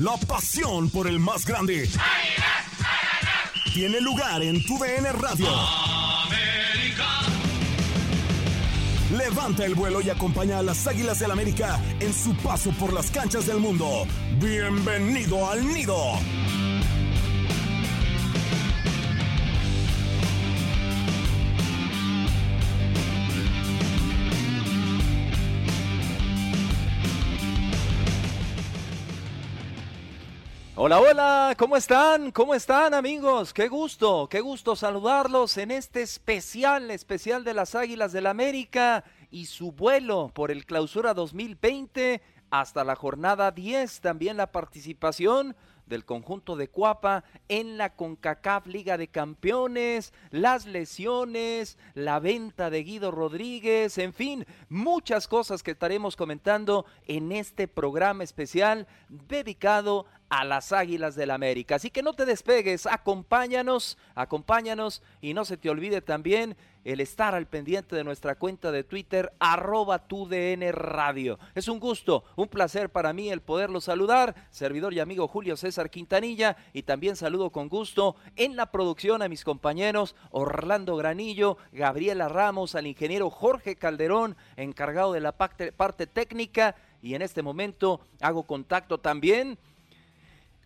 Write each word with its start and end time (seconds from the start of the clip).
la 0.00 0.16
pasión 0.16 0.88
por 0.88 1.06
el 1.06 1.18
más 1.18 1.44
grande. 1.44 1.88
Tiene 3.74 4.00
lugar 4.00 4.42
en 4.42 4.64
tu 4.64 4.78
DN 4.78 5.12
Radio. 5.12 5.46
Levanta 9.16 9.66
el 9.66 9.74
vuelo 9.74 10.00
y 10.00 10.08
acompaña 10.08 10.58
a 10.58 10.62
las 10.62 10.86
Águilas 10.86 11.18
del 11.18 11.30
América 11.30 11.78
en 12.00 12.14
su 12.14 12.34
paso 12.36 12.70
por 12.72 12.92
las 12.92 13.10
canchas 13.10 13.46
del 13.46 13.58
mundo. 13.58 14.06
Bienvenido 14.38 15.50
al 15.50 15.66
nido. 15.66 15.96
Hola, 30.82 30.98
hola, 30.98 31.54
¿cómo 31.58 31.76
están? 31.76 32.30
¿Cómo 32.30 32.54
están 32.54 32.94
amigos? 32.94 33.52
Qué 33.52 33.68
gusto, 33.68 34.30
qué 34.30 34.40
gusto 34.40 34.74
saludarlos 34.74 35.58
en 35.58 35.72
este 35.72 36.00
especial, 36.00 36.90
especial 36.90 37.44
de 37.44 37.52
las 37.52 37.74
Águilas 37.74 38.12
del 38.12 38.26
América 38.26 39.04
y 39.30 39.44
su 39.44 39.72
vuelo 39.72 40.30
por 40.32 40.50
el 40.50 40.64
clausura 40.64 41.12
2020 41.12 42.22
hasta 42.48 42.82
la 42.82 42.96
jornada 42.96 43.50
10. 43.50 44.00
También 44.00 44.38
la 44.38 44.52
participación 44.52 45.54
del 45.90 46.06
conjunto 46.06 46.56
de 46.56 46.68
Cuapa 46.68 47.24
en 47.48 47.76
la 47.76 47.94
CONCACAF 47.94 48.66
Liga 48.66 48.96
de 48.96 49.08
Campeones, 49.08 50.14
las 50.30 50.64
lesiones, 50.64 51.76
la 51.94 52.20
venta 52.20 52.70
de 52.70 52.82
Guido 52.82 53.10
Rodríguez, 53.10 53.98
en 53.98 54.14
fin, 54.14 54.46
muchas 54.70 55.28
cosas 55.28 55.62
que 55.62 55.72
estaremos 55.72 56.16
comentando 56.16 56.86
en 57.06 57.32
este 57.32 57.68
programa 57.68 58.24
especial 58.24 58.86
dedicado 59.08 60.06
a 60.30 60.44
las 60.44 60.72
Águilas 60.72 61.16
del 61.16 61.32
América. 61.32 61.74
Así 61.74 61.90
que 61.90 62.04
no 62.04 62.14
te 62.14 62.24
despegues, 62.24 62.86
acompáñanos, 62.86 63.98
acompáñanos 64.14 65.02
y 65.20 65.34
no 65.34 65.44
se 65.44 65.56
te 65.56 65.68
olvide 65.68 66.00
también 66.00 66.56
el 66.84 67.00
estar 67.00 67.34
al 67.34 67.46
pendiente 67.46 67.94
de 67.94 68.04
nuestra 68.04 68.36
cuenta 68.36 68.72
de 68.72 68.84
Twitter, 68.84 69.32
arroba 69.38 69.98
DN 70.08 70.72
Radio. 70.72 71.38
Es 71.54 71.68
un 71.68 71.78
gusto, 71.78 72.24
un 72.36 72.48
placer 72.48 72.90
para 72.90 73.12
mí 73.12 73.30
el 73.30 73.42
poderlo 73.42 73.80
saludar, 73.80 74.34
servidor 74.50 74.94
y 74.94 75.00
amigo 75.00 75.28
Julio 75.28 75.56
César 75.56 75.90
Quintanilla, 75.90 76.56
y 76.72 76.82
también 76.82 77.16
saludo 77.16 77.50
con 77.50 77.68
gusto 77.68 78.16
en 78.36 78.56
la 78.56 78.70
producción 78.70 79.22
a 79.22 79.28
mis 79.28 79.44
compañeros 79.44 80.16
Orlando 80.30 80.96
Granillo, 80.96 81.58
Gabriela 81.72 82.28
Ramos, 82.28 82.74
al 82.74 82.86
ingeniero 82.86 83.30
Jorge 83.30 83.76
Calderón, 83.76 84.36
encargado 84.56 85.12
de 85.12 85.20
la 85.20 85.32
parte, 85.32 86.06
técnica, 86.06 86.76
y 87.02 87.14
en 87.14 87.22
este 87.22 87.42
momento 87.42 88.00
hago 88.20 88.42
contacto 88.42 88.98
también 88.98 89.58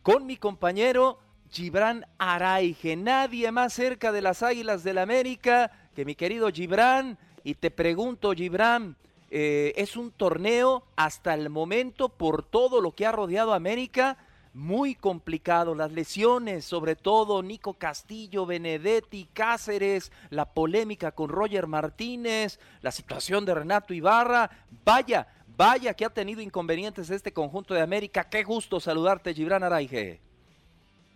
con 0.03 0.27
mi 0.27 0.37
compañero 0.37 1.19
Gibran 1.51 2.05
Araige, 2.19 2.97
nadie 2.97 3.53
más 3.53 3.73
cerca 3.73 4.11
de 4.11 4.21
las 4.21 4.43
Águilas 4.43 4.83
del 4.83 4.99
América 4.99 5.71
que 5.95 6.05
mi 6.05 6.15
querido 6.15 6.51
Gibran. 6.51 7.19
Y 7.43 7.55
te 7.55 7.71
pregunto, 7.71 8.33
Gibran, 8.33 8.97
eh, 9.31 9.73
es 9.77 9.97
un 9.97 10.11
torneo 10.11 10.85
hasta 10.97 11.35
el 11.35 11.51
momento 11.51 12.09
por 12.09 12.43
todo 12.43 12.81
lo 12.81 12.93
que 12.93 13.07
ha 13.07 13.13
rodeado 13.13 13.53
a 13.53 13.57
América 13.57 14.19
muy 14.53 14.95
complicado, 14.95 15.75
las 15.75 15.91
lesiones, 15.91 16.65
sobre 16.65 16.95
todo 16.95 17.43
Nico 17.43 17.75
Castillo, 17.75 18.47
Benedetti, 18.47 19.29
Cáceres, 19.33 20.13
la 20.31 20.45
polémica 20.55 21.11
con 21.11 21.29
Roger 21.29 21.67
Martínez, 21.67 22.61
la 22.81 22.93
situación 22.93 23.45
de 23.45 23.55
Renato 23.55 23.93
Ibarra, 23.93 24.49
vaya, 24.85 25.27
Vaya 25.57 25.95
que 25.95 26.05
ha 26.05 26.11
tenido 26.11 26.41
inconvenientes 26.41 27.11
este 27.11 27.33
conjunto 27.33 27.75
de 27.75 27.81
América. 27.81 28.29
Qué 28.29 28.43
gusto 28.43 28.81
saludarte, 28.81 29.35
Gibran 29.35 29.63
Araige. 29.63 30.21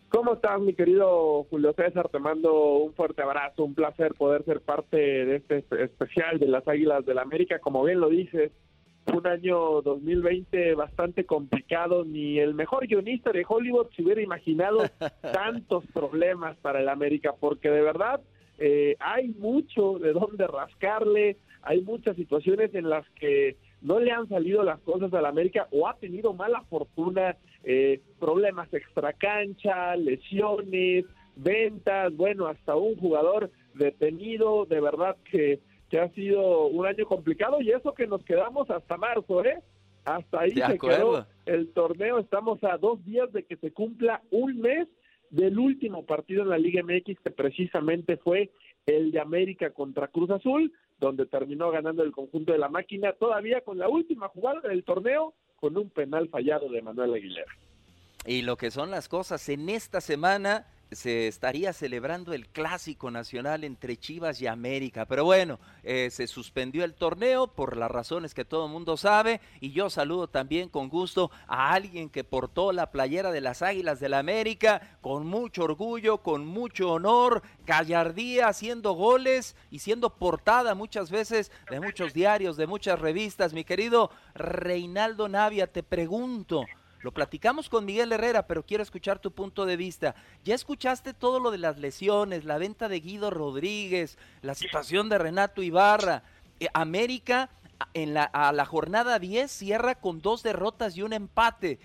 ¿Cómo 0.09 0.35
estás, 0.35 0.59
mi 0.61 0.73
querido 0.73 1.45
Julio 1.51 1.75
César? 1.75 2.09
Te 2.09 2.19
mando 2.19 2.79
un 2.79 2.95
fuerte 2.95 3.21
abrazo, 3.21 3.63
un 3.63 3.75
placer 3.75 4.15
poder 4.15 4.43
ser 4.45 4.63
parte 4.63 4.97
de 4.97 5.37
este 5.37 5.59
especial 5.85 6.39
de 6.39 6.49
las 6.49 6.67
Águilas 6.67 7.05
del 7.05 7.17
la 7.17 7.23
América. 7.23 7.59
Como 7.59 7.85
bien 7.85 8.01
lo 8.01 8.09
dices, 8.09 8.51
un 9.15 9.27
año 9.27 9.83
2020 9.83 10.75
bastante 10.77 11.27
complicado. 11.27 12.07
Ni 12.07 12.39
el 12.39 12.55
mejor 12.55 12.87
guionista 12.87 13.33
de 13.33 13.45
Hollywood 13.47 13.89
se 13.95 14.03
hubiera 14.03 14.23
imaginado 14.23 14.79
tantos 15.21 15.85
problemas 15.93 16.57
para 16.57 16.81
el 16.81 16.89
América, 16.89 17.35
porque 17.39 17.69
de 17.69 17.83
verdad 17.83 18.23
eh, 18.57 18.97
hay 19.01 19.29
mucho 19.29 19.99
de 19.99 20.15
dónde 20.15 20.47
rascarle, 20.47 21.37
hay 21.61 21.83
muchas 21.83 22.17
situaciones 22.17 22.75
en 22.75 22.89
las 22.89 23.07
que 23.11 23.59
no 23.83 24.01
le 24.01 24.11
han 24.11 24.27
salido 24.29 24.63
las 24.63 24.81
cosas 24.81 25.13
al 25.13 25.27
América 25.27 25.69
o 25.71 25.87
ha 25.87 25.95
tenido 25.99 26.33
mala 26.33 26.63
fortuna, 26.63 27.37
eh, 27.65 28.01
problemas 28.19 28.73
extracancha, 28.73 29.97
lesiones, 29.97 31.05
ventas, 31.37 32.15
bueno, 32.17 32.47
hasta 32.47 32.77
un 32.77 32.97
jugador 32.97 33.51
detenido, 33.75 34.67
de 34.67 34.81
verdad 34.81 35.17
que, 35.31 35.61
que 35.91 36.01
ha 36.01 36.09
sido 36.11 36.67
un 36.67 36.87
año 36.87 37.07
complicado 37.07 37.61
y 37.61 37.71
eso 37.71 37.95
que 37.95 38.07
nos 38.07 38.25
quedamos 38.25 38.71
hasta 38.71 38.97
marzo, 38.97 39.45
¿eh? 39.45 39.63
Hasta 40.05 40.41
ahí 40.41 40.53
se 40.53 40.79
quedó 40.79 41.27
el 41.45 41.69
torneo, 41.73 42.19
estamos 42.19 42.63
a 42.65 42.79
dos 42.79 43.05
días 43.05 43.31
de 43.33 43.45
que 43.45 43.57
se 43.57 43.73
cumpla 43.73 44.23
un 44.31 44.61
mes 44.61 44.89
del 45.31 45.59
último 45.59 46.07
partido 46.07 46.43
en 46.43 46.49
la 46.49 46.59
Liga 46.59 46.83
MX 46.83 47.21
que 47.21 47.31
precisamente 47.31 48.17
fue 48.17 48.51
el 48.87 49.11
de 49.11 49.21
América 49.21 49.71
contra 49.71 50.09
Cruz 50.09 50.31
Azul, 50.31 50.73
donde 50.99 51.27
terminó 51.27 51.71
ganando 51.71 52.03
el 52.03 52.13
conjunto 52.13 52.53
de 52.53 52.59
la 52.59 52.71
máquina, 52.71 53.13
todavía 53.13 53.61
con 53.61 53.79
la 53.79 53.89
última 53.89 54.29
jugada 54.29 54.61
del 54.63 54.85
torneo, 54.85 55.35
con 55.61 55.77
un 55.77 55.91
penal 55.91 56.29
fallado 56.29 56.69
de 56.71 56.83
Manuel 56.83 57.15
Aguilera. 57.15 57.53
Y 58.27 58.43
lo 58.43 58.57
que 58.57 58.71
son 58.71 58.91
las 58.91 59.09
cosas, 59.09 59.49
en 59.49 59.69
esta 59.69 60.01
semana 60.01 60.67
se 60.91 61.29
estaría 61.29 61.73
celebrando 61.73 62.33
el 62.33 62.49
clásico 62.49 63.11
nacional 63.11 63.63
entre 63.63 63.97
Chivas 63.97 64.41
y 64.41 64.47
América. 64.47 65.07
Pero 65.07 65.25
bueno, 65.25 65.61
eh, 65.85 66.09
se 66.11 66.27
suspendió 66.27 66.85
el 66.85 66.95
torneo 66.95 67.47
por 67.47 67.77
las 67.77 67.91
razones 67.91 68.35
que 68.35 68.45
todo 68.45 68.67
el 68.67 68.73
mundo 68.73 68.97
sabe. 68.97 69.41
Y 69.61 69.71
yo 69.71 69.91
saludo 69.91 70.29
también 70.29 70.69
con 70.69 70.89
gusto 70.89 71.31
a 71.47 71.73
alguien 71.73 72.11
que 72.11 72.25
portó 72.25 72.73
la 72.73 72.91
playera 72.91 73.31
de 73.31 73.41
las 73.41 73.63
Águilas 73.63 74.01
del 74.01 74.09
la 74.09 74.19
América 74.19 74.99
con 75.01 75.27
mucho 75.27 75.65
orgullo, 75.65 76.19
con 76.19 76.47
mucho 76.47 76.93
honor, 76.93 77.43
gallardía, 77.67 78.49
haciendo 78.49 78.93
goles 78.93 79.57
y 79.71 79.81
siendo 79.81 80.11
portada 80.11 80.75
muchas 80.75 81.11
veces 81.11 81.53
de 81.71 81.81
muchos 81.81 82.15
diarios, 82.15 82.57
de 82.57 82.67
muchas 82.67 82.99
revistas. 82.99 83.53
Mi 83.53 83.65
querido 83.65 84.11
Reinaldo 84.35 85.29
Navia, 85.29 85.67
te 85.67 85.83
pregunto. 85.83 86.65
Lo 87.01 87.13
platicamos 87.13 87.69
con 87.69 87.85
Miguel 87.85 88.13
Herrera, 88.13 88.47
pero 88.47 88.65
quiero 88.65 88.83
escuchar 88.83 89.21
tu 89.21 89.31
punto 89.31 89.67
de 89.67 89.77
vista. 89.77 90.15
Ya 90.45 90.55
escuchaste 90.55 91.15
todo 91.15 91.39
lo 91.39 91.51
de 91.51 91.59
las 91.59 91.79
lesiones, 91.79 92.45
la 92.45 92.59
venta 92.59 92.89
de 92.89 93.01
Guido 93.01 93.31
Rodríguez, 93.31 94.19
la 94.43 94.55
situación 94.55 95.09
de 95.09 95.19
Renato 95.19 95.63
Ibarra. 95.63 96.23
Eh, 96.61 96.69
América 96.75 97.51
en 97.95 98.15
la, 98.15 98.25
a 98.25 98.53
la 98.53 98.65
jornada 98.65 99.19
10 99.19 99.51
cierra 99.51 99.95
con 99.95 100.21
dos 100.21 100.43
derrotas 100.43 100.97
y 100.97 101.03
un 101.03 101.13
empate. 101.13 101.79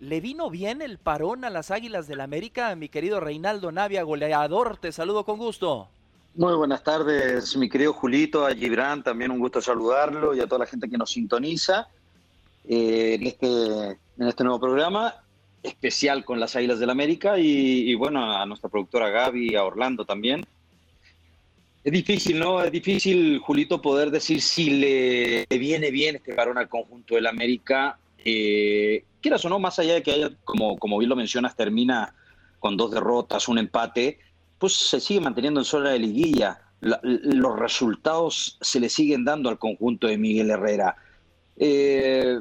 ¿Le 0.00 0.20
vino 0.20 0.50
bien 0.50 0.82
el 0.82 0.98
parón 0.98 1.44
a 1.44 1.50
las 1.50 1.70
Águilas 1.70 2.06
del 2.06 2.20
América, 2.20 2.74
mi 2.76 2.88
querido 2.88 3.20
Reinaldo 3.20 3.72
Navia, 3.72 4.02
goleador? 4.02 4.76
Te 4.76 4.92
saludo 4.92 5.24
con 5.24 5.38
gusto. 5.38 5.88
Muy 6.34 6.54
buenas 6.54 6.84
tardes, 6.84 7.56
mi 7.56 7.68
querido 7.68 7.92
Julito, 7.92 8.46
a 8.46 8.54
Gibran, 8.54 9.02
también 9.02 9.32
un 9.32 9.40
gusto 9.40 9.60
saludarlo 9.60 10.36
y 10.36 10.40
a 10.40 10.46
toda 10.46 10.60
la 10.60 10.66
gente 10.66 10.88
que 10.88 10.96
nos 10.96 11.10
sintoniza. 11.10 11.88
Eh, 12.70 13.14
en, 13.14 13.26
este, 13.26 13.46
en 13.46 14.28
este 14.28 14.44
nuevo 14.44 14.60
programa 14.60 15.14
especial 15.62 16.24
con 16.24 16.38
las 16.38 16.54
Águilas 16.54 16.78
del 16.78 16.90
América 16.90 17.38
y, 17.38 17.94
bueno, 17.94 18.36
a 18.36 18.44
nuestra 18.44 18.68
productora 18.68 19.08
Gaby, 19.08 19.56
a 19.56 19.64
Orlando 19.64 20.04
también. 20.04 20.46
Es 21.82 21.92
difícil, 21.92 22.38
¿no? 22.38 22.62
Es 22.62 22.70
difícil, 22.70 23.38
Julito, 23.38 23.80
poder 23.80 24.10
decir 24.10 24.42
si 24.42 24.70
le, 24.70 25.46
viene 25.48 25.90
bien 25.90 26.16
este 26.16 26.34
varón 26.34 26.58
al 26.58 26.68
conjunto 26.68 27.14
del 27.14 27.26
América. 27.26 27.98
Eh, 28.22 29.04
quieras 29.22 29.44
o 29.46 29.48
no, 29.48 29.58
más 29.58 29.78
allá 29.78 29.94
de 29.94 30.02
que 30.02 30.12
haya, 30.12 30.30
como, 30.44 30.78
como 30.78 30.98
bien 30.98 31.08
lo 31.08 31.16
mencionas, 31.16 31.56
termina 31.56 32.14
con 32.58 32.76
dos 32.76 32.90
derrotas, 32.90 33.48
un 33.48 33.58
empate, 33.58 34.18
pues 34.58 34.74
se 34.74 35.00
sigue 35.00 35.20
manteniendo 35.20 35.60
en 35.60 35.64
zona 35.64 35.90
de 35.90 36.00
liguilla. 36.00 36.60
los 36.80 37.58
resultados 37.58 38.58
se 38.60 38.78
le 38.78 38.90
siguen 38.90 39.24
dando 39.24 39.48
al 39.48 39.58
conjunto 39.58 40.06
de 40.06 40.18
Miguel 40.18 40.50
Herrera. 40.50 40.96
Eh, 41.58 42.38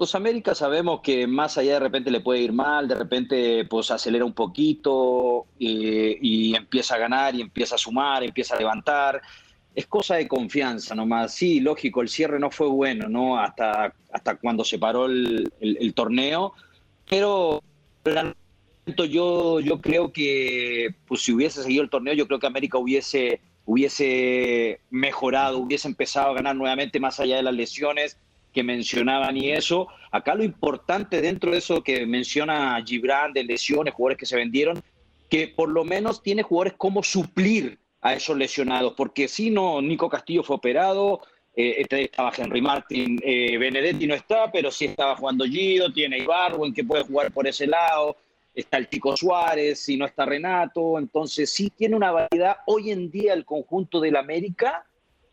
pues 0.00 0.14
América 0.14 0.54
sabemos 0.54 1.00
que 1.02 1.26
más 1.26 1.58
allá 1.58 1.74
de 1.74 1.80
repente 1.80 2.10
le 2.10 2.20
puede 2.20 2.40
ir 2.40 2.54
mal, 2.54 2.88
de 2.88 2.94
repente 2.94 3.66
pues 3.66 3.90
acelera 3.90 4.24
un 4.24 4.32
poquito 4.32 5.44
eh, 5.58 6.16
y 6.22 6.56
empieza 6.56 6.94
a 6.94 6.98
ganar 6.98 7.34
y 7.34 7.42
empieza 7.42 7.74
a 7.74 7.78
sumar, 7.78 8.24
empieza 8.24 8.56
a 8.56 8.58
levantar. 8.58 9.20
Es 9.74 9.86
cosa 9.86 10.16
de 10.16 10.26
confianza 10.26 10.94
nomás. 10.94 11.34
Sí, 11.34 11.60
lógico, 11.60 12.00
el 12.00 12.08
cierre 12.08 12.38
no 12.38 12.50
fue 12.50 12.68
bueno, 12.68 13.10
¿no? 13.10 13.38
Hasta, 13.38 13.92
hasta 14.10 14.36
cuando 14.36 14.64
se 14.64 14.78
paró 14.78 15.04
el, 15.04 15.92
torneo, 15.94 16.54
pero 17.06 17.62
yo, 19.06 19.60
yo 19.60 19.80
creo 19.82 20.12
que 20.12 20.94
pues 21.06 21.22
si 21.22 21.32
hubiese 21.32 21.62
seguido 21.62 21.82
el 21.82 21.90
torneo, 21.90 22.14
yo 22.14 22.26
creo 22.26 22.38
que 22.38 22.46
América 22.46 22.78
hubiese 22.78 23.42
hubiese 23.70 24.80
mejorado, 24.90 25.58
hubiese 25.58 25.86
empezado 25.86 26.30
a 26.30 26.34
ganar 26.34 26.56
nuevamente 26.56 26.98
más 26.98 27.20
allá 27.20 27.36
de 27.36 27.44
las 27.44 27.54
lesiones. 27.54 28.18
que 28.52 28.64
mencionaban 28.64 29.36
y 29.36 29.52
eso. 29.52 29.86
Acá 30.10 30.34
lo 30.34 30.42
importante 30.42 31.20
dentro 31.20 31.52
de 31.52 31.58
eso 31.58 31.84
que 31.84 32.04
menciona 32.04 32.82
Gibran, 32.84 33.32
de 33.32 33.44
lesiones, 33.44 33.94
jugadores 33.94 34.18
que 34.18 34.26
se 34.26 34.34
vendieron, 34.34 34.82
que 35.28 35.46
por 35.46 35.68
lo 35.68 35.84
menos 35.84 36.20
tiene 36.20 36.42
jugadores 36.42 36.74
como 36.76 37.04
suplir 37.04 37.78
a 38.00 38.14
esos 38.14 38.36
lesionados, 38.36 38.94
porque 38.96 39.28
si 39.28 39.50
no, 39.50 39.80
Nico 39.80 40.08
Castillo 40.08 40.42
fue 40.42 40.56
operado, 40.56 41.20
eh, 41.54 41.76
este 41.78 42.06
estaba 42.06 42.32
Henry 42.36 42.60
Martin, 42.60 43.20
eh, 43.22 43.56
Benedetti 43.56 44.08
no 44.08 44.16
está, 44.16 44.50
pero 44.50 44.72
sí 44.72 44.86
estaba 44.86 45.14
jugando 45.14 45.44
Gido, 45.44 45.92
tiene 45.92 46.18
Ibarwen 46.18 46.74
que 46.74 46.82
puede 46.82 47.04
jugar 47.04 47.30
por 47.30 47.46
ese 47.46 47.68
lado, 47.68 48.16
está 48.60 48.78
el 48.78 48.88
Tico 48.88 49.16
Suárez, 49.16 49.80
si 49.80 49.96
no 49.96 50.06
está 50.06 50.24
Renato, 50.24 50.98
entonces 50.98 51.50
sí 51.50 51.70
tiene 51.70 51.96
una 51.96 52.12
variedad 52.12 52.58
hoy 52.66 52.90
en 52.90 53.10
día 53.10 53.34
el 53.34 53.44
conjunto 53.44 54.00
del 54.00 54.16
América 54.16 54.84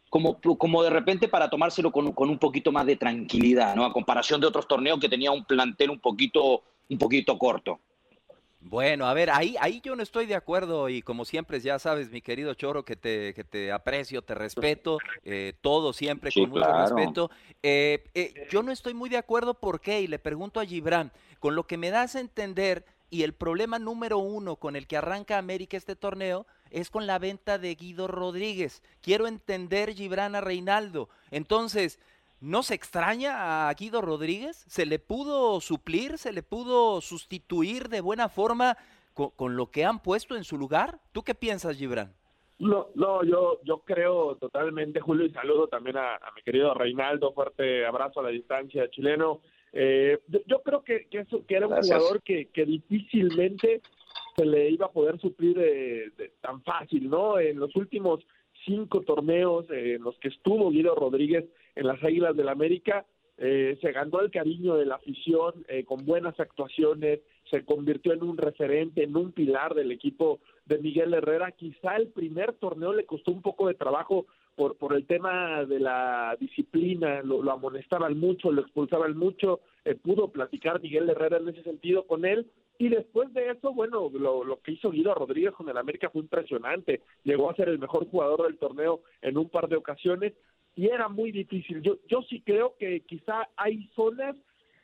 como, 0.10 0.40
como 0.40 0.84
de 0.84 0.90
repente 0.90 1.28
para 1.28 1.50
tomárselo 1.50 1.92
con, 1.92 2.12
con, 2.14 2.30
un 2.30 2.40
poquito 2.40 2.72
más 2.72 2.86
de 2.86 2.96
tranquilidad, 2.96 3.76
¿no? 3.76 3.86
A 3.86 3.94
comparación 3.94 4.40
de 4.40 4.48
otros 4.48 4.68
torneos 4.68 5.00
que 5.00 5.10
tenía 5.10 5.32
un 5.32 5.44
plantel 5.44 5.90
un 5.90 6.00
poquito, 6.00 6.64
un 6.90 6.98
poquito 6.98 7.38
corto. 7.38 7.80
Bueno, 8.60 9.06
a 9.06 9.14
ver, 9.14 9.30
ahí, 9.30 9.56
ahí 9.62 9.80
yo 9.82 9.96
no 9.96 10.04
estoy 10.04 10.26
de 10.26 10.36
acuerdo 10.36 10.90
y 10.90 11.02
como 11.02 11.24
siempre 11.26 11.60
ya 11.60 11.80
sabes, 11.80 12.12
mi 12.12 12.22
querido 12.22 12.54
Choro, 12.54 12.84
que 12.84 12.96
te, 12.96 13.34
que 13.34 13.44
te 13.44 13.72
aprecio, 13.72 14.22
te 14.24 14.36
respeto, 14.36 14.98
eh, 15.24 15.54
todo 15.62 15.94
siempre 15.94 16.32
con 16.34 16.50
mucho 16.50 16.74
respeto. 16.74 17.32
Eh, 17.64 18.04
eh, 18.14 18.48
yo 18.50 18.64
no 18.64 18.72
estoy 18.72 18.94
muy 18.94 19.10
de 19.10 19.18
acuerdo, 19.18 19.54
¿por 19.54 19.80
qué? 19.80 20.02
Y 20.02 20.08
le 20.08 20.20
pregunto 20.20 20.60
a 20.60 20.66
Gibran, 20.66 21.12
con 21.40 21.56
lo 21.56 21.66
que 21.66 21.78
me 21.78 21.92
das 21.92 22.16
a 22.16 22.20
entender 22.20 22.84
y 23.10 23.24
el 23.24 23.34
problema 23.34 23.80
número 23.80 24.18
uno 24.18 24.58
con 24.58 24.76
el 24.76 24.88
que 24.88 24.98
arranca 24.98 25.38
América 25.38 25.78
este 25.78 25.96
torneo 25.96 26.46
es 26.70 26.90
con 26.90 27.08
la 27.08 27.20
venta 27.20 27.58
de 27.58 27.76
Guido 27.76 28.08
Rodríguez. 28.08 28.84
Quiero 29.02 29.28
entender, 29.28 29.94
Gibran, 29.94 30.36
a 30.36 30.42
Reinaldo. 30.42 31.10
Entonces, 31.32 32.00
¿No 32.40 32.62
se 32.62 32.76
extraña 32.76 33.68
a 33.68 33.74
Guido 33.74 34.00
Rodríguez? 34.00 34.58
¿Se 34.68 34.86
le 34.86 35.00
pudo 35.00 35.60
suplir? 35.60 36.20
¿Se 36.20 36.32
le 36.32 36.44
pudo 36.44 37.02
sustituir 37.02 37.90
de 37.90 38.00
buena 38.00 38.30
forma 38.30 38.78
con, 39.16 39.58
lo 39.58 39.72
que 39.72 39.86
han 39.86 40.04
puesto 40.04 40.36
en 40.36 40.44
su 40.44 40.56
lugar? 40.56 41.00
¿Tú 41.14 41.24
qué 41.24 41.34
piensas, 41.34 41.78
Gibran? 41.78 42.14
No, 42.60 42.90
no, 42.94 43.24
yo, 43.24 43.60
yo 43.64 43.80
creo 43.80 44.36
totalmente, 44.36 45.00
Julio, 45.00 45.26
y 45.26 45.32
saludo 45.32 45.68
también 45.68 45.98
a, 45.98 46.20
mi 46.36 46.44
querido 46.44 46.76
Reinaldo, 46.76 47.34
fuerte 47.34 47.86
abrazo 47.88 48.20
a 48.20 48.24
la 48.24 48.30
distancia 48.30 48.88
chileno. 48.92 49.42
Eh, 49.80 50.18
yo, 50.48 50.64
creo 50.64 50.84
que, 50.84 51.06
que, 51.06 51.20
eso, 51.20 51.46
que 51.46 51.56
era 51.56 51.68
un 51.68 51.76
jugador 51.76 52.24
que, 52.24 52.48
que 52.48 52.66
difícilmente 52.66 53.82
se 54.36 54.44
le 54.44 54.72
iba 54.72 54.88
a 54.88 54.92
poder 54.92 55.20
suplir 55.20 55.56
de, 55.56 56.32
tan 56.42 56.64
fácil, 56.64 57.08
¿no? 57.08 57.38
En 57.38 57.60
los 57.60 57.76
últimos 57.76 58.26
cinco 58.66 59.02
torneos 59.02 59.70
en 59.70 60.02
los 60.02 60.18
que 60.18 60.30
estuvo 60.30 60.72
Guido 60.72 60.96
Rodríguez 60.96 61.46
en 61.76 61.86
las 61.86 62.04
Águilas 62.04 62.36
del 62.36 62.50
América, 62.50 63.06
eh, 63.38 63.78
se 63.80 63.92
ganó 63.92 64.22
el 64.22 64.32
cariño 64.32 64.78
de 64.78 64.88
la 64.88 64.96
afición 64.96 65.64
eh, 65.68 65.86
con 65.86 66.08
buenas 66.08 66.40
actuaciones, 66.40 67.20
se 67.52 67.64
convirtió 67.64 68.14
en 68.14 68.24
un 68.24 68.36
referente, 68.36 69.04
en 69.04 69.16
un 69.16 69.32
pilar 69.32 69.76
del 69.76 69.92
equipo 69.92 70.40
de 70.66 70.80
Miguel 70.80 71.14
Herrera. 71.14 71.52
Quizá 71.52 71.98
el 71.98 72.08
primer 72.08 72.54
torneo 72.54 72.94
le 72.94 73.06
costó 73.06 73.32
un 73.32 73.44
poco 73.44 73.68
de 73.68 73.76
trabajo 73.76 74.26
por, 74.58 74.76
por 74.76 74.94
el 74.94 75.06
tema 75.06 75.64
de 75.66 75.80
la 75.80 76.36
disciplina, 76.40 77.22
lo, 77.22 77.50
amonestaban 77.52 78.18
mucho, 78.18 78.52
lo 78.52 78.62
expulsaban 78.62 79.16
mucho, 79.16 79.62
eh, 79.86 79.94
pudo 79.94 80.30
platicar 80.30 80.82
Miguel 80.82 81.10
Herrera 81.10 81.38
en 81.38 81.50
ese 81.50 81.62
sentido 81.62 82.08
con 82.08 82.26
él, 82.26 82.48
y 82.80 82.90
después 82.90 83.32
de 83.36 83.52
eso, 83.52 83.72
bueno, 83.72 84.10
lo, 84.12 84.44
lo, 84.44 84.60
que 84.62 84.72
hizo 84.72 84.90
Guido 84.90 85.14
Rodríguez 85.14 85.54
con 85.54 85.70
el 85.70 85.78
América 85.78 86.10
fue 86.10 86.22
impresionante. 86.22 87.02
Llegó 87.24 87.50
a 87.50 87.56
ser 87.56 87.70
el 87.70 87.80
mejor 87.80 88.08
jugador 88.08 88.44
del 88.44 88.58
torneo 88.58 89.02
en 89.22 89.38
un 89.38 89.50
par 89.50 89.68
de 89.68 89.78
ocasiones 89.78 90.34
y 90.76 90.88
era 90.88 91.08
muy 91.08 91.32
difícil. 91.32 91.82
Yo, 91.82 91.98
yo 92.08 92.22
sí 92.24 92.42
creo 92.42 92.76
que 92.78 93.02
quizá 93.02 93.48
hay 93.56 93.90
zonas 93.96 94.36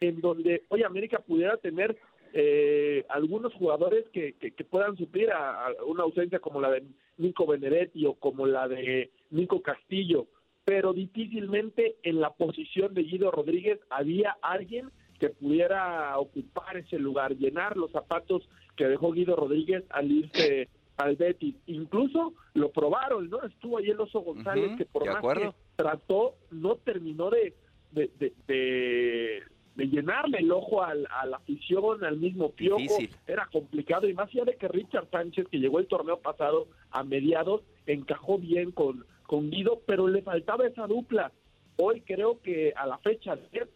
en 0.01 0.21
donde 0.21 0.63
hoy 0.69 0.83
América 0.83 1.19
pudiera 1.19 1.57
tener 1.57 1.97
eh, 2.35 3.05
algunos 3.09 3.53
jugadores 3.53 4.05
que, 4.11 4.33
que, 4.33 4.63
puedan 4.63 4.97
suplir 4.97 5.31
a, 5.31 5.67
una 5.85 6.01
ausencia 6.01 6.39
como 6.39 6.59
la 6.59 6.71
de 6.71 6.83
Nico 7.17 7.45
Benedetti 7.45 8.07
o 8.07 8.15
como 8.15 8.47
la 8.47 8.67
de 8.67 9.11
Nico 9.33 9.61
Castillo, 9.61 10.27
pero 10.63 10.93
difícilmente 10.93 11.97
en 12.03 12.21
la 12.21 12.31
posición 12.31 12.93
de 12.93 13.03
Guido 13.03 13.31
Rodríguez 13.31 13.79
había 13.89 14.37
alguien 14.41 14.89
que 15.19 15.29
pudiera 15.29 16.17
ocupar 16.17 16.77
ese 16.77 16.99
lugar, 16.99 17.35
llenar 17.35 17.77
los 17.77 17.91
zapatos 17.91 18.47
que 18.75 18.87
dejó 18.87 19.11
Guido 19.11 19.35
Rodríguez 19.35 19.83
al 19.89 20.11
irse 20.11 20.69
al 20.97 21.15
Betis. 21.15 21.55
Incluso 21.67 22.33
lo 22.53 22.71
probaron, 22.71 23.29
¿no? 23.29 23.43
Estuvo 23.43 23.77
ahí 23.77 23.89
el 23.89 23.99
Oso 23.99 24.21
González, 24.21 24.77
que 24.77 24.85
por 24.85 25.05
más 25.05 25.37
que 25.37 25.51
trató, 25.75 26.35
no 26.51 26.75
terminó 26.75 27.29
de, 27.29 27.53
de, 27.91 28.33
de, 28.47 29.43
llenarle 29.75 30.39
el 30.39 30.51
ojo 30.51 30.83
al, 30.83 31.07
a 31.09 31.25
la 31.25 31.37
afición, 31.37 32.03
al 32.03 32.17
mismo 32.17 32.51
Piojo. 32.51 32.97
Era 33.27 33.47
complicado, 33.51 34.07
y 34.07 34.13
más 34.13 34.29
allá 34.29 34.45
de 34.45 34.55
que 34.55 34.67
Richard 34.67 35.09
Sánchez, 35.11 35.47
que 35.49 35.59
llegó 35.59 35.79
el 35.79 35.87
torneo 35.87 36.19
pasado 36.19 36.67
a 36.91 37.03
mediados, 37.03 37.61
encajó 37.85 38.37
bien 38.37 38.71
con, 38.71 39.05
con 39.25 39.49
Guido, 39.49 39.81
pero 39.85 40.07
le 40.07 40.21
faltaba 40.21 40.67
esa 40.67 40.87
dupla. 40.87 41.31
Hoy 41.77 42.01
creo 42.01 42.39
que 42.41 42.73
a 42.75 42.85
la 42.85 42.97
fecha 42.99 43.35
de 43.35 43.67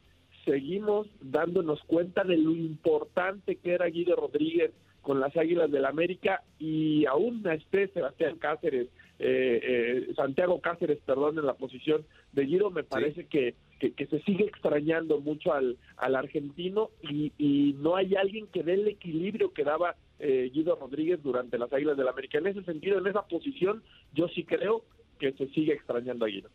seguimos 0.47 1.07
dándonos 1.19 1.83
cuenta 1.83 2.23
de 2.23 2.37
lo 2.37 2.51
importante 2.51 3.57
que 3.57 3.73
era 3.73 3.87
Guido 3.87 4.15
Rodríguez 4.15 4.71
con 5.01 5.19
las 5.19 5.35
Águilas 5.35 5.69
del 5.71 5.85
América 5.85 6.41
y 6.57 7.05
aún 7.05 7.45
esté 7.47 7.89
Sebastián 7.89 8.37
Cáceres, 8.37 8.87
eh, 9.19 9.59
eh, 9.63 10.13
Santiago 10.15 10.61
Cáceres, 10.61 10.99
perdón, 11.05 11.37
en 11.37 11.45
la 11.45 11.55
posición 11.55 12.05
de 12.31 12.45
Guido, 12.45 12.71
me 12.71 12.83
parece 12.83 13.25
que, 13.25 13.55
que, 13.79 14.07
se 14.07 14.21
sigue 14.21 14.45
extrañando 14.45 15.19
mucho 15.19 15.53
al, 15.53 15.77
al 15.97 16.15
argentino 16.15 16.89
y, 17.01 17.31
y, 17.37 17.73
no 17.79 17.95
hay 17.95 18.15
alguien 18.15 18.47
que 18.47 18.63
dé 18.63 18.73
el 18.73 18.87
equilibrio 18.87 19.53
que 19.53 19.63
daba 19.63 19.95
eh, 20.19 20.49
Guido 20.53 20.75
Rodríguez 20.75 21.21
durante 21.21 21.57
las 21.57 21.71
Águilas 21.71 21.97
del 21.97 22.07
América. 22.07 22.39
En 22.39 22.47
ese 22.47 22.63
sentido, 22.63 22.97
en 22.97 23.07
esa 23.07 23.23
posición, 23.23 23.83
yo 24.13 24.27
sí 24.29 24.43
creo 24.43 24.83
que 25.19 25.31
se 25.33 25.47
sigue 25.49 25.73
extrañando 25.73 26.25
a 26.25 26.29
Guido 26.29 26.49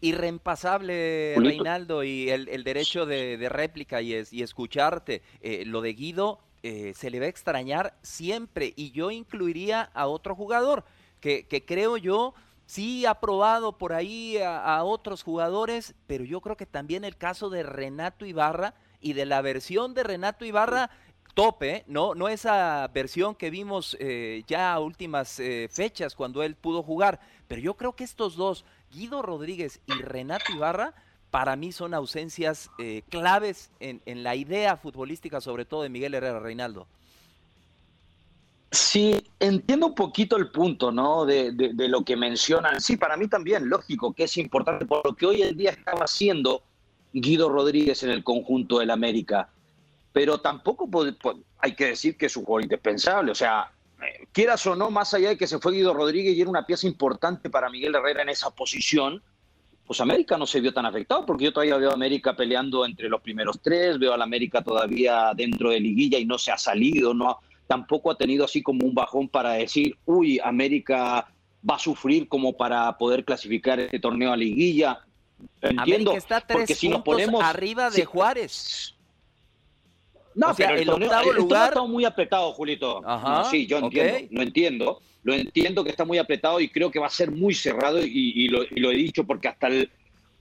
irreempasable, 0.00 1.34
Reinaldo, 1.36 2.04
y 2.04 2.30
el, 2.30 2.48
el 2.48 2.62
derecho 2.62 3.04
de, 3.04 3.36
de, 3.36 3.48
réplica 3.48 4.00
y, 4.00 4.14
es, 4.14 4.32
y 4.32 4.42
escucharte. 4.42 5.22
Eh, 5.40 5.64
lo 5.66 5.80
de 5.80 5.92
Guido 5.92 6.38
eh, 6.62 6.92
se 6.94 7.10
le 7.10 7.18
va 7.18 7.26
a 7.26 7.28
extrañar 7.28 7.94
siempre, 8.02 8.72
y 8.76 8.92
yo 8.92 9.10
incluiría 9.10 9.82
a 9.82 10.06
otro 10.06 10.34
jugador 10.34 10.84
que, 11.20 11.46
que 11.46 11.64
creo 11.64 11.96
yo 11.96 12.34
sí 12.68 13.06
ha 13.06 13.14
probado 13.14 13.78
por 13.78 13.94
ahí 13.94 14.36
a, 14.36 14.84
otros 14.84 15.22
jugadores, 15.22 15.94
pero 16.06 16.22
yo 16.24 16.42
creo 16.42 16.56
que 16.56 16.66
también 16.66 17.02
el 17.02 17.16
caso 17.16 17.48
de 17.48 17.62
Renato 17.62 18.26
Ibarra 18.26 18.74
y 19.00 19.14
de 19.14 19.24
la 19.24 19.40
versión 19.40 19.94
de 19.94 20.02
Renato 20.02 20.44
Ibarra 20.44 20.90
tope, 21.32 21.84
no, 21.86 22.14
no 22.14 22.28
esa 22.28 22.86
versión 22.88 23.34
que 23.34 23.48
vimos 23.48 23.96
eh, 24.00 24.44
ya 24.46 24.74
a 24.74 24.80
últimas 24.80 25.40
eh, 25.40 25.68
fechas 25.72 26.14
cuando 26.14 26.42
él 26.42 26.56
pudo 26.56 26.82
jugar, 26.82 27.20
pero 27.46 27.62
yo 27.62 27.74
creo 27.74 27.96
que 27.96 28.04
estos 28.04 28.36
dos, 28.36 28.66
Guido 28.92 29.22
Rodríguez 29.22 29.80
y 29.86 29.92
Renato 30.02 30.52
Ibarra, 30.52 30.94
para 31.30 31.56
mí 31.56 31.72
son 31.72 31.94
ausencias 31.94 32.70
eh, 32.78 33.02
claves 33.08 33.70
en, 33.80 34.02
en, 34.04 34.22
la 34.22 34.34
idea 34.34 34.76
futbolística, 34.76 35.40
sobre 35.40 35.64
todo 35.64 35.84
de 35.84 35.88
Miguel 35.88 36.12
Herrera 36.12 36.38
Reinaldo. 36.38 36.86
Sí, 38.70 39.22
entiendo 39.40 39.86
un 39.86 39.94
poquito 39.94 40.36
el 40.36 40.50
punto, 40.50 40.92
¿no? 40.92 41.24
De, 41.24 41.52
de, 41.52 41.72
de, 41.72 41.88
lo 41.88 42.04
que 42.04 42.16
mencionan. 42.16 42.80
Sí, 42.80 42.96
para 42.96 43.16
mí 43.16 43.28
también, 43.28 43.68
lógico, 43.68 44.12
que 44.12 44.24
es 44.24 44.36
importante 44.36 44.84
por 44.84 45.06
lo 45.06 45.16
que 45.16 45.26
hoy 45.26 45.42
en 45.42 45.56
día 45.56 45.70
estaba 45.70 46.04
haciendo 46.04 46.62
Guido 47.12 47.48
Rodríguez 47.48 48.02
en 48.02 48.10
el 48.10 48.22
conjunto 48.22 48.78
del 48.78 48.90
América 48.90 49.48
pero 50.18 50.38
tampoco 50.38 50.88
hay 51.60 51.76
que 51.76 51.86
decir 51.86 52.16
que 52.16 52.26
es 52.26 52.36
un 52.36 52.44
jugador 52.44 52.64
indispensable. 52.64 53.30
O 53.30 53.34
sea, 53.36 53.70
eh, 54.02 54.26
quieras 54.32 54.66
o 54.66 54.74
no, 54.74 54.90
más 54.90 55.14
allá 55.14 55.28
de 55.28 55.38
que 55.38 55.46
se 55.46 55.60
fue 55.60 55.74
Guido 55.74 55.94
Rodríguez 55.94 56.36
y 56.36 56.40
era 56.40 56.50
una 56.50 56.66
pieza 56.66 56.88
importante 56.88 57.50
para 57.50 57.70
Miguel 57.70 57.94
Herrera 57.94 58.22
en 58.22 58.30
esa 58.30 58.50
posición, 58.50 59.22
pues 59.86 60.00
América 60.00 60.36
no 60.36 60.44
se 60.44 60.60
vio 60.60 60.74
tan 60.74 60.86
afectado, 60.86 61.24
porque 61.24 61.44
yo 61.44 61.52
todavía 61.52 61.76
veo 61.76 61.90
a 61.90 61.94
América 61.94 62.34
peleando 62.34 62.84
entre 62.84 63.08
los 63.08 63.20
primeros 63.20 63.60
tres, 63.62 63.98
veo 63.98 64.12
a 64.12 64.16
la 64.16 64.24
América 64.24 64.60
todavía 64.60 65.30
dentro 65.36 65.70
de 65.70 65.78
liguilla 65.78 66.18
y 66.18 66.26
no 66.26 66.36
se 66.36 66.50
ha 66.50 66.58
salido, 66.58 67.14
no 67.14 67.38
tampoco 67.68 68.10
ha 68.10 68.16
tenido 68.16 68.44
así 68.44 68.62
como 68.62 68.84
un 68.84 68.94
bajón 68.94 69.28
para 69.28 69.52
decir, 69.52 69.96
uy, 70.06 70.40
América 70.42 71.32
va 71.68 71.76
a 71.76 71.78
sufrir 71.78 72.26
como 72.26 72.56
para 72.56 72.96
poder 72.96 73.24
clasificar 73.24 73.78
este 73.78 74.00
torneo 74.00 74.32
a 74.32 74.36
liguilla. 74.36 75.00
Entiendo, 75.60 75.82
América 75.82 76.12
está 76.14 76.40
tres 76.40 76.58
porque 76.58 76.74
si 76.74 76.88
nos 76.88 77.02
ponemos 77.02 77.44
arriba 77.44 77.90
de 77.90 78.04
Juárez. 78.04 78.96
No, 80.34 80.54
pero 80.56 80.76
el, 80.76 80.88
octavo 80.88 81.32
lugar... 81.32 81.68
estado 81.68 81.88
muy 81.88 82.04
apretado, 82.04 82.52
Julito. 82.52 83.02
sí, 83.50 83.66
yo 83.66 83.78
entiendo, 83.78 84.28
lo 84.30 84.42
entiendo. 84.42 85.02
Lo 85.24 85.34
entiendo 85.34 85.84
que 85.84 85.90
está 85.90 86.04
muy 86.04 86.16
apretado 86.16 86.60
y 86.60 86.70
creo 86.70 86.90
que 86.90 86.98
va 86.98 87.08
a 87.08 87.10
ser 87.10 87.30
muy 87.30 87.52
cerrado 87.52 88.00
y, 88.02 88.48
lo, 88.48 88.62
he 88.62 88.96
dicho 88.96 89.24
porque 89.24 89.48
hasta 89.48 89.66
el, 89.66 89.90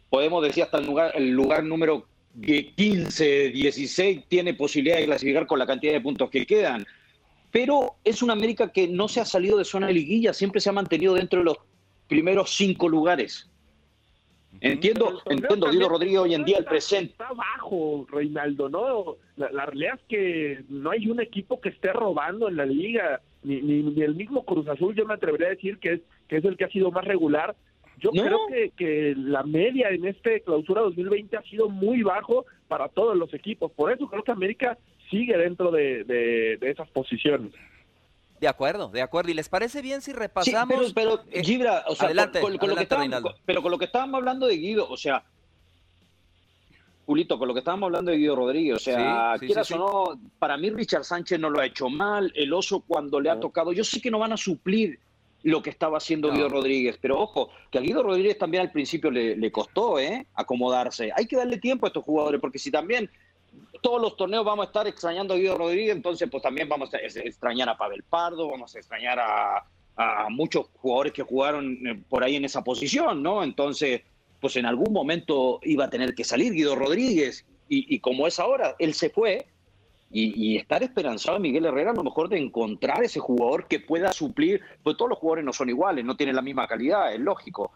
podemos 0.10 0.42
decir 0.44 0.64
hasta 0.64 0.78
el 0.78 0.86
lugar, 0.86 1.12
el 1.16 1.32
lugar 1.32 1.64
número 1.64 2.06
15, 2.40 3.50
16 3.50 4.26
tiene 4.28 4.54
posibilidad 4.54 4.98
de 4.98 5.06
clasificar 5.06 5.48
con 5.48 5.60
la 5.60 5.66
cantidad 5.66 5.94
de 5.94 6.00
puntos 6.00 6.30
que 6.30 6.46
quedan. 6.46 6.86
Pero 7.52 7.96
es 8.04 8.22
una 8.22 8.34
América 8.34 8.72
que 8.72 8.88
no 8.88 9.08
se 9.08 9.22
ha 9.22 9.26
salido 9.26 9.58
de 9.58 9.66
zona 9.66 9.88
de 9.88 9.94
liguilla, 9.94 10.34
siempre 10.34 10.60
se 10.60 10.70
ha 10.70 10.74
mantenido 10.74 11.14
dentro 11.14 11.40
de 11.40 11.46
los 11.46 11.58
primeros 12.08 12.52
cinco 12.56 12.90
lugares. 12.90 13.50
Entiendo, 14.62 15.22
entiendo, 15.26 15.70
Guido 15.70 15.90
Rodríguez 15.90 16.20
hoy 16.20 16.34
en 16.34 16.44
día 16.44 16.58
el 16.58 16.66
presente. 16.66 17.12
Está 17.12 17.30
bajo, 17.34 18.08
Reinaldo, 18.10 18.70
¿no? 18.70 19.18
La, 19.36 19.66
realidad 19.66 19.96
es 19.96 20.02
que 20.08 20.64
no 20.70 20.92
hay 20.92 21.08
un 21.08 21.20
equipo 21.20 21.62
que 21.62 21.70
esté 21.70 21.94
robando 21.94 22.48
en 22.48 22.58
la 22.58 22.66
liga, 22.66 23.22
ni, 23.44 23.62
ni, 23.62 24.02
el 24.02 24.16
mismo 24.16 24.46
Cruz 24.46 24.68
Azul, 24.68 24.96
yo 24.96 25.06
me 25.06 25.14
atrevería 25.14 25.48
a 25.48 25.52
decir 25.52 25.78
que 25.78 25.94
es, 25.94 26.02
que 26.28 26.38
es 26.38 26.46
el 26.46 26.58
que 26.58 26.66
ha 26.66 26.70
sido 26.70 26.92
más 26.92 27.06
regular. 27.06 27.56
Yo 28.00 28.12
creo 28.12 28.40
que, 28.48 28.72
que 28.78 29.16
la 29.18 29.44
media 29.44 29.90
en 29.90 30.06
este 30.06 30.42
clausura 30.42 30.82
2020 30.82 31.36
ha 31.38 31.42
sido 31.44 31.68
muy 31.68 32.04
bajo 32.04 32.46
para 32.68 32.90
todos 32.90 33.18
los 33.18 33.34
equipos. 33.34 33.72
Por 33.72 33.92
eso 33.92 34.08
creo 34.08 34.24
que 34.24 34.32
América 34.32 34.78
sigue 35.10 35.38
dentro 35.38 35.72
de, 35.72 36.04
de 36.04 36.58
esas 36.62 36.90
posiciones. 36.90 37.54
De 38.40 38.48
acuerdo, 38.48 38.90
de 38.90 39.02
acuerdo. 39.02 39.32
¿Y 39.32 39.34
les 39.34 39.50
parece 39.50 39.82
bien 39.82 40.02
si 40.02 40.14
repasamos? 40.14 40.94
pero, 40.94 41.24
pero 41.24 41.44
Gibra, 41.44 41.84
o 41.88 41.96
sea, 41.96 42.06
adelante, 42.06 42.40
con, 42.40 42.54
lo 42.54 42.76
que 42.76 42.84
estábamos, 42.84 43.36
pero 43.46 43.62
con 43.62 43.72
lo 43.72 43.78
que 43.78 43.86
estábamos 43.86 44.20
hablando 44.20 44.48
de 44.48 44.58
Guido, 44.58 44.88
o 44.88 44.98
sea, 44.98 45.24
Julito, 47.06 47.40
con 47.40 47.48
lo 47.48 47.54
que 47.54 47.60
estábamos 47.62 47.88
hablando 47.88 48.12
de 48.12 48.18
Guido 48.18 48.36
Rodríguez, 48.36 48.76
o 48.76 48.80
sea, 48.80 49.36
quieras 49.40 49.72
o 49.72 49.78
no, 49.78 50.20
para 50.38 50.56
mí 50.58 50.70
Richard 50.70 51.04
Sánchez 51.04 51.40
no 51.40 51.50
lo 51.50 51.60
ha 51.60 51.66
hecho 51.66 51.90
mal, 51.90 52.32
el 52.36 52.54
oso 52.54 52.82
cuando 52.82 53.20
le 53.20 53.30
ha 53.30 53.40
tocado, 53.40 53.74
yo 53.74 53.84
sé 53.84 54.02
que 54.02 54.12
no 54.12 54.20
van 54.20 54.34
a 54.34 54.38
suplir 54.38 55.00
lo 55.44 55.62
que 55.62 55.70
estaba 55.70 55.98
haciendo 55.98 56.32
Guido 56.32 56.50
Rodríguez, 56.50 57.00
pero 57.02 57.20
ojo, 57.20 57.50
que 57.72 57.80
a 57.80 57.82
Guido 57.82 58.04
Rodríguez 58.04 58.38
también 58.38 58.62
al 58.62 58.72
principio 58.72 59.10
le, 59.10 59.36
le 59.36 59.52
costó 59.52 59.98
¿eh? 59.98 60.28
acomodarse. 60.36 61.12
Hay 61.16 61.26
que 61.26 61.38
darle 61.38 61.58
tiempo 61.58 61.86
a 61.86 61.90
estos 61.90 62.04
jugadores, 62.04 62.42
porque 62.42 62.60
si 62.60 62.70
también 62.70 63.10
todos 63.82 64.02
los 64.02 64.16
torneos 64.18 64.46
vamos 64.46 64.66
a 64.66 64.68
estar 64.68 64.88
extrañando 64.88 65.34
a 65.34 65.38
Guido 65.38 65.58
Rodríguez, 65.58 65.96
entonces 65.96 66.28
pues 66.30 66.44
también 66.44 66.68
vamos 66.68 66.94
a 66.94 66.98
extrañar 66.98 67.70
a 67.70 67.78
Pavel 67.78 68.04
Pardo, 68.04 68.50
vamos 68.50 68.76
a 68.76 68.80
extrañar 68.80 69.20
a, 69.20 69.64
muchos 70.30 70.68
jugadores 70.76 71.12
que 71.12 71.24
jugaron 71.24 71.76
eh, 71.88 72.04
por 72.08 72.24
ahí 72.24 72.36
en 72.36 72.46
esa 72.46 72.64
posición, 72.64 73.24
¿no? 73.24 73.44
Entonces, 73.44 74.02
pues 74.40 74.56
en 74.56 74.68
algún 74.68 74.94
momento 74.94 75.60
iba 75.64 75.86
a 75.86 75.90
tener 75.90 76.14
que 76.14 76.24
salir 76.24 76.54
Guido 76.54 76.76
Rodríguez 76.76 77.46
y, 77.68 78.00
como 78.00 78.28
es 78.28 78.40
ahora, 78.40 78.76
él 78.78 78.94
se 78.94 79.10
fue 79.10 79.48
y, 80.12 80.56
estar 80.56 80.84
esperanzado 80.84 81.40
Miguel 81.40 81.66
Herrera 81.66 81.92
a 81.92 81.96
lo 81.96 82.04
mejor 82.04 82.30
de 82.30 82.38
encontrar 82.38 83.04
ese 83.04 83.20
jugador 83.20 83.68
que 83.68 83.80
pueda 83.80 84.14
suplir, 84.14 84.62
pues 84.84 84.96
todos 84.98 85.10
los 85.10 85.18
jugadores 85.18 85.46
no 85.46 85.52
son 85.52 85.70
iguales, 85.70 86.06
no 86.06 86.16
tienen 86.16 86.36
la 86.36 86.44
misma 86.44 86.68
calidad, 86.68 87.12
es 87.14 87.20
lógico. 87.20 87.72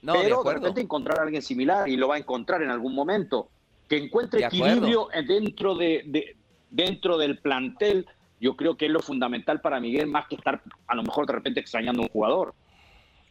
No, 0.00 0.14
pero 0.14 0.42
de, 0.42 0.48
de 0.48 0.54
repente 0.54 0.80
encontrar 0.80 1.18
a 1.18 1.22
alguien 1.24 1.42
similar 1.42 1.86
y 1.88 1.96
lo 1.96 2.08
va 2.08 2.14
a 2.14 2.18
encontrar 2.18 2.62
en 2.62 2.70
algún 2.70 2.94
momento 2.94 3.50
que 3.90 3.96
encuentre 3.96 4.44
equilibrio 4.44 5.08
dentro, 5.26 5.74
de, 5.74 6.36
dentro 6.70 7.18
del 7.18 7.38
plantel, 7.38 8.06
yo 8.40 8.56
creo 8.56 8.76
que 8.76 8.86
es 8.86 8.92
lo 8.92 9.00
fundamental 9.00 9.60
para 9.60 9.80
Miguel, 9.80 10.06
más 10.06 10.28
que 10.28 10.36
estar 10.36 10.62
a 10.86 10.94
lo 10.94 11.02
mejor 11.02 11.26
de 11.26 11.32
repente 11.32 11.58
extrañando 11.58 12.02
a 12.02 12.04
un 12.04 12.08
jugador. 12.08 12.54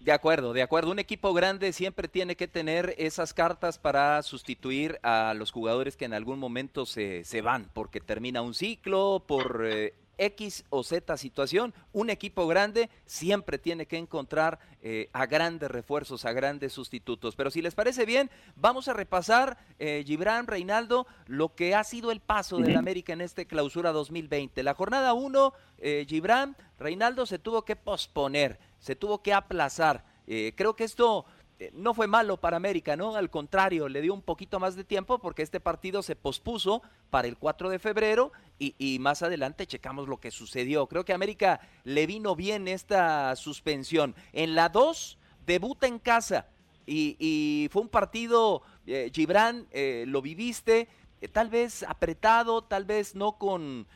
De 0.02 0.12
acuerdo, 0.12 0.52
de 0.52 0.62
acuerdo. 0.62 0.92
Un 0.92 1.00
equipo 1.00 1.34
grande 1.34 1.72
siempre 1.72 2.10
tiene 2.10 2.36
que 2.36 2.50
tener 2.50 2.94
esas 2.98 3.34
cartas 3.34 3.80
para 3.80 4.22
sustituir 4.22 5.00
a 5.02 5.34
los 5.34 5.52
jugadores 5.52 5.96
que 5.96 6.04
en 6.04 6.14
algún 6.14 6.40
momento 6.40 6.86
se, 6.86 7.24
se 7.24 7.42
van, 7.42 7.70
porque 7.74 8.02
termina 8.02 8.42
un 8.42 8.54
ciclo, 8.54 9.24
por 9.26 9.66
eh, 9.66 9.94
X 10.20 10.66
o 10.70 10.84
Z 10.84 11.18
situación, 11.18 11.74
un 11.94 12.10
equipo 12.10 12.46
grande 12.46 12.90
siempre 13.06 13.58
tiene 13.58 13.88
que 13.88 13.98
encontrar 13.98 14.60
eh, 14.82 15.10
a 15.14 15.26
grandes 15.26 15.72
refuerzos, 15.72 16.26
a 16.26 16.34
grandes 16.34 16.74
sustitutos. 16.74 17.36
Pero 17.36 17.50
si 17.50 17.62
les 17.62 17.74
parece 17.74 18.06
bien, 18.06 18.30
vamos 18.56 18.88
a 18.88 18.94
repasar, 18.94 19.58
eh, 19.80 20.04
Gibran, 20.06 20.46
Reinaldo, 20.46 21.08
lo 21.26 21.56
que 21.56 21.74
ha 21.74 21.84
sido 21.84 22.12
el 22.12 22.20
paso 22.20 22.58
del 22.58 22.78
América 22.78 23.14
en 23.14 23.22
este 23.22 23.48
clausura 23.48 23.92
2020. 23.92 24.62
La 24.62 24.74
jornada 24.74 25.14
1, 25.14 25.54
eh, 25.80 26.06
Gibran, 26.08 26.56
Reinaldo 26.78 27.26
se 27.26 27.40
tuvo 27.40 27.64
que 27.64 27.76
posponer, 27.76 28.60
se 28.80 28.96
tuvo 28.96 29.22
que 29.24 29.34
aplazar. 29.34 30.04
Eh, 30.32 30.54
creo 30.56 30.76
que 30.76 30.84
esto 30.84 31.26
no 31.74 31.94
fue 31.94 32.08
malo 32.08 32.38
para 32.38 32.58
América, 32.58 32.96
¿no? 32.96 33.16
Al 33.16 33.30
contrario, 33.30 33.90
le 33.90 34.02
dio 34.02 34.14
un 34.14 34.22
poquito 34.22 34.60
más 34.60 34.76
de 34.76 34.84
tiempo 34.84 35.20
porque 35.20 35.42
este 35.42 35.60
partido 35.60 36.02
se 36.02 36.16
pospuso 36.16 36.82
para 37.10 37.28
el 37.28 37.38
4 37.38 37.70
de 37.70 37.80
febrero 37.80 38.32
y, 38.58 38.98
más 39.00 39.22
adelante 39.24 39.68
checamos 39.68 40.08
lo 40.08 40.20
que 40.20 40.32
sucedió. 40.32 40.88
Creo 40.88 41.04
que 41.04 41.12
a 41.12 41.16
América 41.16 41.60
le 41.84 42.06
vino 42.08 42.36
bien 42.36 42.68
esta 42.68 43.36
suspensión. 43.36 44.16
En 44.32 44.56
la 44.56 44.70
2 44.70 45.18
debuta 45.46 45.88
en 45.88 46.00
casa 46.00 46.48
y, 46.86 47.68
fue 47.72 47.82
un 47.82 47.90
partido, 47.90 48.62
eh, 48.88 49.12
Gibran, 49.14 49.68
eh, 49.72 50.06
lo 50.08 50.22
viviste, 50.22 50.88
tal 51.34 51.50
vez 51.50 51.84
apretado, 51.84 52.64
tal 52.64 52.86
vez 52.86 53.16
no 53.16 53.38
con 53.38 53.88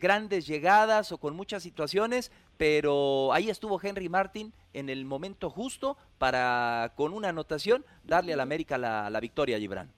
grandes 0.00 0.48
llegadas 0.48 1.12
o 1.12 1.18
con 1.18 1.36
muchas 1.36 1.62
situaciones, 1.62 2.32
pero 2.60 3.32
ahí 3.32 3.48
estuvo 3.48 3.80
Henry 3.82 4.10
Martin 4.10 4.52
en 4.74 4.90
el 4.90 5.06
momento 5.06 5.48
justo 5.48 5.96
para, 6.18 6.92
con 6.94 7.14
una 7.14 7.30
anotación, 7.30 7.86
darle 8.04 8.34
al 8.34 8.40
América 8.40 8.76
la, 8.76 9.18
victoria, 9.18 9.58
Gibran. 9.58 9.88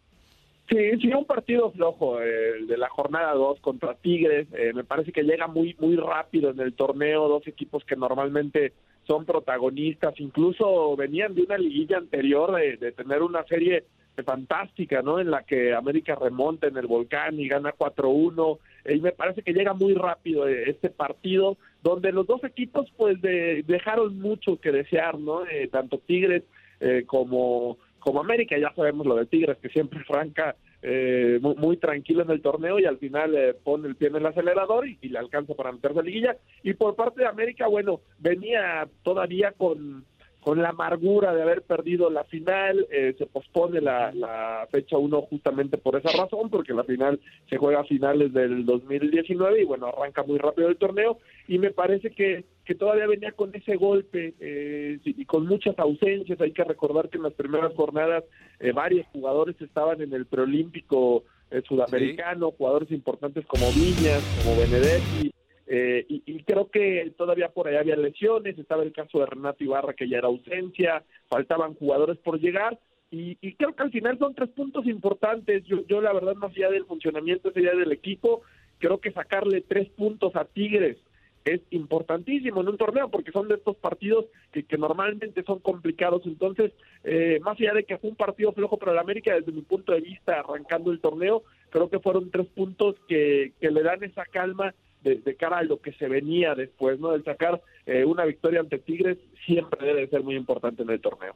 Sí, 0.71 0.79
sí, 1.01 1.13
un 1.13 1.25
partido 1.25 1.73
flojo 1.73 2.21
el 2.21 2.69
de 2.69 2.77
la 2.77 2.89
jornada 2.89 3.35
2 3.35 3.59
contra 3.59 3.97
Tigres. 3.97 4.47
Eh, 4.53 4.71
me 4.77 4.85
parece 4.85 5.11
que 5.11 5.25
llega 5.25 5.49
muy, 5.49 5.75
muy 5.81 5.97
rápido 5.97 6.51
en 6.51 6.61
el 6.61 6.75
torneo, 6.75 7.27
dos 7.27 7.49
equipos 7.49 7.85
que 7.85 7.97
normalmente 7.97 8.75
son 9.09 9.25
protagonistas, 9.25 10.15
incluso 10.21 10.95
venían 10.95 11.35
de 11.35 11.43
una 11.43 11.59
liguilla 11.59 11.97
anterior 11.97 12.55
de, 12.55 12.77
de 12.77 12.93
tener 12.93 13.23
una 13.23 13.43
serie 13.43 13.87
fantástica, 14.25 15.03
¿no? 15.03 15.19
En 15.19 15.33
la 15.33 15.43
que 15.43 15.75
América 15.75 16.15
remonta 16.15 16.69
en 16.69 16.77
el 16.77 16.87
volcán 16.87 17.41
y 17.41 17.49
gana 17.49 17.75
4-1. 17.77 18.59
Y 18.89 19.01
me 19.01 19.13
parece 19.13 19.43
que 19.43 19.53
llega 19.53 19.75
muy 19.75 19.95
rápido 19.95 20.49
eh, 20.49 20.71
este 20.71 20.91
partido 20.91 21.57
donde 21.83 22.13
los 22.13 22.27
dos 22.27 22.43
equipos 22.45 22.91
pues 22.97 23.21
dejaron 23.21 24.19
mucho 24.21 24.61
que 24.61 24.71
desear, 24.71 25.19
¿no? 25.19 25.45
Eh, 25.47 25.69
tanto 25.71 25.99
Tigres 25.99 26.45
eh, 26.81 27.05
como, 27.07 27.79
como 27.99 28.21
América, 28.21 28.57
ya 28.57 28.73
sabemos 28.75 29.07
lo 29.07 29.17
de 29.17 29.27
Tigres, 29.27 29.59
que 29.59 29.69
siempre 29.69 30.03
franca 30.05 30.55
eh, 30.81 31.39
muy, 31.41 31.77
tranquilo 31.77 32.23
en 32.23 32.31
el 32.31 32.43
torneo 32.43 32.79
y 32.79 32.85
al 32.85 32.99
final 32.99 33.57
pone 33.63 33.89
el 33.89 33.97
pie 33.97 34.09
en 34.09 34.17
el 34.17 34.27
acelerador 34.27 34.89
y, 34.89 34.97
le 35.09 35.19
alcanza 35.19 35.55
para 35.55 35.73
meterse 35.73 35.99
a 35.99 36.03
liguilla. 36.03 36.37
Y 36.63 36.75
por 36.75 36.95
parte 36.95 37.23
de 37.23 37.29
América, 37.29 37.67
bueno, 37.67 38.01
venía 38.19 38.89
todavía 39.03 39.53
con 39.53 40.05
con 40.43 40.61
la 40.61 40.71
amargura 40.71 41.33
de 41.33 41.41
haber 41.41 41.63
perdido 41.63 42.11
la 42.11 42.25
final, 42.25 42.87
eh, 42.91 43.15
se 43.17 43.27
pospone 43.27 43.81
la, 43.81 44.67
fecha 44.71 44.97
1 44.97 45.23
justamente 45.23 45.79
por 45.79 45.97
esa 45.97 46.11
razón, 46.21 46.51
porque 46.51 46.75
la 46.75 46.83
final 46.83 47.21
se 47.49 47.59
juega 47.59 47.81
a 47.81 47.85
finales 47.85 48.33
del 48.33 48.67
2019 48.67 49.63
y 49.63 49.65
bueno, 49.65 49.87
arranca 49.87 50.25
muy 50.25 50.39
rápido 50.39 50.69
el 50.69 50.77
torneo. 50.79 51.19
Y 51.47 51.59
me 51.59 51.71
parece 51.71 52.11
que, 52.11 52.45
que 52.65 52.75
todavía 52.75 53.07
venía 53.07 53.31
con 53.33 53.55
ese 53.55 53.77
golpe 53.77 54.35
eh, 54.41 54.99
y 55.05 55.25
con 55.27 55.47
muchas 55.47 55.79
ausencias, 55.79 56.41
hay 56.41 56.53
que 56.53 56.65
recordar 56.65 57.09
que 57.09 57.19
en 57.19 57.25
las 57.25 57.35
primeras 57.35 57.73
jornadas 57.75 58.25
eh, 58.59 58.73
varios 58.73 59.07
jugadores 59.13 59.55
estaban 59.61 60.01
en 60.03 60.13
el 60.13 60.27
preolímpico 60.27 61.23
sudamericano, 61.69 62.51
jugadores 62.53 62.91
importantes 62.91 63.45
como 63.47 63.71
Viñas, 63.73 64.23
como 64.43 64.57
Benedetti, 64.57 65.31
eh, 65.75 66.05
y, 66.07 66.43
creo 66.43 66.69
que 66.71 67.15
todavía 67.17 67.49
por 67.49 67.67
allá 67.67 67.81
había 67.81 67.97
lesiones, 67.97 68.59
estaba 68.59 68.83
el 68.83 68.93
caso 68.93 69.21
de 69.21 69.25
Renato 69.25 69.65
Ibarra 69.65 69.95
que 69.95 70.07
ya 70.07 70.19
era 70.19 70.29
ausencia, 70.29 71.03
faltaban 71.31 71.73
jugadores 71.77 72.19
por 72.19 72.39
llegar 72.39 72.79
y, 73.11 73.37
creo 73.55 73.75
que 73.75 73.83
al 73.83 73.91
final 73.91 74.19
son 74.19 74.35
tres 74.35 74.51
puntos 74.51 74.85
importantes. 74.87 75.65
Yo, 75.65 75.87
yo 75.87 76.03
la 76.03 76.13
verdad 76.13 76.35
más 76.35 76.51
allá 76.51 76.69
del 76.69 76.85
funcionamiento 76.85 77.49
ese 77.49 77.61
del 77.61 77.91
equipo, 77.91 78.43
creo 78.81 79.01
que 79.01 79.13
sacarle 79.13 79.63
tres 79.63 79.89
puntos 79.89 80.37
a 80.37 80.45
Tigres 80.45 80.99
es 81.47 81.63
importantísimo 81.71 82.61
en 82.61 82.69
un 82.69 82.77
torneo 82.77 83.09
porque 83.11 83.33
son 83.33 83.49
de 83.49 83.55
estos 83.55 83.77
partidos 83.77 84.27
que, 84.53 84.65
que 84.65 84.77
normalmente 84.77 85.43
son 85.43 85.59
complicados. 85.61 86.21
Entonces, 86.27 86.73
eh, 87.03 87.41
más 87.43 87.59
allá 87.59 87.73
de 87.73 87.85
que 87.85 87.97
fue 87.97 88.11
un 88.11 88.17
partido 88.17 88.53
flojo 88.53 88.77
para 88.77 88.93
el 88.93 88.99
América, 88.99 89.35
desde 89.35 89.53
mi 89.53 89.63
punto 89.63 89.93
de 89.93 90.03
vista, 90.03 90.41
arrancando 90.41 90.93
el 90.93 91.01
torneo, 91.01 91.45
creo 91.71 91.89
que 91.89 91.99
fueron 91.99 92.31
tres 92.31 92.47
puntos 92.49 92.97
que, 93.09 93.55
que 93.59 93.71
le 93.71 93.83
dan 93.83 94.05
esa 94.05 94.27
calma 94.27 94.75
de, 95.03 95.37
cara 95.37 95.59
a 95.59 95.63
lo 95.63 95.81
que 95.81 95.93
se 95.93 96.09
venía 96.09 96.55
después, 96.55 96.99
¿no? 96.99 97.15
El 97.15 97.25
sacar 97.25 97.61
eh, 97.87 98.05
una 98.05 98.25
victoria 98.25 98.61
ante 98.61 98.79
Tigres 98.79 99.19
siempre 99.45 99.87
debe 99.87 100.09
ser 100.09 100.23
muy 100.23 100.37
importante 100.37 100.83
en 100.83 100.91
el 100.91 101.01
torneo. 101.01 101.35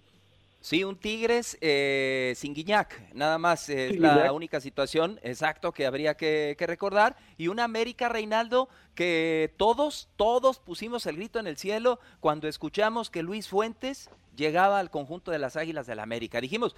Sí, 0.67 0.83
un 0.83 0.97
Tigres 0.97 1.57
eh, 1.61 2.33
sin 2.35 2.53
Guiñac, 2.53 3.15
nada 3.15 3.39
más 3.39 3.69
es 3.69 4.01
la 4.01 4.33
única 4.33 4.61
situación, 4.61 5.21
exacto, 5.23 5.71
que 5.71 5.87
habría 5.87 6.15
que, 6.15 6.57
recordar. 6.59 7.15
Y 7.39 7.47
un 7.47 7.61
América 7.61 8.09
Reinaldo 8.09 8.69
que 8.97 9.53
todos, 9.59 10.09
todos 10.17 10.59
pusimos 10.59 11.07
el 11.07 11.19
grito 11.19 11.39
en 11.39 11.47
el 11.47 11.57
cielo 11.57 12.01
cuando 12.19 12.49
escuchamos 12.49 13.11
que 13.11 13.23
Luis 13.23 13.49
Fuentes 13.49 14.11
llegaba 14.35 14.81
al 14.81 14.91
conjunto 14.91 15.31
de 15.31 15.39
las 15.39 15.57
Águilas 15.57 15.87
del 15.87 15.99
la 15.99 16.03
América. 16.03 16.41
Dijimos, 16.41 16.75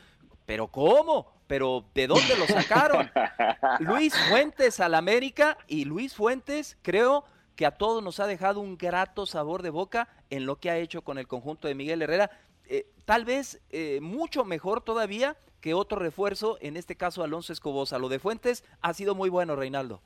¿Pero 0.49 0.69
cómo? 0.69 1.27
¿Pero 1.47 1.85
de 1.95 2.07
dónde 2.07 2.35
lo 2.39 2.47
sacaron? 2.47 3.11
Luis 3.81 4.15
Fuentes 4.31 4.81
al 4.81 4.95
América 4.95 5.59
y 5.69 5.85
Luis 5.85 6.15
Fuentes 6.15 6.79
creo 6.81 7.27
que 7.55 7.67
a 7.67 7.73
todos 7.73 8.03
nos 8.03 8.19
ha 8.19 8.27
dejado 8.27 8.61
un 8.61 8.79
grato 8.79 9.27
sabor 9.27 9.61
de 9.61 9.69
boca 9.69 10.09
en 10.31 10.47
lo 10.47 10.57
que 10.57 10.71
ha 10.71 10.79
hecho 10.79 11.03
con 11.03 11.19
el 11.19 11.29
conjunto 11.29 11.69
de 11.69 11.75
Miguel 11.75 12.01
Herrera. 12.01 12.31
Eh, 12.65 12.87
tal 13.05 13.27
vez 13.27 13.61
eh, 13.69 13.99
mucho 14.01 14.47
mejor 14.47 14.81
todavía 14.81 15.37
que 15.61 15.75
otro 15.75 15.99
refuerzo, 15.99 16.57
en 16.63 16.79
este 16.79 16.97
caso 16.97 17.23
Alonso 17.23 17.53
Escobosa. 17.53 17.99
Lo 17.99 18.09
de 18.09 18.19
Fuentes 18.19 18.65
ha 18.81 18.95
sido 18.95 19.15
muy 19.15 19.29
bueno, 19.29 19.55
Reinaldo. 19.55 20.01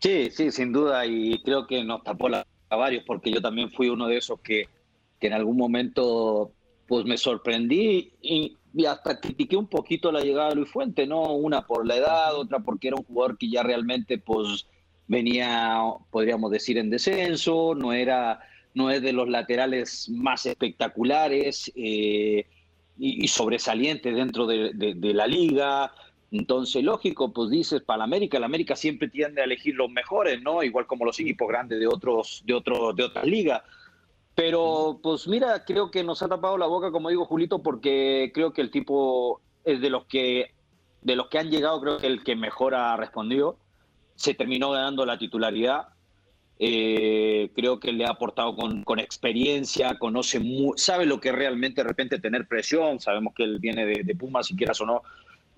Sí, 0.00 0.30
sí, 0.30 0.52
sin 0.52 0.72
duda, 0.72 1.06
y 1.06 1.40
creo 1.42 1.66
que 1.66 1.82
nos 1.84 2.04
tapó 2.04 2.28
la, 2.28 2.46
a 2.68 2.76
varios, 2.76 3.04
porque 3.06 3.30
yo 3.30 3.40
también 3.40 3.70
fui 3.70 3.88
uno 3.88 4.08
de 4.08 4.18
esos 4.18 4.40
que, 4.40 4.68
que 5.18 5.28
en 5.28 5.32
algún 5.32 5.56
momento 5.56 6.52
pues 6.90 7.04
me 7.04 7.16
sorprendí 7.16 8.14
y 8.20 8.58
y 8.74 8.84
hasta 8.84 9.20
critiqué 9.20 9.56
un 9.56 9.66
poquito 9.66 10.12
la 10.12 10.20
llegada 10.20 10.50
de 10.50 10.56
Luis 10.56 10.70
Fuente, 10.70 11.06
¿no? 11.06 11.34
Una 11.34 11.66
por 11.66 11.86
la 11.86 11.96
edad, 11.96 12.36
otra 12.36 12.60
porque 12.60 12.88
era 12.88 12.96
un 12.96 13.04
jugador 13.04 13.36
que 13.36 13.50
ya 13.50 13.62
realmente, 13.62 14.18
pues, 14.18 14.66
venía, 15.08 15.82
podríamos 16.10 16.52
decir, 16.52 16.78
en 16.78 16.88
descenso, 16.88 17.74
no 17.74 17.92
era, 17.92 18.40
no 18.74 18.90
es 18.90 19.02
de 19.02 19.12
los 19.12 19.28
laterales 19.28 20.08
más 20.08 20.46
espectaculares 20.46 21.72
eh, 21.74 22.46
y, 22.96 23.26
sobresalientes 23.26 24.14
dentro 24.14 24.46
de, 24.46 24.98
la 25.14 25.26
liga. 25.26 25.92
Entonces, 26.30 26.84
lógico, 26.84 27.32
pues 27.32 27.50
dices, 27.50 27.82
para 27.82 27.98
la 27.98 28.04
América, 28.04 28.38
la 28.38 28.46
América 28.46 28.76
siempre 28.76 29.08
tiende 29.08 29.40
a 29.40 29.44
elegir 29.44 29.74
los 29.74 29.90
mejores, 29.90 30.40
¿no? 30.42 30.62
Igual 30.62 30.86
como 30.86 31.04
los 31.04 31.18
equipos 31.18 31.48
grandes 31.48 31.80
de 31.80 31.88
otros, 31.88 32.44
de 32.46 32.54
otros, 32.54 32.94
de 32.94 33.02
otras 33.02 33.24
ligas. 33.24 33.62
Pero, 34.40 35.00
pues 35.02 35.28
mira, 35.28 35.66
creo 35.66 35.90
que 35.90 36.02
nos 36.02 36.22
ha 36.22 36.28
tapado 36.28 36.56
la 36.56 36.66
boca, 36.66 36.90
como 36.90 37.10
digo 37.10 37.26
Julito, 37.26 37.62
porque 37.62 38.30
creo 38.32 38.54
que 38.54 38.62
el 38.62 38.70
tipo 38.70 39.42
es 39.66 39.82
de 39.82 39.90
los 39.90 40.06
que, 40.06 40.54
de 41.02 41.14
los 41.14 41.28
que 41.28 41.38
han 41.38 41.50
llegado, 41.50 41.78
creo 41.82 41.98
que 41.98 42.06
el 42.06 42.24
que 42.24 42.36
mejor 42.36 42.74
ha 42.74 42.96
respondido 42.96 43.58
se 44.14 44.32
terminó 44.32 44.70
ganando 44.70 45.04
la 45.04 45.18
titularidad. 45.18 45.88
Eh, 46.58 47.50
creo 47.54 47.80
que 47.80 47.92
le 47.92 48.06
ha 48.06 48.12
aportado 48.12 48.56
con, 48.56 48.82
con 48.82 48.98
experiencia, 48.98 49.98
conoce, 49.98 50.40
sabe 50.76 51.04
lo 51.04 51.20
que 51.20 51.32
realmente 51.32 51.82
de 51.82 51.88
repente 51.88 52.18
tener 52.18 52.48
presión. 52.48 52.98
Sabemos 52.98 53.34
que 53.34 53.44
él 53.44 53.58
viene 53.58 53.84
de, 53.84 54.04
de 54.04 54.14
Pumas, 54.14 54.46
si 54.46 54.56
quieras 54.56 54.80
o 54.80 54.86
no, 54.86 55.02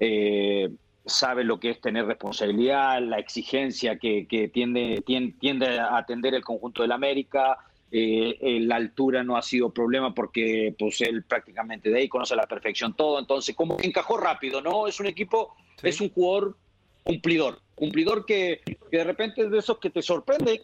eh, 0.01 0.69
sabe 1.07 1.45
lo 1.45 1.61
que 1.61 1.71
es 1.71 1.81
tener 1.81 2.07
responsabilidad, 2.07 3.01
la 3.01 3.21
exigencia 3.21 3.97
que, 3.97 4.27
que 4.27 4.49
tiende, 4.49 5.05
tiende, 5.07 5.37
tiende, 5.39 5.79
a 5.79 5.99
atender 5.99 6.35
el 6.35 6.43
conjunto 6.43 6.83
del 6.83 6.91
América. 6.91 7.59
Eh, 7.95 8.59
la 8.63 8.77
altura 8.77 9.23
no 9.23 9.37
ha 9.37 9.43
sido 9.43 9.69
problema 9.69 10.15
porque 10.15 10.75
pues 10.79 11.03
él 11.03 11.25
prácticamente 11.25 11.91
de 11.91 11.99
ahí 11.99 12.09
conoce 12.09 12.33
a 12.33 12.39
la 12.39 12.47
perfección 12.47 12.97
todo, 12.97 13.19
entonces 13.19 13.55
como 13.55 13.77
encajó 13.83 14.17
rápido, 14.17 14.63
¿no? 14.63 14.87
Es 14.87 14.99
un 14.99 15.09
equipo, 15.09 15.55
es 15.83 16.01
un 16.01 16.09
jugador 16.09 16.57
cumplidor, 17.03 17.61
cumplidor 17.75 18.25
que, 18.25 18.63
de 18.91 19.05
repente 19.05 19.43
es 19.43 19.51
de 19.51 19.59
esos 19.59 19.79
que 19.79 19.91
te 19.91 20.01
sorprende, 20.01 20.63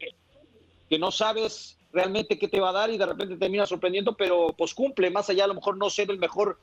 que, 0.88 0.98
no 0.98 1.10
sabes 1.10 1.76
realmente 1.92 2.38
qué 2.38 2.48
te 2.48 2.60
va 2.60 2.70
a 2.70 2.72
dar 2.72 2.88
y 2.88 2.96
de 2.96 3.04
repente 3.04 3.36
termina 3.36 3.66
sorprendiendo, 3.66 4.16
pero 4.16 4.54
pues 4.56 4.72
cumple, 4.72 5.10
más 5.10 5.28
allá 5.28 5.44
a 5.44 5.48
lo 5.48 5.54
mejor 5.54 5.76
no 5.76 5.90
ser 5.90 6.10
el 6.10 6.18
mejor 6.18 6.58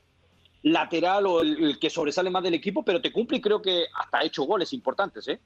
lateral 0.64 1.28
o 1.28 1.42
el, 1.42 1.78
que 1.78 1.92
sobresale 1.92 2.32
más 2.32 2.42
del 2.42 2.56
equipo, 2.56 2.84
pero 2.84 3.00
te 3.00 3.12
cumple 3.12 3.38
y 3.38 3.42
creo 3.42 3.62
que 3.62 3.86
hasta 3.94 4.18
ha 4.18 4.26
hecho 4.26 4.46
goles 4.46 4.74
importantes, 4.74 5.28
¿eh? 5.28 5.40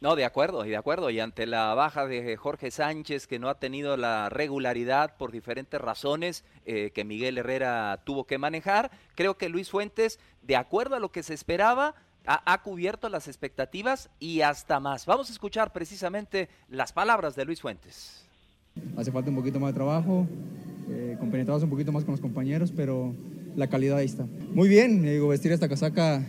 No, 0.00 0.16
de 0.16 0.24
acuerdo, 0.24 0.66
y 0.66 0.70
de 0.70 0.76
acuerdo. 0.76 1.08
Y 1.10 1.20
ante 1.20 1.46
la 1.46 1.72
baja 1.74 2.06
de 2.06 2.36
Jorge 2.36 2.70
Sánchez, 2.70 3.26
que 3.26 3.38
no 3.38 3.48
ha 3.48 3.58
tenido 3.58 3.96
la 3.96 4.28
regularidad 4.28 5.16
por 5.16 5.32
diferentes 5.32 5.80
razones 5.80 6.44
eh, 6.66 6.90
que 6.94 7.04
Miguel 7.04 7.38
Herrera 7.38 8.02
tuvo 8.04 8.24
que 8.24 8.36
manejar, 8.36 8.90
creo 9.14 9.38
que 9.38 9.48
Luis 9.48 9.70
Fuentes, 9.70 10.18
de 10.42 10.56
acuerdo 10.56 10.96
a 10.96 11.00
lo 11.00 11.10
que 11.10 11.22
se 11.22 11.32
esperaba, 11.32 11.94
ha, 12.26 12.62
cubierto 12.62 13.08
las 13.08 13.28
expectativas 13.28 14.08
y 14.18 14.40
hasta 14.40 14.80
más. 14.80 15.06
Vamos 15.06 15.28
a 15.28 15.32
escuchar 15.32 15.72
precisamente 15.72 16.48
las 16.68 16.92
palabras 16.92 17.36
de 17.36 17.44
Luis 17.44 17.60
Fuentes. 17.60 18.24
Hace 18.96 19.12
falta 19.12 19.30
un 19.30 19.36
poquito 19.36 19.60
más 19.60 19.72
de 19.72 19.74
trabajo, 19.74 20.26
eh, 20.88 21.16
compenetrados 21.18 21.62
un 21.62 21.70
poquito 21.70 21.92
más 21.92 22.04
con 22.04 22.12
los 22.12 22.20
compañeros, 22.20 22.72
pero 22.74 23.14
la 23.56 23.68
calidad 23.68 23.98
ahí 23.98 24.06
está. 24.06 24.26
Muy 24.52 24.68
bien, 24.68 25.02
digo, 25.02 25.28
vestir 25.28 25.52
esta 25.52 25.68
casaca, 25.68 26.22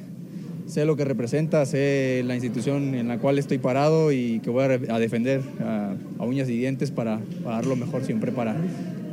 sé 0.68 0.86
lo 0.86 0.96
que 0.96 1.06
representa, 1.06 1.66
sé 1.66 2.24
la 2.26 2.36
institución 2.36 2.96
en 2.96 3.08
la 3.08 3.18
cual 3.18 3.40
estoy 3.40 3.58
parado 3.58 4.12
y 4.12 4.40
que 4.40 4.50
voy 4.50 4.64
a, 4.64 5.00
defender 5.00 5.42
a, 5.60 5.96
uñas 6.20 6.50
y 6.50 6.58
dientes 6.58 6.92
para, 6.92 7.20
para 7.44 7.58
dar 7.58 7.66
lo 7.66 7.76
mejor 7.76 8.04
siempre 8.04 8.32
para, 8.32 8.56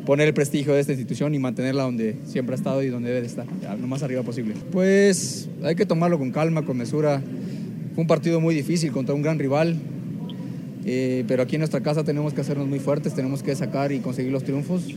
poner 0.04 0.28
el 0.28 0.34
prestigio 0.34 0.74
de 0.74 0.80
esta 0.80 0.92
institución 0.92 1.34
y 1.34 1.38
mantenerla 1.38 1.84
donde 1.84 2.16
siempre 2.26 2.54
ha 2.54 2.56
estado 2.56 2.82
y 2.82 2.88
donde 2.88 3.08
debe 3.08 3.20
de 3.20 3.26
estar, 3.26 3.46
lo 3.80 3.86
más 3.86 4.02
arriba 4.02 4.22
posible. 4.22 4.54
Pues 4.70 5.48
hay 5.62 5.74
que 5.74 5.86
tomarlo 5.86 6.18
con 6.18 6.30
calma, 6.30 6.62
con 6.62 6.76
mesura. 6.76 7.22
Fue 7.94 8.02
un 8.02 8.08
partido 8.08 8.40
muy 8.40 8.54
difícil 8.54 8.90
contra 8.90 9.14
un 9.14 9.22
gran 9.22 9.38
rival, 9.38 9.76
eh, 10.84 11.24
pero 11.28 11.42
aquí 11.42 11.56
en 11.56 11.60
nuestra 11.60 11.80
casa 11.80 12.04
tenemos 12.04 12.32
que 12.32 12.40
hacernos 12.40 12.66
muy 12.66 12.78
fuertes, 12.78 13.14
tenemos 13.14 13.42
que 13.42 13.54
sacar 13.54 13.92
y 13.92 14.00
conseguir 14.00 14.32
los 14.32 14.44
triunfos 14.44 14.88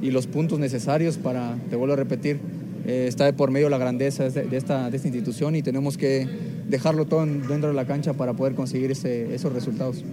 y 0.00 0.10
los 0.10 0.26
puntos 0.26 0.58
necesarios 0.58 1.18
para, 1.18 1.56
te 1.70 1.76
vuelvo 1.76 1.94
a 1.94 1.96
repetir, 1.96 2.40
eh, 2.86 3.06
está 3.08 3.24
de 3.24 3.32
por 3.32 3.50
medio 3.50 3.68
la 3.68 3.78
grandeza 3.78 4.28
de, 4.28 4.56
esta, 4.56 4.90
de 4.90 4.96
esta 4.96 5.08
institución 5.08 5.56
y 5.56 5.62
tenemos 5.62 5.96
que 5.96 6.26
dejarlo 6.66 7.06
todo 7.06 7.24
dentro 7.24 7.68
de 7.68 7.74
la 7.74 7.86
cancha 7.86 8.14
para 8.14 8.34
poder 8.34 8.54
conseguir 8.54 8.90
esos 8.90 9.52
resultados. 9.52 10.04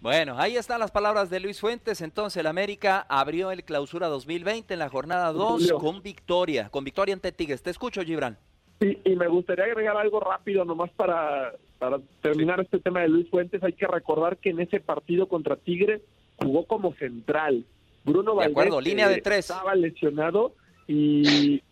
Bueno, 0.00 0.38
ahí 0.38 0.56
están 0.56 0.78
las 0.78 0.92
palabras 0.92 1.30
de 1.30 1.40
Luis 1.40 1.58
Fuentes. 1.58 2.00
Entonces, 2.00 2.38
el 2.38 2.46
América 2.46 3.06
abrió 3.08 3.50
el 3.50 3.64
clausura 3.64 4.06
2020 4.06 4.74
en 4.74 4.78
la 4.78 4.88
jornada 4.88 5.32
2 5.32 5.72
con 5.80 6.00
victoria, 6.02 6.68
con 6.68 6.84
victoria 6.84 7.14
ante 7.14 7.32
Tigres. 7.32 7.62
Te 7.62 7.70
escucho, 7.70 8.02
Gibran. 8.02 8.38
Sí, 8.80 9.00
y 9.04 9.16
me 9.16 9.26
gustaría 9.26 9.64
agregar 9.64 9.96
algo 9.96 10.20
rápido 10.20 10.64
nomás 10.64 10.90
para, 10.92 11.54
para 11.78 11.98
terminar 12.22 12.60
este 12.60 12.78
tema 12.78 13.00
de 13.00 13.08
Luis 13.08 13.28
Fuentes. 13.30 13.62
Hay 13.64 13.72
que 13.72 13.86
recordar 13.86 14.36
que 14.36 14.50
en 14.50 14.60
ese 14.60 14.80
partido 14.80 15.26
contra 15.28 15.56
Tigres 15.56 16.02
jugó 16.36 16.66
como 16.66 16.94
central. 16.94 17.64
Bruno 18.04 18.34
Valdés 18.34 18.52
acuerdo, 18.52 18.80
línea 18.80 19.08
de 19.08 19.20
tres. 19.20 19.50
estaba 19.50 19.74
lesionado 19.74 20.52
y, 20.88 21.62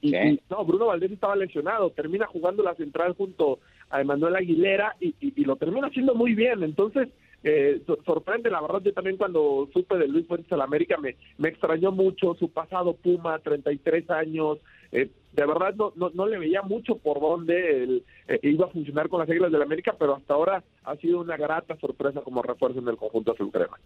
no, 0.50 0.64
Bruno 0.64 0.86
Valdés 0.86 1.12
estaba 1.12 1.36
lesionado. 1.36 1.90
Termina 1.90 2.26
jugando 2.26 2.62
la 2.62 2.74
central 2.74 3.14
junto 3.14 3.60
a 3.90 4.00
Emanuel 4.00 4.36
Aguilera 4.36 4.96
y, 5.00 5.14
y 5.20 5.44
lo 5.44 5.56
termina 5.56 5.86
haciendo 5.86 6.14
muy 6.14 6.34
bien. 6.34 6.62
Entonces, 6.62 7.08
eh, 7.46 7.82
sorprende, 8.06 8.50
la 8.50 8.62
verdad, 8.62 8.80
yo 8.82 8.94
también 8.94 9.18
cuando 9.18 9.68
supe 9.74 9.98
de 9.98 10.08
Luis 10.08 10.26
Fuentes 10.26 10.50
al 10.50 10.62
América 10.62 10.96
me, 10.96 11.16
me 11.36 11.50
extrañó 11.50 11.92
mucho 11.92 12.34
su 12.38 12.48
pasado 12.48 12.94
Puma, 12.94 13.38
33 13.38 14.08
años, 14.08 14.58
eh, 14.92 15.10
de 15.34 15.46
verdad 15.46 15.74
no, 15.74 15.92
no, 15.94 16.26
le 16.26 16.38
veía 16.38 16.62
mucho 16.62 16.96
por 16.96 17.20
dónde 17.20 17.82
él, 17.82 18.04
eh, 18.28 18.38
iba 18.42 18.66
a 18.66 18.70
funcionar 18.70 19.08
con 19.08 19.20
las 19.20 19.28
reglas 19.28 19.50
del 19.52 19.62
América, 19.62 19.94
pero 19.98 20.16
hasta 20.16 20.34
ahora 20.34 20.64
ha 20.84 20.96
sido 20.96 21.20
una 21.20 21.36
grata 21.36 21.76
sorpresa 21.76 22.20
como 22.22 22.42
refuerzo 22.42 22.78
en 22.78 22.88
el 22.88 22.96
conjunto 22.96 23.32
azul 23.32 23.50
crema. 23.50 23.78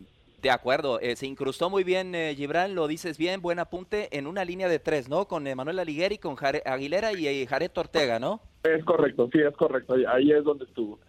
De 0.42 0.50
acuerdo, 0.50 1.00
se 1.16 1.26
incrustó 1.26 1.68
muy 1.68 1.82
bien 1.82 2.14
Gibran, 2.36 2.76
lo 2.76 2.86
dices 2.86 3.18
bien, 3.18 3.42
buen 3.42 3.58
apunte 3.58 4.16
en 4.16 4.28
una 4.28 4.44
línea 4.44 4.68
de 4.68 4.78
tres, 4.78 5.08
¿no? 5.08 5.26
Con 5.26 5.42
Manuel 5.42 5.80
Aligueri, 5.80 6.18
con 6.18 6.36
Aguilera 6.64 7.12
y 7.12 7.44
Jared 7.44 7.72
Ortega, 7.76 8.20
¿no? 8.20 8.40
Es 8.62 8.84
correcto, 8.84 9.28
sí, 9.32 9.40
es 9.40 9.56
correcto, 9.56 9.94
ahí 10.08 10.30
es 10.30 10.44
donde 10.44 10.64
estuvo. 10.64 11.00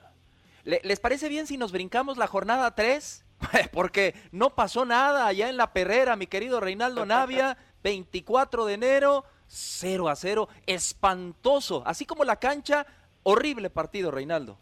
¿Les 0.64 1.00
parece 1.00 1.30
bien 1.30 1.48
si 1.48 1.58
nos 1.58 1.72
brincamos 1.72 2.18
la 2.18 2.28
jornada 2.28 2.76
3? 2.76 3.26
Porque 3.74 4.14
no 4.32 4.52
pasó 4.52 4.86
nada 4.86 5.28
allá 5.28 5.50
en 5.50 5.58
la 5.58 5.74
perrera, 5.74 6.16
mi 6.16 6.28
querido 6.28 6.60
Reinaldo 6.60 7.06
Navia, 7.06 7.58
24 7.84 8.66
de 8.66 8.74
enero, 8.74 9.24
0 9.50 10.08
a 10.08 10.16
0, 10.16 10.48
espantoso, 10.66 11.84
así 11.86 12.06
como 12.06 12.24
la 12.24 12.38
cancha, 12.38 12.86
horrible 13.24 13.70
partido, 13.70 14.12
Reinaldo. 14.12 14.58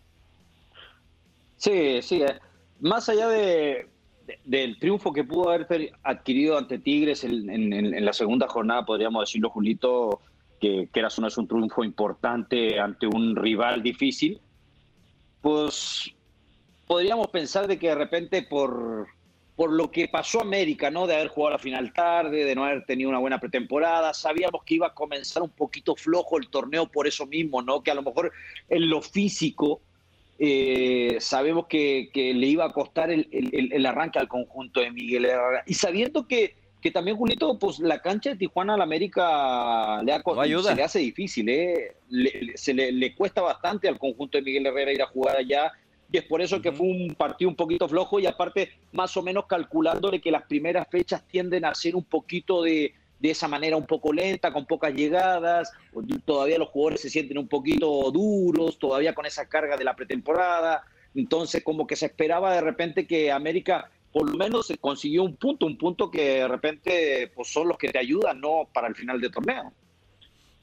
Sí, 1.58 2.02
sí, 2.02 2.24
eh. 2.24 2.40
más 2.80 3.10
allá 3.10 3.28
de, 3.28 3.90
del 4.46 4.80
triunfo 4.80 5.14
que 5.14 5.24
pudo 5.24 5.50
haber 5.50 5.92
adquirido 6.04 6.58
ante 6.58 6.80
Tigres 6.80 7.24
en, 7.24 8.04
la 8.04 8.14
segunda 8.14 8.48
jornada, 8.48 8.86
podríamos 8.86 9.24
decirlo, 9.24 9.50
Julito, 9.50 10.22
que, 10.60 10.90
que 10.92 11.00
era 11.00 11.10
es 11.10 11.38
un 11.38 11.48
triunfo 11.48 11.84
importante 11.84 12.80
ante 12.80 13.06
un 13.06 13.36
rival 13.36 13.84
difícil 13.84 14.42
pues 15.42 16.14
podríamos 16.86 17.28
pensar 17.28 17.68
de 17.68 17.78
que 17.80 17.88
de 17.88 17.96
repente 17.96 18.42
por, 18.42 19.08
por 19.58 19.72
lo 19.74 19.90
que 19.90 20.08
pasó 20.08 20.40
América, 20.40 20.92
¿no? 20.92 21.08
De 21.08 21.16
haber 21.16 21.30
jugado 21.30 21.54
la 21.54 21.60
final 21.60 21.92
tarde, 21.92 22.46
de 22.46 22.54
no 22.54 22.64
haber 22.64 22.86
tenido 22.86 23.10
una 23.10 23.18
buena 23.18 23.40
pretemporada, 23.40 24.14
sabíamos 24.14 24.64
que 24.64 24.76
iba 24.76 24.88
a 24.88 24.94
comenzar 24.94 25.42
un 25.42 25.50
poquito 25.50 25.96
flojo 25.96 26.38
el 26.38 26.48
torneo 26.48 26.86
por 26.86 27.08
eso 27.08 27.26
mismo, 27.26 27.64
¿no? 27.64 27.82
Que 27.82 27.90
a 27.90 27.96
lo 27.96 28.04
mejor 28.04 28.32
en 28.70 28.88
lo 28.88 29.02
físico 29.02 29.82
eh, 30.38 31.18
sabemos 31.20 31.66
que, 31.66 32.12
le 32.14 32.46
iba 32.46 32.66
a 32.66 32.72
costar 32.72 33.10
el, 33.10 33.28
el, 33.32 33.86
arranque 33.88 34.20
al 34.20 34.28
conjunto 34.28 34.80
de 34.80 34.92
Miguel 34.92 35.26
Herrera. 35.26 35.64
Y 35.66 35.74
sabiendo 35.74 36.28
que, 36.28 36.56
que 36.80 36.92
también, 36.92 37.18
Julito, 37.18 37.58
pues 37.58 37.80
la 37.80 38.00
cancha 38.00 38.30
de 38.30 38.36
Tijuana 38.36 38.76
al 38.76 38.82
América 38.82 40.04
le 40.04 40.14
se 40.62 40.76
le 40.76 40.84
hace 40.84 41.00
difícil, 41.00 41.50
¿eh? 41.50 41.96
se 42.54 42.76
le, 42.76 43.16
cuesta 43.16 43.42
bastante 43.42 43.88
al 43.88 43.98
conjunto 43.98 44.38
de 44.38 44.44
Miguel 44.44 44.68
Herrera 44.68 44.94
ir 44.94 45.02
a 45.02 45.08
jugar 45.08 45.38
allá. 45.38 45.74
Y 46.12 46.18
es 46.18 46.24
por 46.24 46.42
eso 46.42 46.62
que 46.62 46.72
fue 46.72 46.88
un 46.88 47.16
partido 47.16 47.50
un 47.50 47.56
poquito 47.56 47.88
flojo 47.88 48.20
y 48.20 48.26
aparte 48.26 48.72
más 48.94 49.16
o 49.18 49.22
menos 49.22 49.46
calculándole 49.46 50.22
que 50.22 50.32
las 50.32 50.44
primeras 50.44 50.88
fechas 50.90 51.28
tienden 51.28 51.66
a 51.66 51.76
ser 51.76 51.96
un 51.96 52.04
poquito 52.04 52.64
de, 52.64 52.94
de 53.20 53.32
esa 53.32 53.48
manera 53.48 53.76
un 53.76 53.86
poco 53.86 54.14
lenta, 54.14 54.54
con 54.54 54.66
pocas 54.66 54.94
llegadas, 54.94 55.72
todavía 56.26 56.58
los 56.58 56.70
jugadores 56.70 57.02
se 57.02 57.10
sienten 57.10 57.38
un 57.38 57.48
poquito 57.48 58.10
duros, 58.12 58.80
todavía 58.80 59.14
con 59.14 59.26
esa 59.26 59.50
carga 59.50 59.76
de 59.76 59.84
la 59.84 59.96
pretemporada, 59.96 60.84
entonces 61.16 61.64
como 61.64 61.88
que 61.88 61.96
se 61.96 62.06
esperaba 62.06 62.54
de 62.54 62.62
repente 62.62 63.08
que 63.08 63.32
América 63.32 63.90
por 64.12 64.30
lo 64.30 64.38
menos 64.38 64.68
se 64.68 64.78
consiguió 64.78 65.24
un 65.24 65.36
punto, 65.36 65.66
un 65.66 65.78
punto 65.78 66.10
que 66.10 66.40
de 66.40 66.48
repente 66.48 67.32
pues, 67.36 67.50
son 67.50 67.68
los 67.68 67.78
que 67.78 67.90
te 67.90 68.00
ayudan, 68.00 68.40
¿no? 68.40 68.68
Para 68.74 68.88
el 68.88 68.96
final 68.96 69.20
de 69.22 69.30
torneo. 69.30 69.72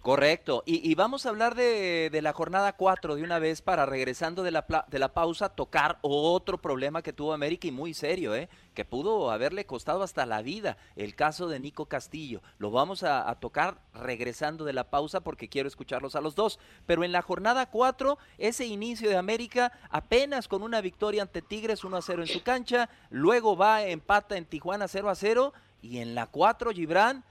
Correcto. 0.04 0.62
Y, 0.66 0.94
vamos 0.96 1.24
a 1.24 1.30
hablar 1.30 1.54
de, 1.54 2.20
la 2.22 2.34
jornada 2.34 2.74
4 2.74 3.14
de 3.14 3.22
una 3.22 3.38
vez 3.38 3.62
para, 3.62 3.86
regresando 3.86 4.42
de 4.42 4.50
la, 4.50 4.66
de 4.86 4.98
la 4.98 5.14
pausa, 5.14 5.48
tocar 5.48 5.96
otro 6.02 6.58
problema 6.58 7.00
que 7.00 7.14
tuvo 7.14 7.32
América 7.32 7.68
y 7.68 7.72
muy 7.72 7.94
serio, 7.94 8.34
¿eh? 8.34 8.50
que 8.74 8.84
pudo 8.84 9.30
haberle 9.30 9.64
costado 9.64 10.02
hasta 10.02 10.26
la 10.26 10.42
vida, 10.42 10.76
el 10.96 11.14
caso 11.14 11.48
de 11.48 11.58
Nico 11.58 11.86
Castillo. 11.86 12.42
Lo 12.58 12.70
vamos 12.70 13.02
a, 13.02 13.30
a 13.30 13.40
tocar 13.40 13.78
regresando 13.94 14.66
de 14.66 14.74
la 14.74 14.90
pausa 14.90 15.20
porque 15.20 15.48
quiero 15.48 15.68
escucharlos 15.68 16.16
a 16.16 16.20
los 16.20 16.34
dos. 16.34 16.58
Pero 16.84 17.02
en 17.02 17.12
la 17.12 17.22
jornada 17.22 17.70
4, 17.70 18.18
ese 18.36 18.66
inicio 18.66 19.08
de 19.08 19.16
América, 19.16 19.72
apenas 19.88 20.48
con 20.48 20.62
una 20.62 20.82
victoria 20.82 21.22
ante 21.22 21.40
Tigres 21.40 21.82
1 21.82 21.96
a 21.96 22.02
0 22.02 22.20
en 22.20 22.28
su 22.28 22.42
cancha, 22.42 22.90
luego 23.08 23.56
va, 23.56 23.82
empata 23.86 24.36
en 24.36 24.44
Tijuana 24.44 24.86
0 24.86 25.08
a 25.08 25.14
0 25.14 25.54
y 25.80 26.00
en 26.00 26.14
la 26.14 26.26
4, 26.26 26.72
Gibran 26.72 27.24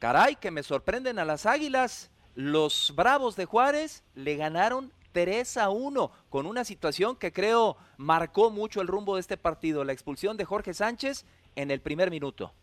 Caray, 0.00 0.36
que 0.36 0.50
me 0.50 0.62
sorprenden 0.62 1.18
a 1.18 1.26
las 1.26 1.44
Águilas. 1.44 2.10
Los 2.34 2.94
Bravos 2.96 3.36
de 3.36 3.44
Juárez 3.44 4.02
le 4.14 4.34
ganaron 4.36 4.90
3 5.12 5.58
a 5.58 5.68
1 5.68 6.10
con 6.30 6.46
una 6.46 6.64
situación 6.64 7.16
que 7.16 7.34
creo 7.34 7.76
marcó 7.98 8.50
mucho 8.50 8.80
el 8.80 8.86
rumbo 8.86 9.16
de 9.16 9.20
este 9.20 9.36
partido, 9.36 9.84
la 9.84 9.92
expulsión 9.92 10.38
de 10.38 10.46
Jorge 10.46 10.72
Sánchez 10.72 11.26
en 11.54 11.70
el 11.70 11.80
primer 11.80 12.10
minuto. 12.10 12.54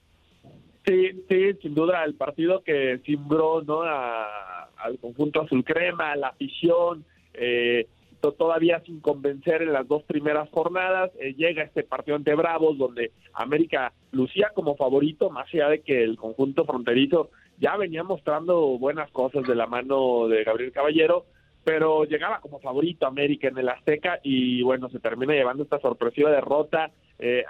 Sí, 0.88 1.12
sí, 1.30 1.54
sin 1.62 1.76
duda 1.76 2.04
el 2.06 2.16
partido 2.16 2.64
que 2.64 3.02
simbró 3.06 3.62
¿no? 3.62 3.84
al 3.84 4.98
conjunto 5.00 5.42
azul 5.44 5.64
crema, 5.64 6.16
la 6.16 6.30
afición, 6.30 7.06
eh, 7.36 7.86
todavía 8.22 8.82
sin 8.86 9.00
convencer 9.00 9.62
en 9.62 9.74
las 9.74 9.88
dos 9.88 10.04
primeras 10.04 10.50
jornadas. 10.50 11.12
Eh, 11.20 11.34
llega 11.36 11.64
este 11.64 11.84
partido 11.84 12.16
ante 12.16 12.36
Bravos, 12.36 12.78
donde 12.78 13.12
América 13.34 13.94
lucía 14.12 14.52
como 14.54 14.76
favorito, 14.76 15.30
más 15.30 15.48
allá 15.54 15.70
de 15.70 15.82
que 15.82 16.04
el 16.04 16.18
conjunto 16.18 16.66
fronterizo 16.66 17.30
ya 17.60 17.76
venía 17.76 18.04
mostrando 18.04 18.78
buenas 18.78 19.10
cosas 19.12 19.44
de 19.48 19.56
la 19.56 19.68
mano 19.68 20.28
de 20.28 20.44
Gabriel 20.44 20.72
Caballero, 20.72 21.26
pero 21.64 22.06
llegaba 22.06 22.40
como 22.40 22.60
favorito 22.60 23.08
América 23.08 23.48
en 23.48 23.58
el 23.58 23.70
Azteca 23.70 24.20
y 24.24 24.62
bueno, 24.62 24.90
se 24.90 25.00
termina 25.00 25.34
llevando 25.34 25.64
esta 25.64 25.80
sorpresiva 25.80 26.32
derrota. 26.32 26.92
Eh, 27.20 27.44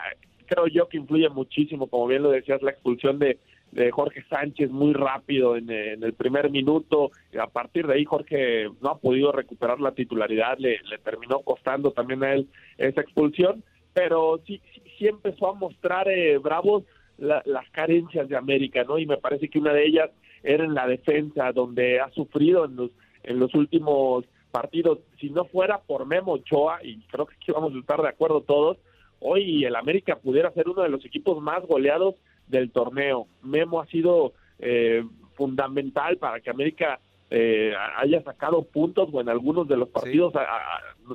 creo 0.46 0.68
yo 0.68 0.88
que 0.88 0.98
influye 0.98 1.30
muchísimo, 1.30 1.88
como 1.88 2.08
bien 2.08 2.24
lo 2.24 2.32
decías, 2.32 2.62
la 2.62 2.72
expulsión 2.72 3.20
de, 3.20 3.38
de 3.72 3.92
Jorge 3.92 4.24
Sánchez 4.30 4.72
muy 4.72 4.94
rápido 4.94 5.56
en, 5.56 5.70
el 5.70 6.14
primer 6.14 6.50
minuto. 6.50 7.12
A 7.40 7.48
partir 7.48 7.88
de 7.88 7.96
ahí 7.96 8.06
Jorge 8.06 8.70
no 8.82 8.90
ha 8.90 8.98
podido 8.98 9.32
recuperar 9.32 9.80
la 9.80 9.92
titularidad, 9.92 10.58
le, 10.58 10.80
terminó 11.04 11.40
costando 11.40 11.92
también 11.92 12.24
a 12.24 12.34
él 12.34 12.48
esa 12.78 13.02
expulsión, 13.02 13.64
pero 13.94 14.40
sí, 14.46 14.62
sí, 14.98 15.08
empezó 15.08 15.50
a 15.50 15.54
mostrar 15.54 16.08
eh, 16.10 16.38
Bravos 16.38 16.84
las 17.18 17.68
carencias 17.72 18.30
de 18.30 18.38
América, 18.38 18.84
¿no? 18.84 19.00
Y 19.00 19.08
me 19.08 19.18
parece 19.18 19.50
que 19.50 19.58
una 19.58 19.74
de 19.74 19.88
ellas 19.88 20.12
era 20.44 20.64
en 20.64 20.76
la 20.76 20.88
defensa, 20.88 21.52
donde 21.52 22.00
ha 22.00 22.12
sufrido 22.12 22.66
en 22.66 22.76
los, 22.76 22.92
en 23.24 23.40
los 23.40 23.54
últimos 23.56 24.26
partidos. 24.52 25.00
Si 25.20 25.30
no 25.32 25.46
fuera 25.46 25.80
por 25.80 26.06
Memo 26.06 26.34
Ochoa, 26.34 26.80
y 26.84 27.00
creo 27.08 27.26
que 27.26 27.36
aquí 27.36 27.52
vamos 27.52 27.74
a 27.74 27.80
estar 27.80 28.02
de 28.02 28.10
acuerdo 28.10 28.42
todos, 28.42 28.78
hoy 29.20 29.66
el 29.66 29.76
América 29.76 30.16
pudiera 30.18 30.52
ser 30.52 30.70
uno 30.70 30.84
de 30.84 30.90
los 30.90 31.04
equipos 31.06 31.42
más 31.42 31.66
goleados 31.66 32.16
del 32.48 32.72
torneo. 32.72 33.28
Memo 33.44 33.82
ha 33.82 33.88
sido 33.88 34.34
eh, 34.60 35.04
fundamental 35.36 36.18
para 36.18 36.40
que 36.40 36.50
América 36.50 37.00
eh, 37.30 37.74
haya 37.98 38.24
sacado 38.24 38.64
puntos 38.64 39.10
o 39.12 39.20
en 39.20 39.28
algunos 39.28 39.68
de 39.68 39.76
los 39.76 39.90
partidos 39.90 40.34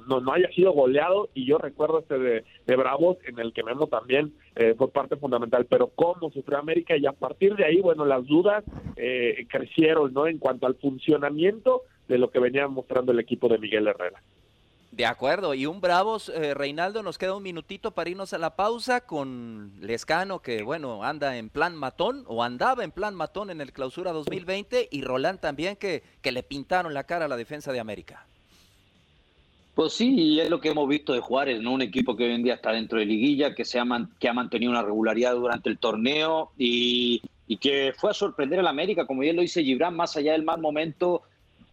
no, 0.09 0.21
no, 0.21 0.33
haya 0.33 0.49
sido 0.51 0.73
goleado. 0.73 1.31
Y 1.35 1.47
yo 1.47 1.59
recuerdo 1.59 2.01
este 2.01 2.19
de, 2.19 2.45
de 2.67 2.77
Bravos 2.77 3.17
en 3.27 3.39
el 3.39 3.53
que 3.53 3.63
Memo 3.63 3.87
también 3.87 4.33
eh, 4.55 4.75
fue 4.77 4.91
parte 4.91 5.17
fundamental. 5.17 5.67
Pero 5.67 5.89
cómo 5.89 6.31
sufrió 6.31 6.59
América 6.59 6.97
y 6.97 7.07
a 7.07 7.13
partir 7.13 7.57
de 7.57 7.65
ahí 7.65 7.81
bueno 7.81 8.05
las 8.05 8.27
dudas 8.27 8.65
crecieron 9.49 10.13
no 10.13 10.27
en 10.27 10.39
cuanto 10.39 10.67
al 10.67 10.77
funcionamiento 10.77 11.83
de 12.09 12.19
lo 12.19 12.31
que 12.31 12.39
venía 12.39 12.69
mostrando 12.69 13.13
el 13.13 13.19
equipo 13.19 13.49
de 13.49 13.59
Miguel 13.59 13.89
Herrera 13.89 14.23
de 14.93 15.07
acuerdo, 15.07 15.55
y 15.55 15.65
un 15.65 15.81
Bravos, 15.81 16.29
eh, 16.29 16.53
Reinaldo, 16.53 17.03
nos 17.03 17.17
queda 17.17 17.35
un 17.35 17.43
minutito 17.43 17.93
para 17.93 18.11
irnos 18.11 18.35
a 18.35 18.39
la 18.39 18.57
pausa 18.57 19.01
con 19.01 19.73
Lescano, 19.81 20.41
que 20.41 20.63
bueno, 20.63 21.03
anda 21.03 21.39
en 21.39 21.49
plan 21.49 21.75
matón, 21.75 22.25
o 22.27 22.43
andaba 22.43 22.85
en 22.85 22.91
plan 22.91 23.15
matón 23.15 23.49
en 23.49 23.63
el 23.63 23.73
clausura 23.73 24.13
2020, 24.13 24.91
y 24.91 25.01
Roland 25.01 25.41
también, 25.41 25.77
que, 25.77 26.03
que 26.21 26.31
le 26.31 26.43
pintaron 26.43 26.93
la 26.93 27.05
cara 27.05 27.25
a 27.25 27.29
la 27.29 27.39
defensa 27.39 27.73
de 27.73 27.81
América. 27.81 28.27
Pues 29.75 29.95
sí, 29.95 30.15
y 30.15 30.41
es 30.41 30.51
lo 30.51 30.61
que 30.61 30.69
hemos 30.69 30.87
visto 30.87 31.15
de 31.15 31.21
Juárez, 31.21 31.63
¿no? 31.63 31.73
Un 31.73 31.81
equipo 31.81 32.15
que 32.15 32.25
hoy 32.25 32.33
en 32.33 32.43
día 32.43 32.55
está 32.55 32.73
dentro 32.73 32.99
de 32.99 33.07
liguilla, 33.07 33.55
que, 33.55 33.65
se 33.65 33.81
ha, 33.81 33.87
que 34.21 34.29
ha 34.29 34.35
mantenido 34.35 34.71
una 34.71 34.83
regularidad 34.83 35.35
durante 35.35 35.71
el 35.71 35.79
torneo 35.79 36.51
y, 36.59 37.23
y 37.47 37.57
que 37.57 37.95
fue 37.97 38.11
a 38.11 38.15
sorprender 38.15 38.61
al 38.61 38.67
América, 38.67 39.07
como 39.07 39.23
bien 39.23 39.37
lo 39.37 39.43
dice 39.43 39.65
Gibran, 39.65 39.97
más 39.97 40.19
allá 40.19 40.33
del 40.33 40.43
mal 40.43 40.61
momento 40.61 41.23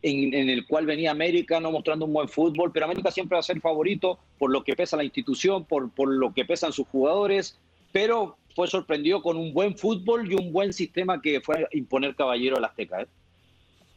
en, 0.01 0.49
el 0.49 0.65
cual 0.65 0.85
venía 0.85 1.11
América 1.11 1.59
no 1.59 1.71
mostrando 1.71 2.05
un 2.05 2.13
buen 2.13 2.29
fútbol, 2.29 2.71
pero 2.71 2.85
América 2.85 3.11
siempre 3.11 3.35
va 3.35 3.39
a 3.39 3.43
ser 3.43 3.59
favorito 3.59 4.19
por 4.37 4.51
lo 4.51 4.63
que 4.63 4.75
pesa 4.75 4.97
la 4.97 5.03
institución, 5.03 5.65
por, 5.65 5.91
por 5.91 6.09
lo 6.09 6.33
que 6.33 6.45
pesan 6.45 6.71
sus 6.71 6.87
jugadores, 6.87 7.59
pero 7.91 8.37
fue 8.55 8.67
sorprendido 8.67 9.21
con 9.21 9.37
un 9.37 9.53
buen 9.53 9.77
fútbol 9.77 10.31
y 10.31 10.35
un 10.35 10.51
buen 10.51 10.73
sistema 10.73 11.21
que 11.21 11.41
fue 11.41 11.63
a 11.63 11.67
imponer 11.71 12.15
Caballero 12.15 12.57
al 12.57 12.65
Azteca. 12.65 13.01
¿eh? 13.01 13.07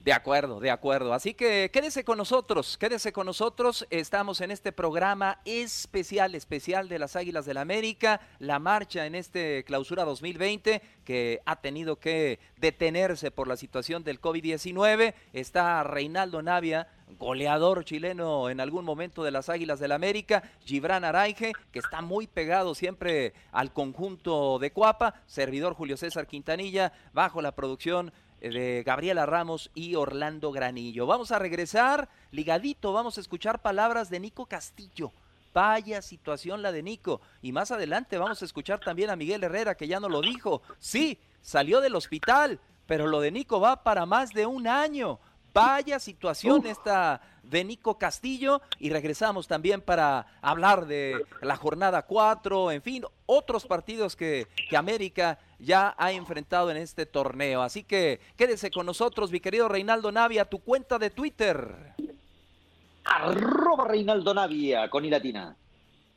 De 0.05 0.13
acuerdo, 0.13 0.59
de 0.59 0.73
acuerdo. 0.73 1.15
Así 1.15 1.33
que 1.33 1.71
quédese 1.73 2.03
con 2.03 2.19
nosotros, 2.19 2.77
quédese 2.77 3.13
con 3.13 3.25
nosotros. 3.25 3.87
Estamos 3.89 4.41
en 4.41 4.51
este 4.51 4.73
programa 4.73 5.39
especial, 5.45 6.35
especial 6.35 6.89
de 6.89 6.99
las 6.99 7.15
Águilas 7.15 7.47
del 7.47 7.55
la 7.55 7.61
América, 7.61 8.21
la 8.41 8.59
marcha 8.59 9.07
en 9.07 9.15
este 9.15 9.63
clausura 9.63 10.05
2020 10.05 10.83
que 11.05 11.41
ha 11.47 11.61
tenido 11.61 12.01
que 12.01 12.41
detenerse 12.57 13.31
por 13.31 13.47
la 13.47 13.57
situación 13.57 14.03
del 14.03 14.21
COVID-19. 14.21 15.15
Está 15.33 15.85
Reinaldo 15.85 16.43
Navia, 16.43 16.89
goleador 17.19 17.85
chileno 17.85 18.51
en 18.51 18.59
algún 18.59 18.85
momento 18.85 19.23
de 19.23 19.31
las 19.31 19.49
Águilas 19.49 19.79
del 19.79 19.91
la 19.91 19.95
América, 19.95 20.43
Gibran 20.65 21.05
Araige, 21.05 21.53
que 21.71 21.79
está 21.79 22.01
muy 22.01 22.27
pegado 22.27 22.75
siempre 22.75 23.35
al 23.53 23.73
conjunto 23.73 24.59
de 24.59 24.73
Cuapa, 24.73 25.15
servidor 25.27 25.75
Julio 25.75 25.97
César 25.97 26.27
Quintanilla, 26.27 26.93
bajo 27.13 27.41
la 27.41 27.53
producción 27.53 28.13
de 28.51 28.83
Gabriela 28.85 29.27
Ramos 29.27 29.71
y 29.75 29.95
Orlando 29.95 30.51
Granillo. 30.51 31.07
Vamos 31.07 31.31
a 31.33 31.39
regresar 31.39 32.09
ligadito, 32.31 32.93
vamos 32.93 33.19
a 33.19 33.21
escuchar 33.21 33.63
palabras 33.63 34.11
de 34.11 34.21
Nico 34.21 34.47
Castillo. 34.47 35.13
Vaya 35.55 36.03
situación 36.03 36.63
la 36.63 36.73
de 36.73 36.83
Nico. 36.83 37.21
Y 37.43 37.53
más 37.53 37.71
adelante 37.71 38.19
vamos 38.19 38.43
a 38.43 38.45
escuchar 38.45 38.81
también 38.81 39.11
a 39.11 39.17
Miguel 39.17 39.45
Herrera, 39.45 39.77
que 39.77 39.87
ya 39.87 40.01
no 40.01 40.09
lo 40.09 40.21
dijo. 40.21 40.63
Sí, 40.79 41.19
salió 41.41 41.81
del 41.81 41.95
hospital, 41.95 42.59
pero 42.87 43.07
lo 43.07 43.21
de 43.21 43.31
Nico 43.31 43.61
va 43.61 43.83
para 43.83 44.07
más 44.07 44.31
de 44.31 44.47
un 44.47 44.67
año. 44.67 45.21
Vaya 45.55 45.99
situación 45.99 46.67
esta 46.67 47.21
de 47.43 47.65
Nico 47.65 47.99
Castillo 47.99 48.63
y 48.79 48.89
regresamos 48.89 49.47
también 49.47 49.83
para 49.83 50.27
hablar 50.41 50.87
de 50.87 51.27
la 51.43 51.57
jornada 51.57 52.03
4, 52.03 52.71
en 52.71 52.81
fin, 52.81 53.05
otros 53.27 53.67
partidos 53.67 54.17
que, 54.17 54.47
que 54.71 54.77
América 54.77 55.39
ya 55.63 55.95
ha 55.97 56.13
enfrentado 56.13 56.71
en 56.71 56.77
este 56.77 57.07
torneo. 57.07 57.63
Así 57.63 57.85
que 57.85 58.21
quédese 58.37 58.71
con 58.71 58.87
nosotros, 58.87 59.31
mi 59.31 59.41
querido 59.41 59.69
Reinaldo 59.69 60.13
Navia, 60.13 60.45
tu 60.45 60.59
cuenta 60.59 60.99
de 60.99 61.11
Twitter. 61.11 61.95
Arroba 63.05 63.87
Reinaldo 63.87 64.35
Navia 64.35 64.89
con 64.91 65.05
I 65.05 65.11
latina. 65.11 65.57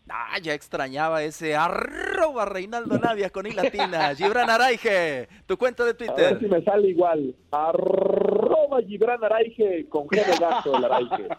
Ah, 0.08 0.38
ya 0.40 0.54
extrañaba 0.54 1.24
ese 1.24 1.56
arroba 1.56 2.46
Reinaldo 2.46 3.00
Navia 3.00 3.32
con 3.32 3.48
I 3.48 3.52
latina. 3.52 4.14
Gibran 4.16 4.50
Araige, 4.50 5.28
tu 5.48 5.58
cuenta 5.58 5.84
de 5.84 5.96
Twitter. 5.96 6.26
A 6.26 6.30
ver 6.32 6.40
si 6.40 6.48
me 6.48 6.64
sale 6.64 6.90
igual. 6.90 7.36
Arroba 7.52 8.82
Gibran 8.82 9.24
Araige 9.24 9.88
con 9.90 10.08
G 10.08 10.24
de 10.26 10.38
gato 10.38 10.78
el 10.78 10.86
Araige. 10.86 11.28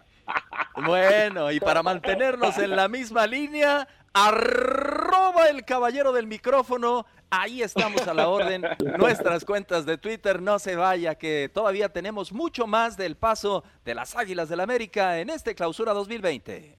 Bueno, 0.84 1.52
y 1.52 1.60
para 1.60 1.82
mantenernos 1.82 2.58
en 2.58 2.76
la 2.76 2.88
misma 2.88 3.26
línea, 3.26 3.86
arroba 4.12 5.48
el 5.48 5.64
caballero 5.64 6.12
del 6.12 6.26
micrófono. 6.26 7.06
Ahí 7.30 7.62
estamos 7.62 8.06
a 8.06 8.14
la 8.14 8.28
orden. 8.28 8.62
Nuestras 8.98 9.44
cuentas 9.44 9.86
de 9.86 9.98
Twitter, 9.98 10.40
no 10.40 10.58
se 10.58 10.76
vaya, 10.76 11.16
que 11.16 11.50
todavía 11.52 11.88
tenemos 11.88 12.32
mucho 12.32 12.66
más 12.66 12.96
del 12.96 13.16
paso 13.16 13.64
de 13.84 13.94
las 13.94 14.16
Águilas 14.16 14.48
del 14.48 14.60
América 14.60 15.18
en 15.18 15.30
este 15.30 15.54
clausura 15.54 15.92
2020. 15.92 16.78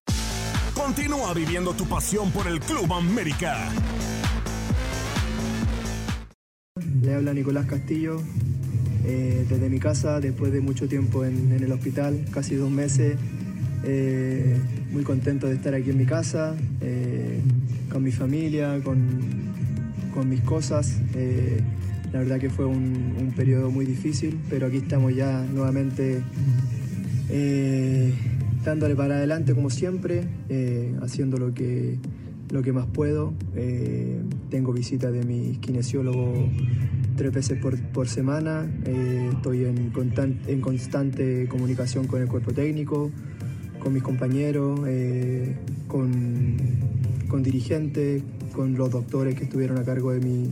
Continúa 0.73 1.33
viviendo 1.33 1.73
tu 1.73 1.87
pasión 1.87 2.31
por 2.31 2.47
el 2.47 2.59
Club 2.59 2.93
América. 2.93 3.69
Le 7.01 7.15
habla 7.15 7.33
Nicolás 7.33 7.65
Castillo, 7.65 8.21
eh, 9.03 9.45
desde 9.49 9.69
mi 9.69 9.79
casa, 9.79 10.19
después 10.19 10.51
de 10.51 10.61
mucho 10.61 10.87
tiempo 10.87 11.25
en, 11.25 11.51
el 11.51 11.71
hospital, 11.71 12.25
casi 12.31 12.55
dos 12.55 12.69
meses. 12.69 13.17
Eh, 13.83 14.57
muy 14.91 15.03
contento 15.03 15.47
de 15.47 15.55
estar 15.55 15.73
aquí 15.73 15.89
en 15.91 15.97
mi 15.97 16.05
casa, 16.05 16.55
eh, 16.81 17.39
con 17.91 18.03
mi 18.03 18.11
familia, 18.11 18.79
con, 18.83 18.97
con 20.13 20.29
mis 20.29 20.41
cosas. 20.41 20.99
la 22.11 22.19
verdad 22.19 22.39
que 22.39 22.49
fue 22.49 22.65
un, 22.65 23.33
periodo 23.35 23.69
muy 23.69 23.85
difícil, 23.85 24.39
pero 24.49 24.67
aquí 24.67 24.77
estamos 24.77 25.15
ya 25.15 25.45
nuevamente 25.53 26.23
dándole 28.67 28.97
para 28.97 29.15
adelante 29.15 29.55
como 29.55 29.69
siempre, 29.69 30.25
eh, 30.49 30.93
haciendo 31.01 31.37
lo 31.37 31.53
que, 31.53 31.97
lo 32.51 32.61
que 32.61 32.73
más 32.73 32.85
puedo. 32.85 33.33
Eh, 33.55 34.21
tengo 34.49 34.73
visita 34.73 35.09
de 35.09 35.23
mi 35.23 35.57
kinesiólogo 35.61 36.33
tres 37.15 37.31
veces 37.31 37.59
por, 37.61 37.79
por 37.93 38.09
semana. 38.09 38.69
Eh, 38.85 39.29
estoy 39.31 39.63
en 39.63 40.59
constante 40.59 41.47
comunicación 41.47 42.07
con 42.07 42.21
el 42.21 42.27
cuerpo 42.27 42.51
técnico, 42.51 43.09
con 43.87 43.93
mis 43.93 44.03
compañeros, 44.03 44.81
eh, 44.85 45.55
con, 45.87 46.57
con, 47.29 47.41
dirigentes, 47.41 48.21
con 48.51 48.75
los 48.75 48.91
doctores 48.91 49.35
que 49.35 49.45
estuvieron 49.45 49.77
a 49.77 49.85
cargo 49.85 50.11
de 50.11 50.19
mi, 50.19 50.49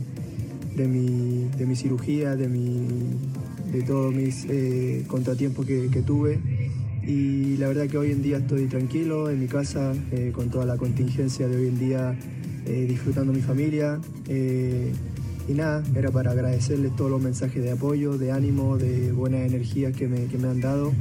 de 0.74 0.88
mi, 0.88 1.46
de 1.54 1.66
mi 1.66 1.76
cirugía, 1.76 2.34
de, 2.34 2.48
mi, 2.48 2.88
de 3.70 3.82
todos 3.82 4.14
mis 4.14 4.46
eh, 4.48 5.04
contratiempos 5.06 5.66
que, 5.66 5.90
que, 5.90 6.00
tuve. 6.00 6.38
Y 7.06 7.58
la 7.58 7.68
verdad 7.68 7.88
que 7.88 7.98
hoy 7.98 8.10
en 8.10 8.22
día 8.22 8.38
estoy 8.38 8.68
tranquilo 8.68 9.28
en 9.28 9.38
mi 9.38 9.48
casa, 9.48 9.92
con 10.32 10.48
toda 10.48 10.64
la 10.64 10.78
contingencia 10.78 11.46
de 11.46 11.56
hoy 11.58 11.68
en 11.68 11.78
día, 11.78 12.18
disfrutando 12.64 13.34
mi 13.34 13.42
familia. 13.42 14.00
Y 15.48 15.52
nada, 15.52 15.82
era 15.94 16.10
para 16.10 16.32
agradecerles 16.32 16.96
todos 16.96 17.10
los 17.10 17.22
mensajes 17.22 17.62
de 17.62 17.70
apoyo, 17.70 18.18
de 18.18 18.32
ánimo, 18.32 18.76
de 18.78 19.12
buenas 19.12 19.42
energías 19.42 19.96
que 19.96 20.08
me, 20.08 20.26
que 20.26 20.38
me 20.38 20.48
han 20.48 20.60
dado. 20.60 20.92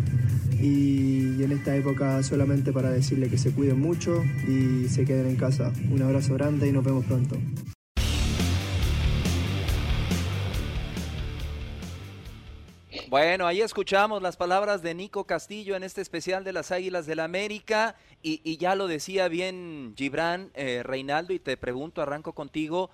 Y, 0.62 1.44
en 1.44 1.52
esta 1.52 1.76
época 1.76 2.24
solamente 2.24 2.72
para 2.72 2.90
decirles 2.90 3.30
que 3.30 3.38
se 3.38 3.52
cuiden 3.52 3.80
mucho 3.80 4.24
y 4.48 4.88
se 4.88 5.06
queden 5.06 5.28
en 5.28 5.36
casa. 5.36 5.72
Un 5.92 6.02
abrazo 6.02 6.34
grande 6.36 6.68
y 6.68 6.72
nos 6.72 6.84
vemos 6.84 7.06
pronto. 7.06 7.38
Bueno, 13.10 13.48
ahí 13.48 13.62
escuchamos 13.62 14.22
las 14.22 14.36
palabras 14.36 14.82
de 14.82 14.94
Nico 14.94 15.26
Castillo 15.26 15.76
en 15.76 15.84
este 15.84 16.02
especial 16.02 16.44
de 16.44 16.52
las 16.52 16.72
Águilas 16.72 17.06
del 17.06 17.18
la 17.18 17.24
América 17.24 17.96
y, 18.22 18.58
ya 18.58 18.76
lo 18.76 18.88
decía 18.88 19.28
bien 19.28 19.94
Gibran 19.96 20.52
eh, 20.56 20.82
Reinaldo 20.84 21.32
y 21.32 21.40
te 21.40 21.56
pregunto, 21.56 22.02
arranco 22.02 22.34
contigo, 22.34 22.90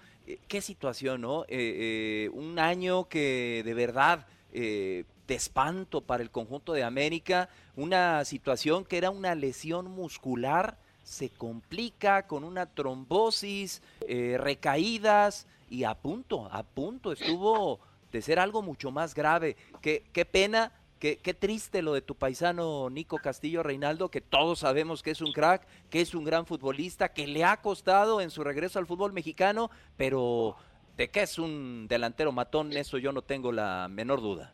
qué 0.47 0.61
situación, 0.61 1.21
¿no? 1.21 1.45
Eh, 1.47 2.29
un 2.33 2.59
año 2.59 3.07
que 3.07 3.61
de 3.65 3.73
verdad 3.73 4.25
de 4.51 5.05
espanto 5.27 6.01
para 6.01 6.23
el 6.23 6.29
conjunto 6.29 6.73
de 6.73 6.83
América, 6.83 7.47
una 7.77 8.25
situación 8.25 8.83
que 8.83 8.97
era 8.97 9.09
una 9.09 9.33
lesión 9.33 9.89
muscular, 9.89 10.77
se 11.03 11.29
complica 11.29 12.27
con 12.27 12.43
una 12.43 12.65
trombosis, 12.65 13.81
recaídas 14.07 15.47
y 15.69 15.85
a 15.85 15.93
punto, 15.95 16.49
a 16.51 16.63
punto 16.63 17.13
estuvo 17.13 17.79
de 18.11 18.21
ser 18.21 18.39
algo 18.39 18.61
mucho 18.61 18.91
más 18.91 19.15
grave. 19.15 19.55
Qué 19.81 20.27
pena, 20.29 20.73
qué, 21.01 21.33
triste 21.33 21.81
lo 21.81 21.93
de 21.93 22.01
tu 22.01 22.13
paisano 22.13 22.89
Nico 22.91 23.17
Castillo 23.17 23.63
Reinaldo, 23.63 24.09
que 24.09 24.21
todos 24.21 24.59
sabemos 24.59 25.01
que 25.01 25.11
es 25.11 25.21
un 25.21 25.33
crack, 25.33 25.67
que 25.89 25.99
es 25.99 26.13
un 26.13 26.23
gran 26.23 26.45
futbolista, 26.45 27.09
que 27.09 27.25
le 27.25 27.43
ha 27.43 27.57
costado 27.57 28.21
en 28.21 28.29
su 28.29 28.43
regreso 28.43 28.77
al 28.77 28.85
fútbol 28.85 29.11
mexicano, 29.11 29.71
pero 29.97 30.55
de 30.97 31.09
que 31.09 31.23
es 31.23 31.39
un 31.39 31.87
delantero 31.89 32.31
matón, 32.31 32.73
eso 32.73 32.99
yo 32.99 33.11
no 33.11 33.23
tengo 33.23 33.51
la 33.51 33.87
menor 33.89 34.21
duda. 34.21 34.53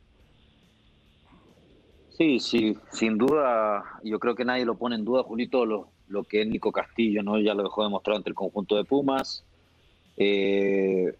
Sí, 2.18 2.40
sí, 2.40 2.78
sin 2.92 3.18
duda, 3.18 3.84
yo 4.04 4.18
creo 4.18 4.34
que 4.34 4.46
nadie 4.46 4.66
lo 4.66 4.78
pone 4.78 4.96
en 4.96 5.04
duda, 5.04 5.24
Julito, 5.24 5.66
lo, 5.66 5.90
lo 6.08 6.24
que 6.24 6.42
es 6.42 6.48
Nico 6.48 6.72
Castillo, 6.72 7.24
¿no? 7.24 7.38
Ya 7.40 7.54
lo 7.54 7.64
dejó 7.64 7.84
demostrado 7.84 8.18
ante 8.18 8.30
el 8.30 8.36
conjunto 8.36 8.78
de 8.78 8.86
Pumas. 8.86 9.44
Eh, 10.16 11.14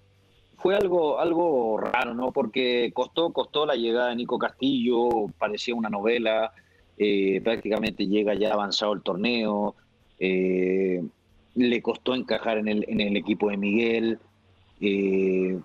fue 0.58 0.76
algo, 0.76 1.20
algo 1.20 1.78
raro, 1.78 2.14
¿no? 2.14 2.32
Porque 2.32 2.92
costó, 2.94 3.32
costó 3.32 3.66
la 3.66 3.76
llegada 3.76 4.10
de 4.10 4.16
Nico 4.16 4.40
Castillo, 4.40 5.28
parecía 5.38 5.76
una 5.76 5.90
novela, 5.90 6.52
eh, 6.98 7.42
prácticamente 7.44 8.08
llega 8.08 8.34
ya 8.34 8.54
avanzado 8.54 8.94
el 8.94 9.04
torneo, 9.04 9.76
eh, 10.20 11.04
le 11.56 11.82
costó 11.82 12.16
encajar 12.16 12.58
en 12.58 12.68
el, 12.68 12.86
en 12.88 13.02
el 13.02 13.18
equipo 13.18 13.50
de 13.50 13.58
Miguel, 13.58 14.20
eh, 14.82 15.60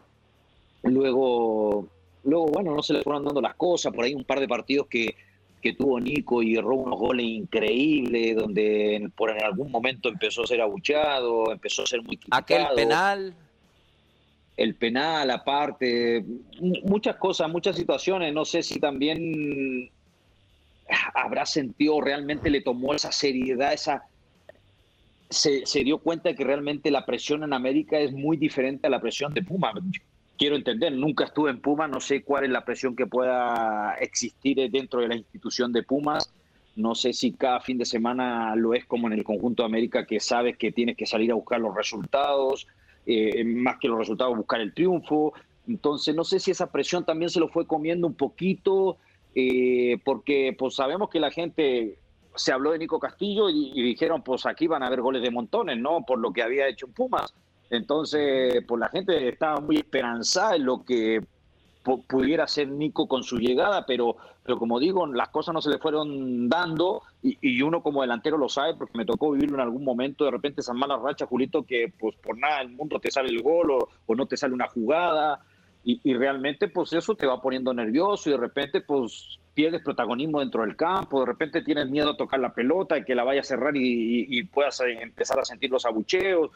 luego, 0.83 1.87
luego, 2.25 2.47
bueno, 2.47 2.75
no 2.75 2.83
se 2.83 2.93
le 2.93 3.03
fueron 3.03 3.25
dando 3.25 3.41
las 3.41 3.55
cosas, 3.55 3.95
por 3.95 4.05
ahí 4.05 4.15
un 4.15 4.25
par 4.25 4.41
de 4.41 4.49
partidos 4.49 4.89
que, 4.89 5.15
que 5.63 5.73
tuvo 5.73 6.01
Nico 6.01 6.43
y 6.43 6.57
erró 6.57 6.75
unos 6.75 6.99
goles 6.99 7.25
increíbles, 7.25 8.37
donde 8.37 9.09
por 9.17 9.31
en 9.31 9.43
algún 9.43 9.71
momento 9.71 10.11
empezó 10.11 10.43
a 10.43 10.47
ser 10.47 10.61
abuchado, 10.61 11.51
empezó 11.51 11.83
a 11.83 11.87
ser 11.87 12.03
muy 12.03 12.19
criticado. 12.19 12.43
Aquel 12.43 12.67
penal 12.75 13.35
el 14.57 14.75
penal 14.75 15.31
aparte, 15.31 16.25
muchas 16.85 17.17
cosas, 17.17 17.51
muchas 17.51 17.77
situaciones. 17.77 18.33
No 18.33 18.45
sé 18.45 18.63
si 18.63 18.79
también 18.79 19.91
habrá 21.15 21.47
sentido, 21.47 22.01
realmente 22.01 22.51
le 22.51 22.61
tomó 22.61 22.95
esa 22.95 23.13
seriedad, 23.13 23.73
esa... 23.73 24.05
Se, 25.31 25.63
dio 25.83 25.97
cuenta 25.97 26.29
de 26.29 26.35
que 26.35 26.45
realmente 26.45 26.91
la 26.91 27.07
presión 27.07 27.43
en 27.43 27.55
América 27.55 27.99
es 27.99 28.13
muy 28.13 28.37
diferente 28.37 28.87
a 28.87 28.91
la 28.91 29.01
presión 29.01 29.33
de 29.33 29.43
Puma. 29.43 29.73
Quiero 30.37 30.57
entender, 30.57 30.93
nunca 30.93 31.25
estuve 31.25 31.51
en 31.51 31.59
Puma, 31.59 31.89
no 31.89 32.01
sé 32.01 32.23
cuál 32.23 32.45
es 32.45 32.51
la 32.51 32.67
presión 32.67 32.95
que 32.95 33.07
pueda 33.07 33.95
existir 33.95 34.71
dentro 34.71 35.01
de 35.01 35.09
la 35.09 35.17
institución 35.17 35.73
de 35.73 35.85
Pumas. 35.85 36.31
No 36.77 36.95
sé 36.95 37.15
si 37.15 37.33
cada 37.33 37.61
fin 37.61 37.79
de 37.79 37.87
semana 37.87 38.55
lo 38.57 38.75
es 38.75 38.85
como 38.85 39.07
en 39.07 39.15
el 39.15 39.25
conjunto 39.25 39.63
de 39.63 39.69
América, 39.69 40.05
que 40.05 40.21
sabes 40.21 40.59
que 40.59 40.71
tienes 40.71 40.99
que 40.99 41.07
salir 41.07 41.31
a 41.31 41.35
buscar 41.35 41.61
los 41.61 41.75
resultados, 41.75 42.67
eh, 43.07 43.45
más 43.45 43.79
que 43.79 43.89
los 43.89 43.99
resultados, 43.99 44.37
buscar 44.37 44.61
el 44.61 44.75
triunfo. 44.75 45.33
Entonces, 45.69 46.15
no 46.15 46.25
sé 46.25 46.41
si 46.41 46.51
esa 46.51 46.71
presión 46.71 47.05
también 47.05 47.31
se 47.31 47.41
lo 47.41 47.49
fue 47.49 47.67
comiendo 47.67 48.07
un 48.07 48.15
poquito, 48.15 48.99
eh, 49.35 49.99
porque 50.05 50.55
pues 50.59 50.75
sabemos 50.75 51.09
que 51.09 51.21
la 51.21 51.31
gente 51.31 51.99
se 52.35 52.53
habló 52.53 52.73
de 52.73 52.79
Nico 52.79 52.99
Castillo 52.99 53.51
y, 53.51 53.71
dijeron, 53.83 54.23
pues 54.23 54.47
aquí 54.47 54.67
van 54.67 54.83
a 54.83 54.87
haber 54.87 55.03
goles 55.03 55.23
de 55.23 55.31
montones, 55.31 55.79
¿no? 55.79 56.05
Por 56.07 56.19
lo 56.19 56.33
que 56.33 56.43
había 56.43 56.69
hecho 56.69 56.87
en 56.87 56.93
Pumas. 56.93 57.35
Entonces, 57.71 58.63
pues 58.67 58.81
la 58.81 58.89
gente 58.89 59.29
estaba 59.29 59.61
muy 59.61 59.77
esperanzada 59.77 60.57
en 60.57 60.65
lo 60.65 60.85
que 60.85 61.21
pudiera 61.83 62.47
ser 62.47 62.69
Nico 62.69 63.09
con 63.09 63.23
su 63.23 63.39
llegada, 63.39 63.85
pero, 63.87 64.17
pero 64.45 64.59
como 64.59 64.79
digo, 64.79 65.07
las 65.07 65.29
cosas 65.29 65.53
no 65.55 65.61
se 65.61 65.71
le 65.71 65.79
fueron 65.79 66.49
dando 66.49 67.03
y, 67.23 67.63
uno 67.63 67.83
como 67.83 68.03
delantero 68.03 68.39
lo 68.39 68.49
sabe 68.49 68.75
porque 68.75 68.99
me 68.99 69.05
tocó 69.05 69.33
vivirlo 69.33 69.57
en 69.57 69.63
algún 69.63 69.85
momento, 69.85 70.25
de 70.25 70.31
repente 70.31 70.61
esas 70.61 70.77
malas 70.77 71.01
rachas, 71.01 71.29
Julito, 71.29 71.65
que 71.65 71.93
pues 71.99 72.17
por 72.17 72.39
nada 72.39 72.61
el 72.61 72.71
mundo 72.71 73.01
te 73.01 73.11
sale 73.11 73.29
el 73.29 73.43
gol 73.43 73.71
o, 73.71 74.15
no 74.15 74.27
te 74.27 74.37
sale 74.37 74.55
una 74.55 74.69
jugada 74.69 75.41
y, 75.85 76.15
realmente 76.15 76.69
pues 76.69 76.93
eso 76.93 77.17
te 77.17 77.27
va 77.27 77.41
poniendo 77.41 77.75
nervioso 77.75 78.29
y 78.29 78.33
de 78.33 78.39
repente 78.39 78.81
pues 78.81 79.41
pierdes 79.53 79.83
protagonismo 79.83 80.41
dentro 80.41 80.63
del 80.63 80.77
campo, 80.77 81.21
de 81.21 81.27
repente 81.27 81.63
tienes 81.63 81.91
miedo 81.91 82.11
a 82.11 82.17
tocar 82.17 82.39
la 82.39 82.55
pelota 82.55 82.97
y 82.97 83.05
que 83.05 83.15
la 83.15 83.25
vaya 83.25 83.41
a 83.41 83.45
cerrar 83.45 83.77
y, 83.77 84.27
y 84.29 84.45
puedas 84.45 84.81
empezar 84.81 85.41
a 85.41 85.45
sentir 85.45 85.71
los 85.71 85.85
abucheos. 85.85 86.51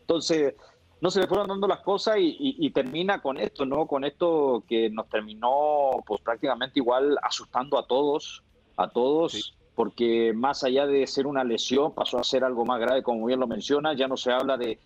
Entonces, 0.00 0.54
no 1.00 1.10
se 1.10 1.20
le 1.20 1.26
fueron 1.26 1.48
dando 1.48 1.66
las 1.66 1.80
cosas 1.80 2.16
y, 2.18 2.70
termina 2.70 3.20
con 3.20 3.38
esto, 3.38 3.64
¿no? 3.64 3.86
Con 3.86 4.04
esto 4.04 4.64
que 4.68 4.90
nos 4.90 5.08
terminó, 5.08 6.02
pues 6.06 6.20
prácticamente 6.20 6.78
igual 6.78 7.18
asustando 7.22 7.78
a 7.78 7.86
todos, 7.86 8.42
a 8.76 8.88
todos, 8.88 9.56
porque 9.74 10.32
más 10.34 10.62
allá 10.62 10.86
de 10.86 11.06
ser 11.06 11.26
una 11.26 11.42
lesión, 11.42 11.94
pasó 11.94 12.18
a 12.18 12.24
ser 12.24 12.44
algo 12.44 12.66
más 12.66 12.78
grave, 12.80 13.02
como 13.02 13.26
bien 13.26 13.40
lo 13.40 13.46
menciona, 13.46 13.94
ya 13.94 14.08
no 14.08 14.16
se 14.16 14.30
habla 14.30 14.58
de, 14.58 14.78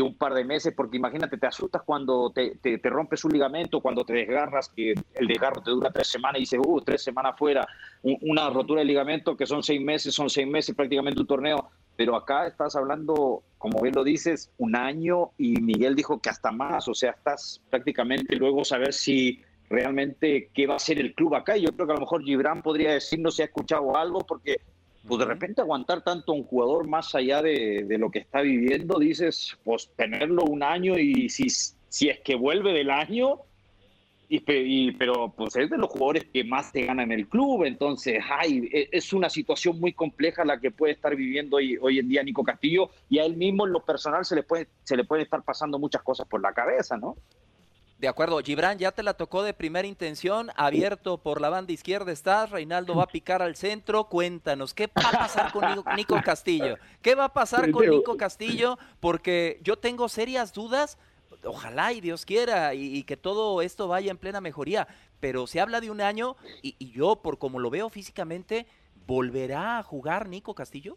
un 0.00 0.14
par 0.14 0.34
de 0.34 0.44
meses, 0.44 0.72
porque 0.76 0.98
imagínate, 0.98 1.36
te 1.38 1.46
asustas 1.46 1.82
cuando 1.82 2.30
te, 2.30 2.80
rompes 2.84 3.24
un 3.24 3.32
ligamento, 3.32 3.80
cuando 3.80 4.04
te 4.04 4.12
desgarras, 4.12 4.68
que 4.68 4.94
el 5.14 5.26
desgarro 5.26 5.62
te 5.62 5.70
dura 5.70 5.90
tres 5.90 6.06
semanas 6.06 6.36
y 6.36 6.40
dices, 6.40 6.60
uh, 6.64 6.80
tres 6.82 7.02
semanas 7.02 7.34
fuera, 7.36 7.66
una 8.02 8.50
rotura 8.50 8.80
de 8.80 8.84
ligamento 8.84 9.36
que 9.36 9.46
son 9.46 9.62
seis 9.62 9.80
meses, 9.80 10.14
son 10.14 10.30
seis 10.30 10.46
meses 10.46 10.76
prácticamente 10.76 11.18
un 11.18 11.26
torneo, 11.26 11.70
pero 11.96 12.14
acá 12.14 12.46
estás 12.46 12.76
hablando, 12.76 13.42
como 13.58 13.80
bien 13.80 13.94
lo 13.94 14.04
dices, 14.04 14.50
un 14.58 14.76
año 14.76 15.30
y 15.38 15.60
Miguel 15.60 15.96
dijo 15.96 16.20
que 16.20 16.30
hasta 16.30 16.52
más, 16.52 16.88
o 16.88 16.94
sea, 16.94 17.12
estás 17.12 17.62
prácticamente 17.70 18.36
luego 18.36 18.64
saber 18.64 18.92
si 18.92 19.42
realmente 19.68 20.50
qué 20.54 20.66
va 20.66 20.76
a 20.76 20.78
ser 20.78 20.98
el 20.98 21.14
club 21.14 21.34
acá. 21.34 21.56
Y 21.56 21.62
yo 21.62 21.72
creo 21.72 21.86
que 21.86 21.92
a 21.92 21.96
lo 21.96 22.02
mejor 22.02 22.22
Gibran 22.22 22.62
podría 22.62 22.92
decirnos 22.92 23.36
si 23.36 23.42
ha 23.42 23.46
escuchado 23.46 23.96
algo, 23.96 24.20
porque 24.20 24.60
pues 25.06 25.20
de 25.20 25.24
repente 25.24 25.60
aguantar 25.60 26.02
tanto 26.02 26.32
a 26.32 26.34
un 26.34 26.44
jugador 26.44 26.86
más 26.88 27.14
allá 27.14 27.40
de, 27.40 27.84
de, 27.86 27.98
lo 27.98 28.10
que 28.10 28.18
está 28.18 28.40
viviendo, 28.40 28.98
dices, 28.98 29.56
pues 29.64 29.88
tenerlo 29.96 30.42
un 30.44 30.62
año 30.62 30.98
y 30.98 31.28
si, 31.28 31.48
si 31.48 32.08
es 32.08 32.20
que 32.20 32.34
vuelve 32.34 32.72
del 32.72 32.90
año, 32.90 33.40
y, 34.28 34.92
pero 34.92 35.32
pues 35.36 35.56
es 35.56 35.70
de 35.70 35.78
los 35.78 35.90
jugadores 35.90 36.24
que 36.32 36.44
más 36.44 36.72
te 36.72 36.84
ganan 36.84 37.12
en 37.12 37.20
el 37.20 37.28
club, 37.28 37.64
entonces 37.64 38.22
ay, 38.28 38.68
e, 38.72 38.88
es 38.92 39.12
una 39.12 39.30
situación 39.30 39.78
muy 39.78 39.92
compleja 39.92 40.44
la 40.44 40.58
que 40.58 40.70
puede 40.70 40.94
estar 40.94 41.14
viviendo 41.14 41.56
hoy, 41.56 41.76
hoy 41.80 41.98
en 41.98 42.08
día 42.08 42.22
Nico 42.22 42.42
Castillo 42.42 42.90
y 43.08 43.18
a 43.18 43.24
él 43.24 43.36
mismo 43.36 43.66
en 43.66 43.72
lo 43.72 43.84
personal 43.84 44.24
se 44.24 44.34
le 44.34 44.42
puede 44.42 44.68
se 44.82 44.96
le 44.96 45.04
puede 45.04 45.22
estar 45.22 45.42
pasando 45.42 45.78
muchas 45.78 46.02
cosas 46.02 46.26
por 46.26 46.40
la 46.40 46.52
cabeza, 46.52 46.96
¿no? 46.96 47.16
De 47.98 48.08
acuerdo, 48.08 48.38
Gibran 48.40 48.78
ya 48.78 48.92
te 48.92 49.02
la 49.02 49.14
tocó 49.14 49.42
de 49.42 49.54
primera 49.54 49.88
intención, 49.88 50.50
abierto 50.56 51.16
por 51.16 51.40
la 51.40 51.48
banda 51.48 51.72
izquierda 51.72 52.12
estás, 52.12 52.50
Reinaldo 52.50 52.94
va 52.94 53.04
a 53.04 53.06
picar 53.06 53.40
al 53.40 53.56
centro, 53.56 54.04
cuéntanos, 54.04 54.74
¿qué 54.74 54.86
va 54.86 55.08
a 55.08 55.18
pasar 55.18 55.50
con 55.50 55.64
Nico 55.96 56.20
Castillo? 56.22 56.76
¿Qué 57.00 57.14
va 57.14 57.24
a 57.24 57.32
pasar 57.32 57.70
con 57.70 57.88
Nico 57.88 58.18
Castillo? 58.18 58.78
Porque 59.00 59.60
yo 59.62 59.78
tengo 59.78 60.10
serias 60.10 60.52
dudas 60.52 60.98
ojalá 61.44 61.92
y 61.92 62.00
Dios 62.00 62.24
quiera 62.24 62.74
y, 62.74 63.02
que 63.04 63.16
todo 63.16 63.62
esto 63.62 63.88
vaya 63.88 64.10
en 64.10 64.18
plena 64.18 64.40
mejoría, 64.40 64.86
pero 65.20 65.46
se 65.46 65.60
habla 65.60 65.80
de 65.80 65.90
un 65.90 66.00
año 66.00 66.36
y, 66.62 66.92
yo, 66.92 67.16
por 67.22 67.38
como 67.38 67.58
lo 67.58 67.70
veo 67.70 67.88
físicamente, 67.88 68.66
¿volverá 69.06 69.78
a 69.78 69.82
jugar 69.82 70.28
Nico 70.28 70.54
Castillo? 70.54 70.96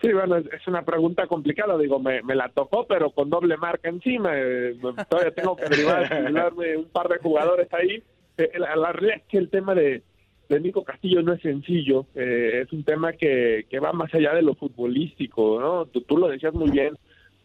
Sí, 0.00 0.12
bueno, 0.12 0.36
es 0.36 0.66
una 0.66 0.84
pregunta 0.84 1.26
complicada, 1.26 1.78
digo, 1.78 1.98
me, 1.98 2.22
la 2.34 2.50
tocó, 2.50 2.86
pero 2.86 3.10
con 3.10 3.30
doble 3.30 3.56
marca 3.56 3.88
encima. 3.88 4.30
Eh, 4.34 4.76
todavía 5.08 5.34
tengo 5.34 5.56
que 5.56 5.68
derivarme 5.68 6.76
un 6.76 6.88
par 6.90 7.08
de 7.08 7.18
jugadores 7.18 7.72
ahí. 7.72 8.02
Eh, 8.36 8.52
la, 8.58 8.92
realidad 8.92 9.16
es 9.16 9.22
que 9.28 9.38
el 9.38 9.48
tema 9.48 9.74
de, 9.74 10.02
de 10.48 10.60
Nico 10.60 10.84
Castillo 10.84 11.22
no 11.22 11.32
es 11.32 11.40
sencillo, 11.40 12.06
eh, 12.14 12.62
es 12.64 12.72
un 12.72 12.84
tema 12.84 13.14
que, 13.14 13.66
que 13.70 13.80
va 13.80 13.92
más 13.92 14.12
allá 14.14 14.34
de 14.34 14.42
lo 14.42 14.54
futbolístico, 14.54 15.58
¿no? 15.60 15.86
Tú, 15.86 16.02
tú 16.02 16.18
lo 16.18 16.28
decías 16.28 16.52
muy 16.52 16.70
bien, 16.70 16.96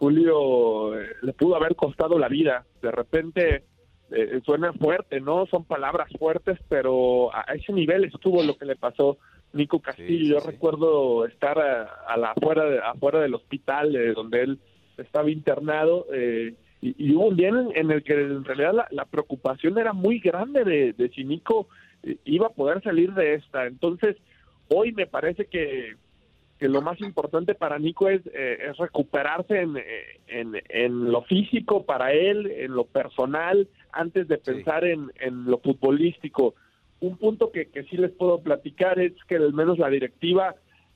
Julio, 0.02 0.96
le 0.96 1.34
pudo 1.34 1.56
haber 1.56 1.76
costado 1.76 2.18
la 2.18 2.28
vida. 2.28 2.66
De 2.82 2.92
repente 2.92 3.66
suena 4.44 4.74
fuerte, 4.74 5.22
¿no? 5.22 5.46
Son 5.46 5.64
palabras 5.64 6.10
fuertes, 6.18 6.58
pero 6.68 7.34
a 7.34 7.44
ese 7.54 7.72
nivel 7.72 8.06
estuvo 8.06 8.42
lo 8.42 8.58
que 8.58 8.66
le 8.66 8.76
pasó 8.76 9.20
Nico 9.54 9.80
Castillo. 9.80 10.40
Yo 10.40 10.46
recuerdo 10.46 11.26
estar 11.26 11.60
a, 11.60 12.18
la 12.18 12.32
afuera, 12.32 12.66
de, 12.66 12.80
afuera 12.80 13.20
del 13.20 13.36
hospital 13.36 13.96
eh, 13.96 14.14
donde 14.14 14.42
él 14.42 14.60
estaba 14.98 15.30
internado 15.30 16.08
eh, 16.14 16.54
y, 16.82 17.14
hubo 17.14 17.28
un 17.28 17.38
día 17.38 17.50
en, 17.50 17.92
el 17.92 18.04
que 18.04 18.14
en 18.14 18.44
realidad 18.44 18.88
la, 18.90 19.06
preocupación 19.06 19.78
era 19.78 19.94
muy 19.94 20.20
grande 20.20 20.64
de, 20.64 21.10
si 21.14 21.24
Nico 21.24 21.68
eh, 22.04 22.18
iba 22.26 22.48
a 22.48 22.54
poder 22.54 22.82
salir 22.82 23.14
de 23.14 23.36
esta. 23.36 23.68
Entonces, 23.68 24.18
hoy 24.68 24.92
me 24.92 25.06
parece 25.06 25.46
que, 25.46 25.96
que 26.62 26.70
lo 26.70 26.82
más 26.82 27.02
importante 27.02 27.56
para 27.56 27.80
Nico 27.80 28.08
es, 28.08 28.22
es 28.28 28.78
recuperarse 28.78 29.62
en, 29.62 29.78
en, 30.28 30.54
en, 30.70 31.12
lo 31.12 31.24
físico 31.24 31.84
para 31.84 32.14
él, 32.14 32.46
en 32.46 32.76
lo 32.76 32.86
personal, 32.86 33.68
antes 33.92 34.28
de 34.28 34.38
pensar 34.38 34.86
en, 34.86 35.12
en 35.20 35.46
lo 35.46 35.58
futbolístico 35.58 36.54
un 37.02 37.18
punto 37.18 37.52
que, 37.52 37.70
que 37.70 37.84
sí 37.86 37.98
les 37.98 38.12
puedo 38.12 38.42
platicar 38.42 39.00
es 39.00 39.14
que 39.28 39.36
al 39.36 39.54
menos 39.54 39.80
la 39.80 39.90
directiva 39.90 40.56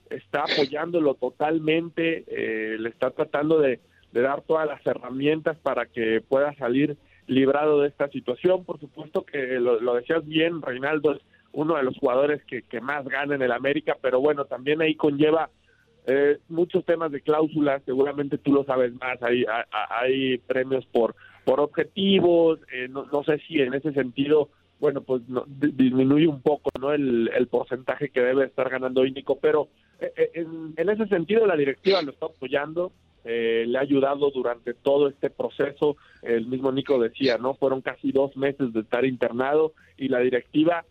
está 0.10 0.44
apoyándolo 0.44 1.16
totalmente, 1.16 2.24
eh, 2.28 2.78
le 2.78 2.90
está 2.90 3.10
tratando 3.10 3.60
de, 3.60 3.80
dar 4.12 4.44
todas 4.44 4.66
las 4.66 4.86
herramientas 4.86 5.58
para 5.58 5.88
que 5.88 6.22
pueda 6.22 6.54
salir 6.56 6.96
librado 7.28 7.82
de 7.82 7.90
esta 7.90 8.08
situación. 8.08 8.64
Por 8.64 8.80
supuesto 8.80 9.26
que 9.26 9.60
lo, 9.60 9.94
decías 9.96 10.26
bien, 10.26 10.62
Reinaldo 10.62 11.16
es 11.16 11.22
uno 11.56 11.76
de 11.76 11.84
los 11.84 11.98
jugadores 11.98 12.44
que, 12.46 12.62
que, 12.62 12.82
más 12.82 13.06
gana 13.08 13.36
en 13.36 13.42
el 13.42 13.52
América, 13.52 13.98
pero 14.02 14.22
bueno, 14.22 14.46
también 14.46 14.82
ahí 14.82 14.96
conlleva 14.96 15.50
eh, 16.06 16.38
muchos 16.50 16.86
temas 16.86 17.12
de 17.12 17.22
cláusulas, 17.22 17.82
seguramente 17.86 18.38
tú 18.38 18.54
lo 18.54 18.64
sabes 18.64 18.94
más, 18.94 19.22
hay, 19.24 19.44
hay, 19.90 20.38
premios 20.40 20.86
por, 20.86 21.16
por 21.44 21.60
objetivos, 21.60 22.60
eh, 22.72 22.88
no, 22.90 23.06
no 23.06 23.24
sé 23.24 23.40
si 23.48 23.60
en 23.60 23.74
ese 23.74 23.92
sentido 23.94 24.50
bueno, 24.80 25.02
pues 25.02 25.22
disminuye 25.48 26.28
un 26.28 26.42
poco 26.42 26.70
no 26.80 26.92
el, 26.92 27.48
porcentaje 27.50 28.10
que 28.10 28.22
debe 28.22 28.46
estar 28.46 28.70
ganando 28.70 29.06
Índico, 29.06 29.40
pero 29.40 29.70
eh, 30.00 30.12
eh, 30.16 30.46
en, 30.76 30.90
ese 30.90 31.08
sentido 31.08 31.46
la 31.46 31.56
directiva 31.56 32.02
lo 32.02 32.12
está 32.12 32.26
apoyando, 32.26 32.92
eh, 33.24 33.66
le 33.68 33.78
ha 33.78 33.82
ayudado 33.82 34.30
durante 34.32 34.74
todo 34.74 35.08
este 35.08 35.30
proceso, 35.30 35.96
el 36.22 36.48
mismo 36.48 36.72
Nico 36.72 37.00
decía, 37.00 37.38
¿no? 37.38 37.56
Fueron 37.56 37.82
casi 37.82 38.12
dos 38.12 38.36
meses 38.36 38.74
de 38.74 38.82
estar 38.82 39.06
internado 39.06 39.74
y 39.98 40.10
la 40.10 40.20
directiva 40.20 40.86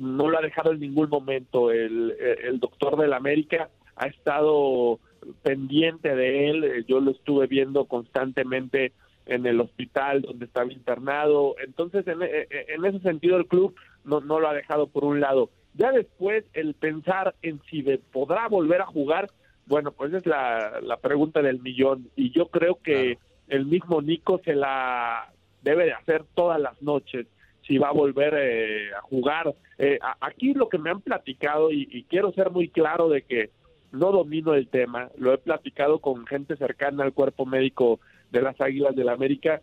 no 0.00 0.28
lo 0.28 0.38
ha 0.38 0.42
dejado 0.42 0.72
en 0.72 0.80
ningún 0.80 1.08
momento, 1.08 1.70
el, 1.70 2.16
el 2.44 2.58
doctor 2.58 2.96
del 2.96 3.12
América 3.12 3.70
ha 3.96 4.06
estado 4.06 4.98
pendiente 5.42 6.14
de 6.14 6.50
él, 6.50 6.84
yo 6.88 7.00
lo 7.00 7.12
estuve 7.12 7.46
viendo 7.46 7.84
constantemente 7.84 8.92
en 9.26 9.46
el 9.46 9.60
hospital 9.60 10.22
donde 10.22 10.46
estaba 10.46 10.72
internado. 10.72 11.54
Entonces, 11.64 12.06
en, 12.06 12.22
e, 12.22 12.26
e, 12.26 12.66
en, 12.74 12.84
ese 12.84 13.00
sentido, 13.00 13.36
el 13.36 13.46
club 13.46 13.74
no, 14.04 14.20
no 14.20 14.40
lo 14.40 14.48
ha 14.48 14.54
dejado 14.54 14.88
por 14.88 15.04
un 15.04 15.20
lado. 15.20 15.50
Ya 15.74 15.92
después, 15.92 16.44
el 16.52 16.74
pensar 16.74 17.34
en 17.42 17.60
si 17.70 17.82
podrá 18.12 18.48
volver 18.48 18.80
a 18.80 18.86
jugar, 18.86 19.30
bueno, 19.66 19.92
pues 19.92 20.12
es 20.12 20.26
la, 20.26 20.80
la 20.82 20.96
pregunta 20.98 21.40
del 21.40 21.60
millón. 21.60 22.10
Y 22.16 22.30
yo 22.30 22.48
creo 22.48 22.78
que 22.82 23.18
el 23.48 23.66
mismo 23.66 24.02
Nico 24.02 24.40
se 24.44 24.54
la 24.54 25.32
debe 25.62 25.84
de 25.84 25.92
hacer 25.92 26.24
todas 26.34 26.60
las 26.60 26.80
noches 26.82 27.26
si 27.66 27.78
va 27.78 27.88
a 27.88 27.92
volver 27.92 28.34
eh, 28.36 28.92
a 28.94 29.00
jugar. 29.02 29.54
Eh, 29.78 29.98
aquí 30.20 30.54
lo 30.54 30.68
que 30.68 30.78
me 30.78 30.90
han 30.90 31.00
platicado, 31.00 31.70
y, 31.70 31.88
y 31.90 32.04
quiero 32.04 32.32
ser 32.32 32.50
muy 32.50 32.68
claro 32.68 33.08
de 33.08 33.22
que 33.22 33.50
no 33.92 34.10
domino 34.10 34.54
el 34.54 34.68
tema, 34.68 35.10
lo 35.18 35.32
he 35.32 35.38
platicado 35.38 36.00
con 36.00 36.26
gente 36.26 36.56
cercana 36.56 37.04
al 37.04 37.12
cuerpo 37.12 37.46
médico 37.46 38.00
de 38.30 38.42
las 38.42 38.60
Águilas 38.60 38.96
del 38.96 39.06
la 39.06 39.12
América, 39.12 39.60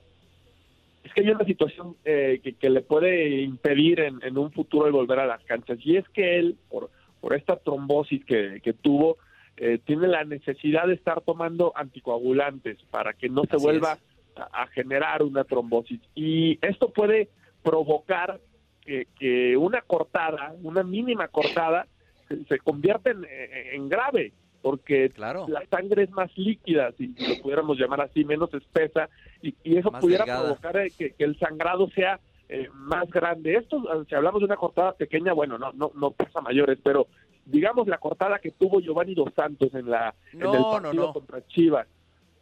es 1.03 1.13
que 1.13 1.21
hay 1.21 1.29
una 1.29 1.45
situación 1.45 1.95
eh, 2.05 2.41
que, 2.59 2.69
le 2.69 2.81
puede 2.81 3.41
impedir 3.41 3.99
en, 3.99 4.37
un 4.37 4.51
futuro 4.51 4.85
el 4.85 4.91
volver 4.91 5.19
a 5.19 5.25
las 5.25 5.43
canchas. 5.43 5.79
Y 5.83 5.97
es 5.97 6.07
que 6.09 6.37
él, 6.37 6.57
por, 6.69 6.89
por 7.21 7.33
esta 7.33 7.55
trombosis 7.55 8.23
que, 8.25 8.75
tuvo, 8.81 9.17
eh, 9.57 9.79
tiene 9.85 10.07
la 10.07 10.23
necesidad 10.23 10.87
de 10.87 10.93
estar 10.93 11.21
tomando 11.21 11.71
anticoagulantes 11.75 12.77
para 12.91 13.13
que 13.13 13.29
no 13.29 13.43
se 13.45 13.57
vuelva 13.57 13.97
a, 14.35 14.67
generar 14.67 15.23
una 15.23 15.43
trombosis. 15.45 15.99
Y 16.15 16.59
esto 16.61 16.89
puede 16.89 17.29
provocar 17.63 18.39
que, 18.81 19.55
una 19.57 19.81
cortada, 19.81 20.53
una 20.63 20.83
mínima 20.83 21.27
cortada, 21.27 21.87
se, 22.47 22.59
convierta 22.59 23.11
en 23.11 23.87
grave 23.89 24.33
porque 24.61 25.11
la 25.17 25.65
sangre 25.69 26.03
es 26.03 26.11
más 26.11 26.35
líquida, 26.37 26.91
si, 26.97 27.07
lo 27.07 27.41
pudiéramos 27.41 27.77
llamar 27.77 28.01
así, 28.01 28.25
menos 28.25 28.53
espesa, 28.53 29.09
y, 29.41 29.55
eso 29.77 29.91
pudiera 29.91 30.25
provocar 30.25 30.77
eh, 30.77 30.91
que, 30.97 31.13
el 31.19 31.37
sangrado 31.39 31.89
sea 31.91 32.19
eh, 32.49 32.67
más 32.73 33.09
grande. 33.09 33.55
Esto, 33.55 33.81
si 34.07 34.15
hablamos 34.15 34.41
de 34.41 34.45
una 34.45 34.57
cortada 34.57 34.93
pequeña, 34.93 35.33
bueno, 35.33 35.57
no, 35.57 35.71
no, 35.73 35.91
no 35.95 36.11
pasa 36.11 36.41
mayores, 36.41 36.79
pero 36.83 37.07
digamos 37.45 37.87
la 37.87 37.97
cortada 37.97 38.39
que 38.39 38.51
tuvo 38.51 38.79
Giovanni 38.79 39.15
Dos 39.15 39.33
Santos 39.35 39.73
en 39.73 39.89
la 39.89 40.13
en 40.33 40.41
el 40.41 40.63
partido 40.63 41.13
contra 41.13 41.45
Chivas, 41.47 41.87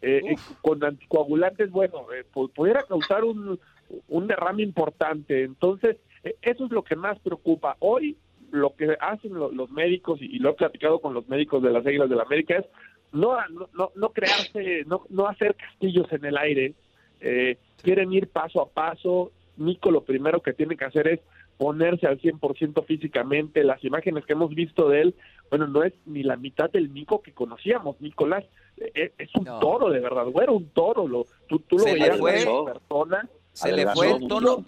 eh, 0.02 0.36
con 0.62 0.84
anticoagulantes, 0.84 1.70
bueno, 1.72 2.08
pudiera 2.34 2.84
causar 2.84 3.24
un, 3.24 3.60
un 4.08 4.28
derrame 4.28 4.64
importante. 4.64 5.44
Entonces, 5.44 5.98
eso 6.42 6.66
es 6.66 6.72
lo 6.72 6.84
que 6.84 6.96
más 6.96 7.20
preocupa. 7.20 7.76
Hoy 7.80 8.18
lo 8.52 8.76
que 8.76 8.96
hacen 9.00 9.34
los 9.34 9.72
médicos, 9.72 10.22
y, 10.22 10.40
lo 10.40 10.52
he 10.52 10.54
platicado 10.54 11.00
con 11.00 11.14
los 11.14 11.28
médicos 11.28 11.62
de 11.62 11.72
las 11.72 11.86
Águilas 11.86 12.10
de 12.10 12.16
la 12.16 12.24
América, 12.24 12.58
es 12.58 12.66
no, 13.12 13.38
no, 13.74 13.92
no 13.96 14.10
crearse, 14.10 14.84
no, 14.86 15.04
no 15.10 15.28
hacer 15.28 15.56
castillos 15.56 16.12
en 16.12 16.26
el 16.26 16.38
aire, 16.38 16.74
eh, 17.22 17.58
quieren 17.82 18.14
ir 18.14 18.28
paso 18.28 18.62
a 18.62 18.70
paso. 18.70 19.32
Nico 19.58 19.90
lo 19.90 20.02
primero 20.02 20.42
que 20.42 20.54
tiene 20.54 20.78
que 20.78 20.86
hacer 20.86 21.08
es 21.08 21.20
ponerse 21.58 22.06
al 22.06 22.20
100% 22.20 22.86
físicamente. 22.86 23.64
Las 23.64 23.84
imágenes 23.84 24.26
que 24.26 24.34
hemos 24.34 24.54
visto 24.54 24.90
de 24.90 25.02
él, 25.02 25.16
bueno, 25.50 25.68
no 25.68 25.84
es 25.84 25.94
ni 26.06 26.22
la 26.24 26.36
mitad 26.36 26.70
del 26.70 26.94
Nico 26.94 27.22
que 27.22 27.34
conocíamos. 27.34 28.00
Nicolás 28.00 28.46
eh, 28.78 29.12
es, 29.18 29.30
un 29.36 29.46
toro, 29.46 29.90
de 29.90 30.00
verdad, 30.00 30.26
güero, 30.26 30.54
un 30.54 30.70
toro. 30.70 31.08
Lo, 31.08 31.26
tú, 31.48 31.60
tú 31.60 31.78
lo 31.78 31.86
veías 31.86 32.20
persona. 32.20 33.28
Se 33.58 33.72
le 33.72 33.88
fue 33.88 34.12
el 34.12 34.28
tono, 34.28 34.66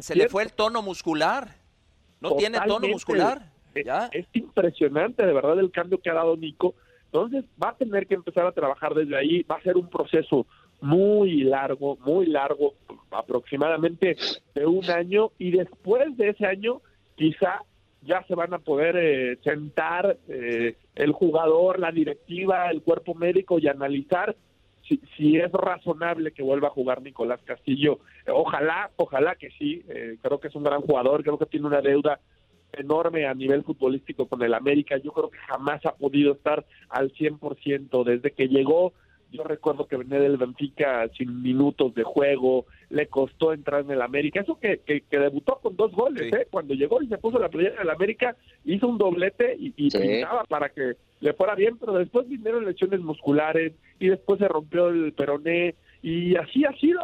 se 0.00 0.14
le 0.14 0.28
fue 0.28 0.44
el 0.44 0.52
tono 0.52 0.82
muscular. 0.82 1.56
¿No 2.20 2.36
tiene 2.36 2.60
tono 2.64 2.86
muscular? 2.86 3.50
¿Ya? 3.84 4.08
Es, 4.12 4.26
impresionante, 4.34 5.26
de 5.26 5.32
verdad, 5.32 5.58
el 5.58 5.72
cambio 5.72 5.98
que 5.98 6.10
ha 6.10 6.14
dado 6.14 6.36
Nico. 6.36 6.76
Entonces, 7.06 7.44
va 7.60 7.70
a 7.70 7.76
tener 7.76 8.06
que 8.06 8.14
empezar 8.14 8.46
a 8.46 8.52
trabajar 8.52 8.94
desde 8.94 9.16
ahí. 9.16 9.42
Va 9.42 9.56
a 9.56 9.62
ser 9.62 9.76
un 9.76 9.90
proceso 9.90 10.46
muy 10.80 11.42
largo, 11.42 11.96
muy 12.04 12.26
largo, 12.26 12.74
aproximadamente 13.10 14.16
de 14.54 14.64
un 14.64 14.88
año. 14.90 15.32
Y 15.36 15.50
después 15.50 16.16
de 16.16 16.28
ese 16.28 16.46
año, 16.46 16.82
quizá 17.16 17.62
ya 18.02 18.22
se 18.28 18.36
van 18.36 18.54
a 18.54 18.58
poder 18.58 18.96
eh, 18.96 19.38
sentar 19.42 20.18
eh, 20.28 20.76
el 20.94 21.10
jugador, 21.10 21.80
la 21.80 21.90
directiva, 21.90 22.70
el 22.70 22.82
cuerpo 22.82 23.14
médico 23.14 23.58
y 23.58 23.66
analizar 23.66 24.36
si, 24.88 25.00
si, 25.16 25.36
es 25.36 25.50
razonable 25.52 26.32
que 26.32 26.42
vuelva 26.42 26.68
a 26.68 26.72
jugar 26.72 27.02
Nicolás 27.02 27.40
Castillo. 27.44 28.00
Ojalá, 28.26 28.90
ojalá 28.96 29.34
que 29.36 29.50
sí. 29.50 29.82
Eh, 29.88 30.16
creo 30.22 30.40
que 30.40 30.48
es 30.48 30.54
un 30.54 30.64
gran 30.64 30.82
jugador, 30.82 31.22
creo 31.22 31.38
que 31.38 31.46
tiene 31.46 31.66
una 31.66 31.80
deuda 31.80 32.20
enorme 32.72 33.26
a 33.26 33.34
nivel 33.34 33.62
futbolístico 33.62 34.26
con 34.26 34.42
el 34.42 34.54
América. 34.54 34.96
Yo 34.98 35.12
creo 35.12 35.30
que 35.30 35.38
jamás 35.38 35.84
ha 35.86 35.94
podido 35.94 36.32
estar 36.32 36.64
al 36.88 37.12
100% 37.12 38.04
desde 38.04 38.32
que 38.32 38.48
llegó 38.48 38.92
yo 39.32 39.42
recuerdo 39.44 39.86
que 39.86 39.96
venía 39.96 40.20
del 40.20 40.36
Benfica 40.36 41.08
sin 41.16 41.42
minutos 41.42 41.94
de 41.94 42.04
juego, 42.04 42.66
le 42.90 43.08
costó 43.08 43.52
entrar 43.52 43.82
en 43.82 43.90
el 43.90 44.02
América. 44.02 44.40
Eso 44.40 44.58
que, 44.58 44.78
que, 44.78 45.02
debutó 45.18 45.58
con 45.62 45.76
dos 45.76 45.92
goles, 45.92 46.32
¿eh? 46.32 46.46
Cuando 46.50 46.74
llegó 46.74 47.02
y 47.02 47.08
se 47.08 47.18
puso 47.18 47.38
la 47.38 47.48
playera 47.48 47.78
del 47.78 47.90
América, 47.90 48.36
hizo 48.64 48.86
un 48.88 48.98
doblete 48.98 49.56
y, 49.58 49.74
y 49.76 49.90
pintaba 49.90 50.44
para 50.44 50.68
que 50.68 50.94
le 51.20 51.32
fuera 51.32 51.54
bien, 51.54 51.78
pero 51.78 51.94
después 51.94 52.28
vinieron 52.28 52.64
lesiones 52.64 53.00
musculares 53.00 53.72
y 53.98 54.08
después 54.08 54.38
se 54.38 54.48
rompió 54.48 54.88
el 54.88 55.12
peroné 55.12 55.74
y 56.02 56.36
así 56.36 56.64
ha 56.64 56.72
sido, 56.74 57.00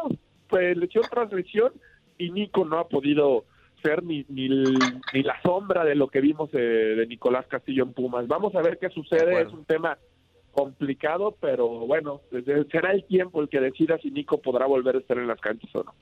pues 0.47 0.77
lesión 0.77 1.03
tras 1.09 1.31
lesión 1.33 1.73
y 2.17 2.29
Nico 2.29 2.65
no 2.65 2.77
ha 2.77 2.87
podido 2.87 3.45
ser 3.81 4.03
ni, 4.03 4.25
ni, 4.29 4.47
ni 4.47 5.23
la 5.23 5.41
sombra 5.41 5.83
de 5.83 5.95
lo 5.95 6.07
que 6.07 6.21
vimos 6.21 6.51
de, 6.51 6.95
de 6.95 7.07
Nicolás 7.07 7.47
Castillo 7.47 7.83
en 7.83 7.93
Pumas. 7.93 8.27
Vamos 8.27 8.53
a 8.55 8.61
ver 8.61 8.77
qué 8.77 8.89
sucede, 8.89 9.41
es 9.41 9.51
un 9.51 9.65
tema 9.65 9.97
complicado, 10.51 11.35
pero 11.39 11.67
bueno, 11.67 12.21
será 12.71 12.91
el 12.91 13.03
tiempo 13.05 13.41
el 13.41 13.49
que 13.49 13.59
decida 13.59 13.97
si 13.99 14.11
Nico 14.11 14.41
podrá 14.41 14.65
volver 14.65 14.95
a 14.95 14.99
estar 14.99 15.17
en 15.17 15.27
las 15.27 15.39
canchas 15.39 15.73
o 15.75 15.83
no. 15.83 15.93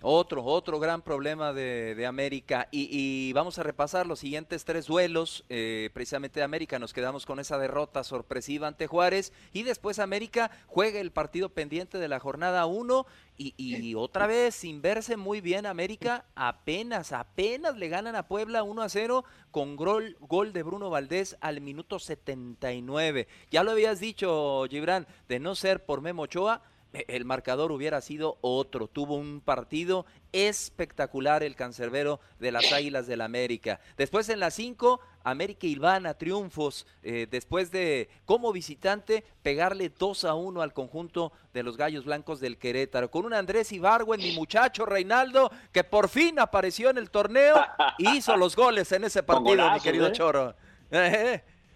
Otro, 0.00 0.44
otro 0.44 0.78
gran 0.78 1.02
problema 1.02 1.52
de, 1.52 2.06
América. 2.06 2.68
Y, 2.70 3.32
vamos 3.32 3.58
a 3.58 3.64
repasar 3.64 4.06
los 4.06 4.20
siguientes 4.20 4.64
tres 4.64 4.86
duelos. 4.86 5.44
Eh, 5.48 5.90
precisamente 5.92 6.38
de 6.38 6.44
América 6.44 6.78
nos 6.78 6.92
quedamos 6.92 7.26
con 7.26 7.40
esa 7.40 7.58
derrota 7.58 8.04
sorpresiva 8.04 8.68
ante 8.68 8.86
Juárez. 8.86 9.32
Y 9.52 9.64
después 9.64 9.98
América 9.98 10.52
juega 10.66 11.00
el 11.00 11.10
partido 11.10 11.48
pendiente 11.48 11.98
de 11.98 12.06
la 12.06 12.20
jornada 12.20 12.66
1. 12.66 13.06
Y, 13.36 13.94
otra 13.94 14.26
vez, 14.26 14.54
sin 14.54 14.82
verse 14.82 15.16
muy 15.16 15.40
bien, 15.40 15.66
América 15.66 16.24
apenas, 16.34 17.12
apenas 17.12 17.76
le 17.76 17.88
ganan 17.88 18.16
a 18.16 18.26
Puebla 18.26 18.62
1 18.64 18.82
a 18.82 18.88
0 18.88 19.24
con 19.50 19.76
gol, 19.76 20.16
gol 20.20 20.52
de 20.52 20.62
Bruno 20.62 20.90
Valdés 20.90 21.36
al 21.40 21.60
minuto 21.60 21.98
79. 21.98 23.28
Ya 23.50 23.62
lo 23.62 23.72
habías 23.72 24.00
dicho, 24.00 24.64
Gibran, 24.68 25.06
de 25.28 25.38
no 25.38 25.54
ser 25.54 25.84
por 25.84 26.00
Memo 26.00 26.22
Ochoa 26.22 26.62
el 26.92 27.24
marcador 27.24 27.72
hubiera 27.72 28.00
sido 28.00 28.38
otro. 28.40 28.88
Tuvo 28.88 29.16
un 29.16 29.40
partido 29.40 30.06
espectacular 30.32 31.42
el 31.42 31.56
cancerbero 31.56 32.20
de 32.38 32.52
las 32.52 32.72
Águilas 32.72 33.06
del 33.06 33.18
la 33.18 33.24
América. 33.24 33.80
Después 33.96 34.28
en 34.28 34.40
la 34.40 34.50
5, 34.50 35.00
América 35.24 35.66
Ilvana, 35.66 36.14
triunfos, 36.14 36.86
eh, 37.02 37.26
después 37.30 37.70
de 37.70 38.08
como 38.24 38.52
visitante 38.52 39.24
pegarle 39.42 39.90
2 39.90 40.24
a 40.24 40.34
1 40.34 40.62
al 40.62 40.72
conjunto 40.72 41.32
de 41.52 41.62
los 41.62 41.76
Gallos 41.76 42.04
Blancos 42.04 42.40
del 42.40 42.58
Querétaro, 42.58 43.10
con 43.10 43.24
un 43.24 43.34
Andrés 43.34 43.72
Ibargüen, 43.72 44.20
mi 44.20 44.32
muchacho 44.32 44.86
Reinaldo, 44.86 45.50
que 45.72 45.84
por 45.84 46.08
fin 46.08 46.38
apareció 46.38 46.90
en 46.90 46.98
el 46.98 47.10
torneo 47.10 47.56
y 47.98 48.18
hizo 48.18 48.36
los 48.36 48.54
goles 48.54 48.92
en 48.92 49.04
ese 49.04 49.22
partido, 49.22 49.70
mi 49.72 49.80
querido 49.80 50.06
¿eh? 50.06 50.12
Choro. 50.12 50.54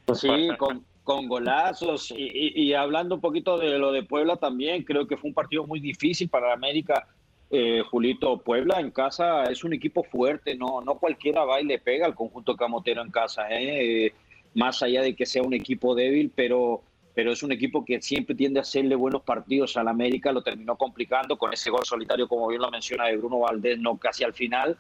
Pues 0.05 0.21
sí, 0.21 0.49
con, 0.59 0.85
con 1.05 1.27
golazos 1.27 2.13
y, 2.17 2.73
hablando 2.75 3.17
un 3.17 3.21
poquito 3.21 3.59
de 3.59 3.79
lo 3.79 3.91
de 3.93 4.05
Puebla 4.05 4.37
también, 4.37 4.85
creo 4.85 5.07
que 5.07 5.17
fue 5.17 5.29
un 5.29 5.35
partido 5.35 5.67
muy 5.67 5.81
difícil 5.81 6.29
para 6.29 6.53
América. 6.53 7.09
Eh, 7.51 7.83
Julito, 7.91 8.39
Puebla 8.39 8.81
en 8.81 8.91
casa 8.91 9.45
es 9.45 9.63
un 9.65 9.75
equipo 9.75 10.05
fuerte, 10.05 10.55
no, 10.55 10.81
no 10.81 10.95
cualquiera 10.99 11.45
va 11.45 11.61
y 11.61 11.65
le 11.65 11.79
pega 11.79 12.07
al 12.07 12.15
conjunto 12.15 12.57
camotero 12.57 13.03
en 13.03 13.11
casa, 13.11 13.47
¿eh? 13.51 14.13
más 14.55 14.83
allá 14.83 15.03
de 15.03 15.15
que 15.15 15.27
sea 15.27 15.43
un 15.43 15.53
equipo 15.53 15.95
débil, 15.95 16.33
pero, 16.35 16.83
pero 17.15 17.33
es 17.33 17.43
un 17.43 17.53
equipo 17.53 17.85
que 17.85 18.01
siempre 18.01 18.35
tiende 18.35 18.61
a 18.61 18.63
hacerle 18.63 18.95
buenos 18.95 19.23
partidos 19.23 19.77
al 19.77 19.89
América, 19.89 20.33
lo 20.33 20.43
terminó 20.43 20.77
complicando 20.77 21.37
con 21.37 21.53
ese 21.53 21.71
gol 21.71 21.85
solitario, 21.85 22.29
como 22.29 22.49
bien 22.49 22.63
lo 22.63 22.71
menciona 22.71 23.07
de 23.07 23.17
Bruno 23.17 23.41
Valdés, 23.41 23.79
no 23.79 23.99
casi 23.99 24.25
al 24.25 24.33
final, 24.33 24.77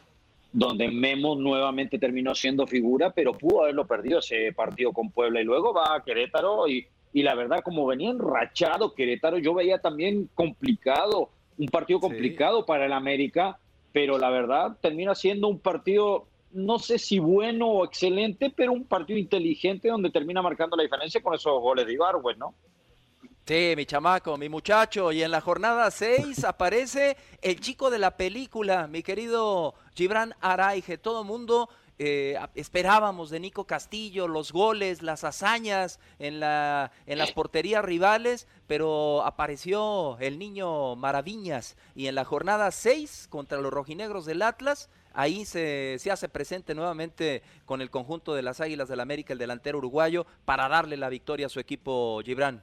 donde 0.52 0.88
Memo 0.88 1.34
nuevamente 1.34 1.98
terminó 1.98 2.34
siendo 2.34 2.66
figura, 2.66 3.10
pero 3.10 3.32
pudo 3.32 3.62
haberlo 3.62 3.86
perdido 3.86 4.18
ese 4.18 4.52
partido 4.52 4.92
con 4.92 5.10
Puebla 5.10 5.40
y 5.40 5.44
luego 5.44 5.72
va 5.72 5.96
a 5.96 6.04
Querétaro 6.04 6.68
y, 6.68 6.86
y 7.12 7.22
la 7.22 7.34
verdad 7.34 7.60
como 7.64 7.86
venía 7.86 8.10
enrachado 8.10 8.94
Querétaro, 8.94 9.38
yo 9.38 9.54
veía 9.54 9.78
también 9.78 10.28
complicado, 10.34 11.30
un 11.58 11.66
partido 11.68 12.00
complicado 12.00 12.66
para 12.66 12.84
el 12.84 12.92
América, 12.92 13.58
pero 13.92 14.18
la 14.18 14.30
verdad 14.30 14.76
termina 14.80 15.14
siendo 15.14 15.48
un 15.48 15.58
partido, 15.58 16.26
no 16.52 16.78
sé 16.78 16.98
si 16.98 17.18
bueno 17.18 17.68
o 17.68 17.84
excelente, 17.84 18.52
pero 18.54 18.72
un 18.72 18.84
partido 18.84 19.18
inteligente 19.18 19.88
donde 19.88 20.10
termina 20.10 20.42
marcando 20.42 20.76
la 20.76 20.82
diferencia 20.82 21.22
con 21.22 21.34
esos 21.34 21.60
goles 21.62 21.86
de 21.86 21.94
Ibarwen, 21.94 22.38
¿no? 22.38 22.54
Sí, 23.44 23.74
mi 23.76 23.86
chamaco, 23.86 24.38
mi 24.38 24.48
muchacho. 24.48 25.10
Y 25.10 25.22
en 25.22 25.32
la 25.32 25.40
jornada 25.40 25.90
6 25.90 26.44
aparece 26.44 27.16
el 27.40 27.58
chico 27.58 27.90
de 27.90 27.98
la 27.98 28.16
película, 28.16 28.86
mi 28.86 29.02
querido 29.02 29.74
Gibran 29.96 30.34
Araige. 30.40 30.96
Todo 30.96 31.24
mundo 31.24 31.68
eh, 31.98 32.38
esperábamos 32.54 33.30
de 33.30 33.40
Nico 33.40 33.64
Castillo, 33.64 34.28
los 34.28 34.52
goles, 34.52 35.02
las 35.02 35.24
hazañas 35.24 35.98
en, 36.20 36.38
la, 36.38 36.92
en 37.06 37.18
las 37.18 37.32
porterías 37.32 37.84
rivales, 37.84 38.46
pero 38.68 39.24
apareció 39.24 40.18
el 40.20 40.38
niño 40.38 40.94
Maraviñas. 40.94 41.76
Y 41.96 42.06
en 42.06 42.14
la 42.14 42.24
jornada 42.24 42.70
6 42.70 43.26
contra 43.28 43.60
los 43.60 43.72
rojinegros 43.72 44.24
del 44.24 44.42
Atlas, 44.42 44.88
ahí 45.14 45.44
se, 45.46 45.96
se, 45.98 46.12
hace 46.12 46.28
presente 46.28 46.76
nuevamente 46.76 47.42
con 47.64 47.80
el 47.80 47.90
conjunto 47.90 48.34
de 48.34 48.42
las 48.42 48.60
Águilas 48.60 48.88
del 48.88 49.00
América, 49.00 49.32
el 49.32 49.40
delantero 49.40 49.78
uruguayo, 49.78 50.26
para 50.44 50.68
darle 50.68 50.96
la 50.96 51.08
victoria 51.08 51.46
a 51.46 51.50
su 51.50 51.58
equipo 51.58 52.22
Gibran. 52.24 52.62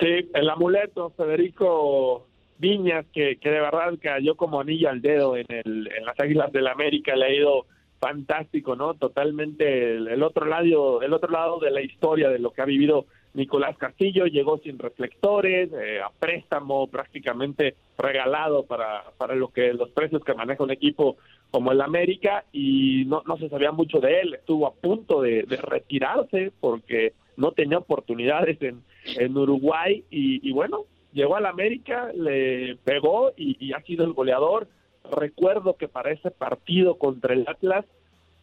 Sí, 0.00 0.30
el 0.32 0.48
amuleto, 0.48 1.10
Federico 1.10 2.26
Viñas, 2.58 3.06
que, 3.12 3.36
que 3.36 3.50
de 3.50 3.60
verdad 3.60 3.94
cayó 4.00 4.36
como 4.36 4.60
anillo 4.60 4.90
al 4.90 5.02
dedo 5.02 5.36
en, 5.36 5.46
el, 5.48 5.90
en 5.96 6.04
las 6.04 6.18
Águilas 6.20 6.52
del 6.52 6.68
América, 6.68 7.16
le 7.16 7.26
ha 7.26 7.32
ido 7.32 7.66
fantástico, 7.98 8.76
¿no? 8.76 8.94
Totalmente 8.94 9.96
el, 9.96 10.22
otro 10.22 10.46
lado, 10.46 11.02
el 11.02 11.12
otro 11.12 11.30
lado 11.30 11.58
de 11.58 11.70
la 11.70 11.80
historia 11.80 12.28
de 12.28 12.38
lo 12.38 12.52
que 12.52 12.62
ha 12.62 12.66
vivido 12.66 13.06
Nicolás 13.34 13.76
Castillo, 13.76 14.26
llegó 14.26 14.58
sin 14.58 14.78
reflectores, 14.78 15.70
eh, 15.72 16.00
a 16.00 16.10
préstamo 16.10 16.86
prácticamente 16.86 17.74
regalado 17.98 18.64
para, 18.64 19.04
para 19.16 19.34
lo 19.34 19.48
que 19.48 19.72
los 19.74 19.90
precios 19.90 20.24
que 20.24 20.34
maneja 20.34 20.62
un 20.62 20.70
equipo 20.70 21.16
como 21.50 21.72
el 21.72 21.80
América 21.80 22.44
y 22.52 23.04
no, 23.06 23.22
no 23.26 23.36
se 23.36 23.48
sabía 23.48 23.72
mucho 23.72 23.98
de 23.98 24.20
él, 24.20 24.34
estuvo 24.34 24.66
a 24.66 24.74
punto 24.74 25.22
de, 25.22 25.42
de 25.42 25.56
retirarse 25.56 26.52
porque 26.60 27.14
no 27.36 27.52
tenía 27.52 27.78
oportunidades 27.78 28.60
en, 28.62 28.82
en 29.16 29.36
Uruguay 29.36 30.04
y, 30.10 30.52
bueno, 30.52 30.84
llegó 31.12 31.36
al 31.36 31.46
América, 31.46 32.10
le 32.14 32.76
pegó 32.84 33.32
y, 33.36 33.72
ha 33.72 33.82
sido 33.82 34.04
el 34.04 34.12
goleador. 34.12 34.68
Recuerdo 35.10 35.76
que 35.76 35.88
para 35.88 36.12
ese 36.12 36.30
partido 36.30 36.98
contra 36.98 37.34
el 37.34 37.44
Atlas, 37.48 37.84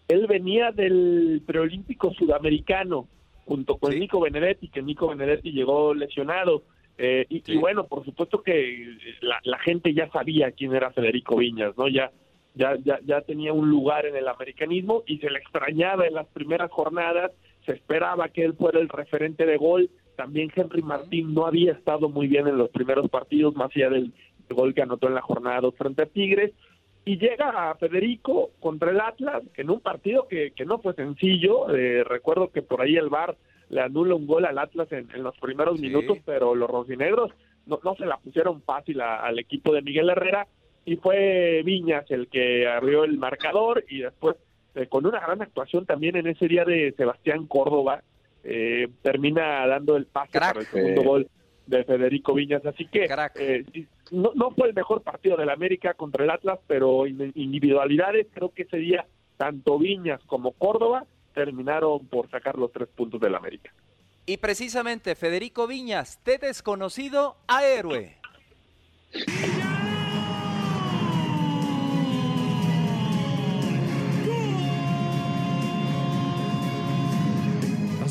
él 0.08 0.28
venía 0.28 0.72
del 0.72 1.42
preolímpico 1.46 2.14
sudamericano 2.14 3.08
junto 3.46 3.78
con 3.78 3.98
Nico 3.98 4.20
Benedetti, 4.20 4.70
que 4.70 4.82
Nico 4.82 5.08
Benedetti 5.08 5.52
llegó 5.52 5.94
lesionado. 5.94 6.64
Eh, 6.98 7.26
y, 7.30 7.58
bueno, 7.58 7.86
por 7.86 8.06
supuesto 8.06 8.42
que 8.42 8.98
la, 9.22 9.40
la, 9.44 9.60
gente 9.60 9.94
ya 9.94 10.10
sabía 10.10 10.52
quién 10.52 10.74
era 10.74 10.92
Federico 10.92 11.36
Viñas, 11.36 11.78
¿no? 11.78 11.90
Ya, 11.90 12.12
ya, 12.56 12.78
ya, 12.84 13.00
ya 13.06 13.22
tenía 13.22 13.54
un 13.54 13.70
lugar 13.70 14.06
en 14.06 14.16
el 14.16 14.28
americanismo 14.28 15.04
y 15.06 15.18
se 15.18 15.30
le 15.30 15.40
extrañaba 15.40 16.08
en 16.08 16.14
las 16.14 16.28
primeras 16.28 16.72
jornadas, 16.72 17.32
se 17.66 17.74
esperaba 17.74 18.30
que 18.30 18.46
él 18.46 18.54
fuera 18.54 18.80
el 18.80 18.90
referente 18.90 19.46
de 19.46 19.58
gol 19.58 19.90
también 20.16 20.52
Henry 20.56 20.82
Martín 20.82 21.34
no 21.34 21.46
había 21.46 21.74
estado 21.74 22.10
muy 22.10 22.28
bien 22.28 22.48
en 22.48 22.58
los 22.58 22.70
primeros 22.70 23.10
partidos, 23.10 23.56
más 23.56 23.70
allá 23.76 23.90
del 23.90 24.14
gol 24.50 24.74
que 24.74 24.82
anotó 24.82 25.08
en 25.08 25.16
la 25.16 25.22
jornada 25.22 25.62
2 25.62 25.76
frente 25.76 26.04
a 26.04 26.06
Tigres. 26.06 26.52
Y 27.08 27.18
llega 27.18 27.70
a 27.70 27.76
Federico 27.76 28.50
contra 28.60 28.90
el 28.90 29.00
Atlas 29.00 29.44
en 29.56 29.70
un 29.70 29.80
partido 29.80 30.28
que, 30.28 30.52
que 30.52 30.66
no 30.66 30.80
fue 30.80 30.94
sencillo. 30.96 31.70
Eh, 31.76 32.04
recuerdo 32.04 32.52
que 32.52 32.64
por 32.64 32.82
ahí 32.82 32.96
el 32.96 33.10
VAR 33.10 33.38
le 33.70 33.82
anula 33.82 34.16
un 34.16 34.26
gol 34.26 34.46
al 34.46 34.58
Atlas 34.58 34.92
en, 34.92 35.08
los 35.22 35.38
primeros 35.38 35.80
minutos, 35.80 36.18
pero 36.26 36.56
los 36.56 36.70
rojinegros 36.70 37.32
no, 37.68 37.80
no 37.84 37.96
se 37.96 38.06
la 38.06 38.18
pusieron 38.18 38.62
fácil 38.62 39.02
al 39.02 39.38
equipo 39.38 39.74
de 39.74 39.82
Miguel 39.82 40.10
Herrera 40.10 40.48
y 40.86 40.98
fue 40.98 41.62
Viñas 41.64 42.10
el 42.10 42.28
que 42.28 42.68
abrió 42.68 43.04
el 43.04 43.18
marcador 43.18 43.84
y 43.90 44.00
después 44.00 44.38
eh, 44.76 44.88
con 44.88 45.06
una 45.06 45.20
gran 45.20 45.42
actuación 45.42 45.86
también 45.86 46.16
en 46.16 46.28
ese 46.28 46.48
día 46.48 46.64
de 46.64 46.94
Sebastián 46.96 47.48
Córdoba, 47.48 48.04
eh, 48.48 48.88
termina 49.02 49.66
dando 49.66 49.98
el 49.98 50.06
pase 50.06 50.40
para 50.40 50.60
el 50.60 50.68
segundo 50.68 51.02
gol 51.04 51.30
de 51.66 51.84
Federico 51.84 52.34
Viñas. 52.36 52.64
Así 52.66 52.86
que 52.86 53.08
eh, 53.36 53.66
no, 54.12 54.32
no, 54.36 54.52
fue 54.52 54.68
el 54.68 54.76
mejor 54.76 55.02
partido 55.02 55.36
del 55.36 55.50
América 55.50 55.96
contra 55.96 56.24
el 56.24 56.30
Atlas, 56.30 56.60
pero 56.68 57.08
individualidades, 57.08 58.28
creo 58.32 58.50
que 58.50 58.64
ese 58.64 58.78
día 58.78 59.06
tanto 59.38 59.80
Viñas 59.80 60.22
como 60.28 60.52
Córdoba 60.52 61.06
terminaron 61.34 62.06
por 62.08 62.30
sacar 62.30 62.58
los 62.58 62.72
tres 62.72 62.88
puntos 62.88 63.20
del 63.20 63.36
América. 63.36 63.74
Y 64.28 64.38
precisamente 64.38 65.16
Federico 65.16 65.68
Viñas, 65.68 66.20
de 66.24 66.38
desconocido 66.38 67.36
a 67.48 67.66
héroe. 67.66 68.18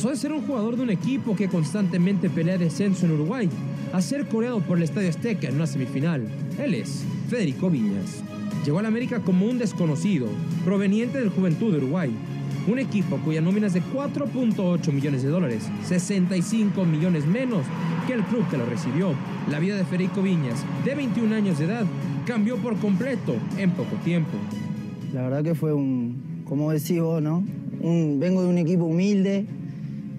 Pasó 0.05 0.13
de 0.13 0.21
ser 0.21 0.33
un 0.33 0.47
jugador 0.47 0.77
de 0.77 0.83
un 0.83 0.91
equipo 0.91 1.35
que 1.35 1.49
constantemente 1.49 2.29
pelea 2.29 2.59
descenso 2.59 3.07
en 3.07 3.13
Uruguay 3.13 3.49
a 3.91 4.03
ser 4.03 4.29
coreado 4.29 4.61
por 4.61 4.77
el 4.77 4.83
Estadio 4.83 5.09
Azteca 5.09 5.49
en 5.49 5.55
una 5.55 5.67
semifinal. 5.67 6.29
Él 6.59 6.75
es 6.75 7.03
Federico 7.31 7.71
Viñas. 7.71 8.23
Llegó 8.67 8.81
a 8.81 8.83
la 8.83 8.89
América 8.89 9.21
como 9.21 9.47
un 9.47 9.57
desconocido, 9.57 10.29
proveniente 10.63 11.19
del 11.19 11.31
Juventud 11.31 11.73
de 11.73 11.79
Uruguay, 11.79 12.15
un 12.69 12.79
equipo 12.79 13.17
cuya 13.25 13.41
nómina 13.41 13.69
es 13.69 13.73
de 13.73 13.83
4.8 13.83 14.93
millones 14.93 15.23
de 15.23 15.31
dólares, 15.31 15.71
65 15.87 16.85
millones 16.85 17.25
menos 17.25 17.65
que 18.07 18.13
el 18.13 18.25
club 18.25 18.47
que 18.51 18.59
lo 18.59 18.67
recibió. 18.67 19.15
La 19.51 19.59
vida 19.59 19.75
de 19.75 19.87
Federico 19.87 20.21
Viñas, 20.21 20.67
de 20.85 20.97
21 20.97 21.35
años 21.35 21.59
de 21.59 21.65
edad, 21.65 21.87
cambió 22.27 22.59
por 22.59 22.77
completo 22.77 23.37
en 23.57 23.71
poco 23.71 23.97
tiempo. 24.05 24.33
La 25.15 25.23
verdad 25.23 25.43
que 25.43 25.55
fue 25.55 25.73
un, 25.73 26.43
como 26.45 26.73
decís 26.73 27.01
vos, 27.01 27.23
¿no? 27.23 27.43
Vengo 27.81 28.43
de 28.43 28.49
un 28.49 28.59
equipo 28.59 28.85
humilde, 28.85 29.47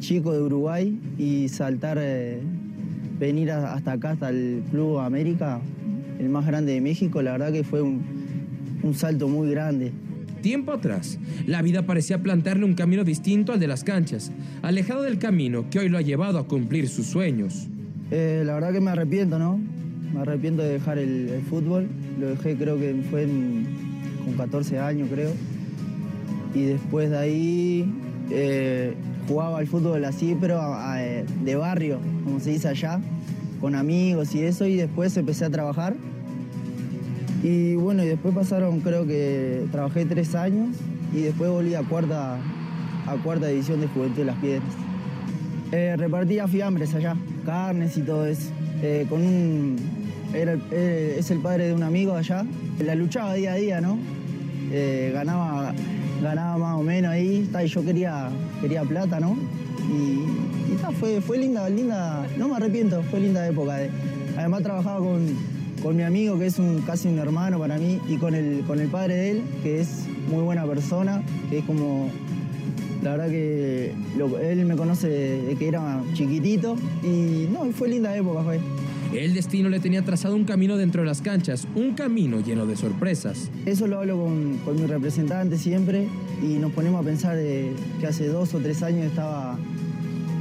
chico 0.06 0.34
de 0.34 0.42
Uruguay 0.42 1.00
y 1.18 1.50
saltar, 1.50 1.98
eh, 2.00 2.40
venir 3.20 3.50
hasta 3.52 3.94
acá, 3.94 4.12
hasta 4.12 4.30
el 4.30 4.62
Club 4.70 5.00
América, 5.00 5.60
el 6.20 6.30
más 6.30 6.46
grande 6.46 6.74
de 6.74 6.82
México, 6.82 7.24
la 7.24 7.32
verdad 7.32 7.52
que 7.52 7.64
fue 7.64 7.82
un, 7.82 8.04
salto 8.94 9.28
muy 9.28 9.50
grande. 9.50 9.92
Tiempo 10.44 10.72
atrás, 10.72 11.18
la 11.48 11.64
vida 11.64 11.88
parecía 11.88 12.22
plantearle 12.22 12.66
un 12.66 12.76
camino 12.76 13.04
distinto 13.04 13.52
al 13.52 13.60
de 13.60 13.66
las 13.66 13.84
canchas, 13.84 14.32
alejado 14.62 15.02
del 15.02 15.18
camino 15.18 15.68
que 15.72 15.80
hoy 15.80 15.90
lo 15.90 15.98
ha 15.98 16.02
llevado 16.02 16.38
a 16.38 16.48
cumplir 16.48 16.88
sus 16.88 17.08
sueños. 17.08 17.68
Eh, 18.12 18.44
la 18.46 18.54
verdad 18.54 18.74
que 18.74 18.82
me 18.82 18.92
arrepiento, 18.92 19.40
¿no? 19.40 19.60
me 20.14 20.22
arrepiento 20.22 20.62
de 20.62 20.74
dejar 20.74 21.00
el, 21.00 21.42
fútbol. 21.50 21.88
Lo 22.20 22.30
dejé 22.30 22.56
creo 22.56 22.78
que 22.78 22.94
fue 23.10 23.28
con 24.24 24.36
14 24.38 24.78
años, 24.78 25.10
creo. 25.12 25.32
Y 26.54 26.62
después 26.66 27.10
de 27.10 27.18
ahí 27.18 27.92
eh, 28.30 28.94
jugaba 29.28 29.60
al 29.60 29.68
fútbol 29.68 30.04
así, 30.06 30.36
pero 30.40 30.60
eh, 30.98 31.26
de 31.44 31.56
barrio, 31.56 32.00
como 32.24 32.40
se 32.40 32.52
dice 32.52 32.68
allá, 32.68 33.00
con 33.62 33.76
amigos 33.76 34.34
y 34.36 34.44
eso. 34.44 34.66
Y 34.66 34.76
después 34.76 35.16
empecé 35.18 35.46
a 35.46 35.50
trabajar. 35.50 35.96
Y 37.44 37.76
bueno, 37.76 38.04
y 38.04 38.08
después 38.08 38.34
pasaron, 38.34 38.80
creo 38.82 39.06
que 39.06 39.66
trabajé 39.72 40.06
tres 40.06 40.34
años 40.34 40.76
y 41.14 41.22
después 41.22 41.52
volví 41.52 41.76
a 41.76 41.84
cuarta, 41.84 42.38
a 43.06 43.16
cuarta 43.24 43.48
división 43.48 43.82
de 43.82 43.88
Juventud 43.88 44.18
de 44.18 44.26
las 44.26 44.38
Piedras. 44.38 44.74
Eh, 45.72 45.96
repartía 45.98 46.48
fiambres 46.48 46.94
allá, 46.96 47.16
carnes 47.46 47.98
y 47.98 48.02
todo 48.02 48.26
eso. 48.26 48.50
Con 49.10 49.22
un, 49.22 49.78
es 50.72 51.32
el 51.32 51.40
padre 51.40 51.68
de 51.68 51.74
un 51.74 51.82
amigo 51.84 52.14
allá. 52.14 52.46
La 52.84 52.94
luchaba 52.94 53.34
día 53.34 53.54
a 53.54 53.56
día, 53.56 53.82
¿no? 53.82 53.98
ganaba, 55.14 55.74
ganaba 56.26 56.58
más 56.58 56.80
o 56.80 56.84
menos 56.84 57.12
ahí. 57.12 57.48
y 57.64 57.68
yo 57.68 57.86
quería, 57.86 58.30
quería 58.60 58.82
plata, 58.84 59.20
¿no? 59.20 59.38
Y, 59.92 60.46
fue, 61.00 61.22
fue 61.22 61.38
linda, 61.38 61.70
linda, 61.70 62.28
no 62.38 62.48
me 62.48 62.56
arrepiento, 62.56 63.02
fue 63.04 63.20
linda 63.20 63.48
época. 63.48 63.78
además 64.38 64.64
trabajaba 64.64 65.00
con, 65.00 65.28
con 65.82 65.96
mi 65.96 66.04
amigo, 66.04 66.38
que 66.38 66.48
es 66.48 66.60
un, 66.60 66.82
casi 66.82 67.08
un 67.08 67.20
hermano 67.20 67.60
para 67.60 67.78
mí, 67.78 68.00
y 68.08 68.18
con 68.18 68.34
el, 68.36 68.64
con 68.66 68.80
el 68.80 68.88
padre 68.88 69.16
de 69.16 69.32
él, 69.32 69.44
que 69.64 69.82
es 69.82 70.06
muy 70.30 70.44
buena 70.44 70.66
persona, 70.66 71.24
que 71.50 71.60
es 71.60 71.66
como 71.66 72.10
la 73.04 73.12
verdad 73.12 73.30
que 73.30 73.94
él 74.42 74.66
me 74.66 74.76
conoce 74.76 75.08
de 75.08 75.56
que 75.56 75.68
era 75.68 76.02
chiquitito 76.14 76.76
y 77.04 77.48
no, 77.52 77.72
fue 77.72 77.90
linda 77.90 78.16
época, 78.16 78.42
fue. 78.42 78.60
El 79.18 79.34
destino 79.34 79.70
le 79.70 79.80
tenía 79.80 80.02
trazado 80.04 80.36
un 80.36 80.44
camino 80.44 80.76
dentro 80.76 81.02
de 81.02 81.08
las 81.08 81.22
canchas, 81.22 81.68
un 81.76 81.94
camino 81.94 82.42
lleno 82.42 82.66
de 82.66 82.76
sorpresas. 82.76 83.50
Eso 83.66 83.88
lo 83.88 84.00
hablo 84.00 84.18
con, 84.22 84.58
con 84.66 84.76
mi 84.76 84.86
representante 84.88 85.58
siempre 85.58 86.08
y 86.44 86.58
nos 86.58 86.74
ponemos 86.74 87.02
a 87.02 87.06
pensar 87.06 87.38
que 87.38 88.08
hace 88.08 88.28
dos 88.28 88.54
o 88.54 88.60
tres 88.60 88.84
años 88.84 89.06
estaba, 89.06 89.58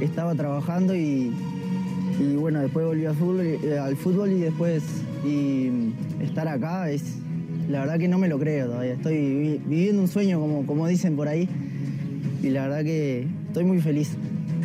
estaba 0.01 0.35
trabajando 0.35 0.95
y, 0.95 1.31
bueno, 2.37 2.59
después 2.59 2.85
volví 2.85 3.05
al 3.05 3.15
fútbol, 3.15 3.41
eh, 3.41 3.79
al 3.79 3.95
fútbol 3.95 4.31
y 4.31 4.39
después 4.39 4.83
y 5.25 5.69
estar 6.21 6.47
acá 6.47 6.91
es, 6.91 7.15
la 7.69 7.79
verdad 7.79 7.97
que 7.97 8.07
no 8.07 8.17
me 8.17 8.27
lo 8.27 8.37
creo 8.37 8.67
todavía. 8.67 8.93
Estoy 8.93 9.61
viviendo 9.65 10.01
un 10.01 10.07
sueño, 10.07 10.39
como, 10.39 10.65
como 10.65 10.87
dicen 10.87 11.15
por 11.15 11.27
ahí, 11.27 11.47
y 12.43 12.49
la 12.49 12.63
verdad 12.63 12.83
que 12.83 13.25
estoy 13.47 13.63
muy 13.63 13.79
feliz. 13.79 14.11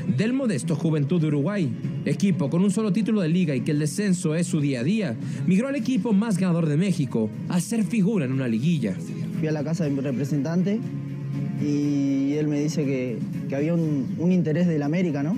Del 0.07 0.33
modesto 0.33 0.77
Juventud 0.77 1.21
de 1.21 1.29
Uruguay, 1.29 1.71
equipo 2.05 2.51
con 2.51 2.63
un 2.63 2.71
solo 2.71 2.93
título 2.93 3.21
de 3.21 3.29
liga 3.29 3.55
y 3.55 3.61
que 3.61 3.71
el 3.73 3.79
descenso 3.79 4.35
es 4.35 4.47
su 4.47 4.61
día 4.61 4.81
a 4.81 4.85
día, 4.85 5.17
migró 5.47 5.69
al 5.69 5.77
equipo 5.77 6.13
más 6.13 6.39
ganador 6.39 6.67
de 6.67 6.77
México, 6.77 7.31
a 7.49 7.61
ser 7.61 7.85
figura 7.85 8.25
en 8.25 8.33
una 8.33 8.49
liguilla. 8.49 8.95
Fui 9.39 9.49
a 9.49 9.53
la 9.53 9.65
casa 9.65 9.85
de 9.85 9.91
mi 9.91 10.01
representante 10.01 10.81
y 11.63 12.35
él 12.35 12.49
me 12.49 12.61
dice 12.61 12.85
que, 12.85 13.19
que 13.49 13.57
había 13.57 13.75
un, 13.75 14.15
un, 14.19 14.33
interés 14.33 14.67
del 14.67 14.83
América, 14.83 15.23
¿no? 15.23 15.37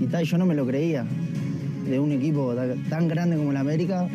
Y 0.00 0.06
tal, 0.06 0.24
yo 0.24 0.38
no 0.38 0.46
me 0.46 0.54
lo 0.54 0.66
creía. 0.66 1.04
De 1.88 1.98
un 1.98 2.12
equipo 2.12 2.54
tan 2.88 3.08
grande 3.08 3.36
como 3.36 3.50
el 3.50 3.56
América, 3.56 4.08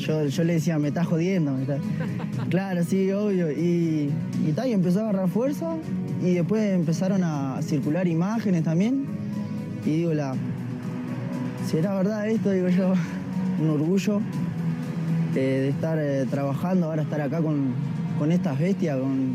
yo, 0.00 0.26
yo 0.26 0.44
le 0.44 0.54
decía, 0.54 0.78
me 0.78 0.88
estás 0.88 1.06
jodiendo. 1.06 1.56
claro, 2.50 2.82
sí, 2.84 3.10
obvio. 3.12 3.50
Y, 3.52 4.10
y 4.46 4.52
tal, 4.54 4.68
y 4.68 4.72
empezó 4.72 5.00
a 5.00 5.02
agarrar 5.10 5.28
fuerza 5.28 5.76
y 6.22 6.34
después 6.34 6.62
empezaron 6.74 7.22
a 7.24 7.60
circular 7.62 8.06
imágenes 8.06 8.64
también. 8.64 9.06
Y 9.84 9.90
digo, 9.98 10.14
la, 10.14 10.34
¿será 11.70 11.94
verdad 11.94 12.28
esto? 12.28 12.50
Digo 12.50 12.68
yo, 12.68 12.92
un 13.62 13.70
orgullo 13.70 14.20
eh, 15.34 15.38
de 15.38 15.68
estar 15.68 15.98
eh, 16.00 16.26
trabajando, 16.28 16.86
ahora 16.86 17.02
estar 17.02 17.20
acá 17.20 17.40
con, 17.40 17.72
con 18.18 18.32
estas 18.32 18.58
bestias, 18.58 18.98
con, 18.98 19.34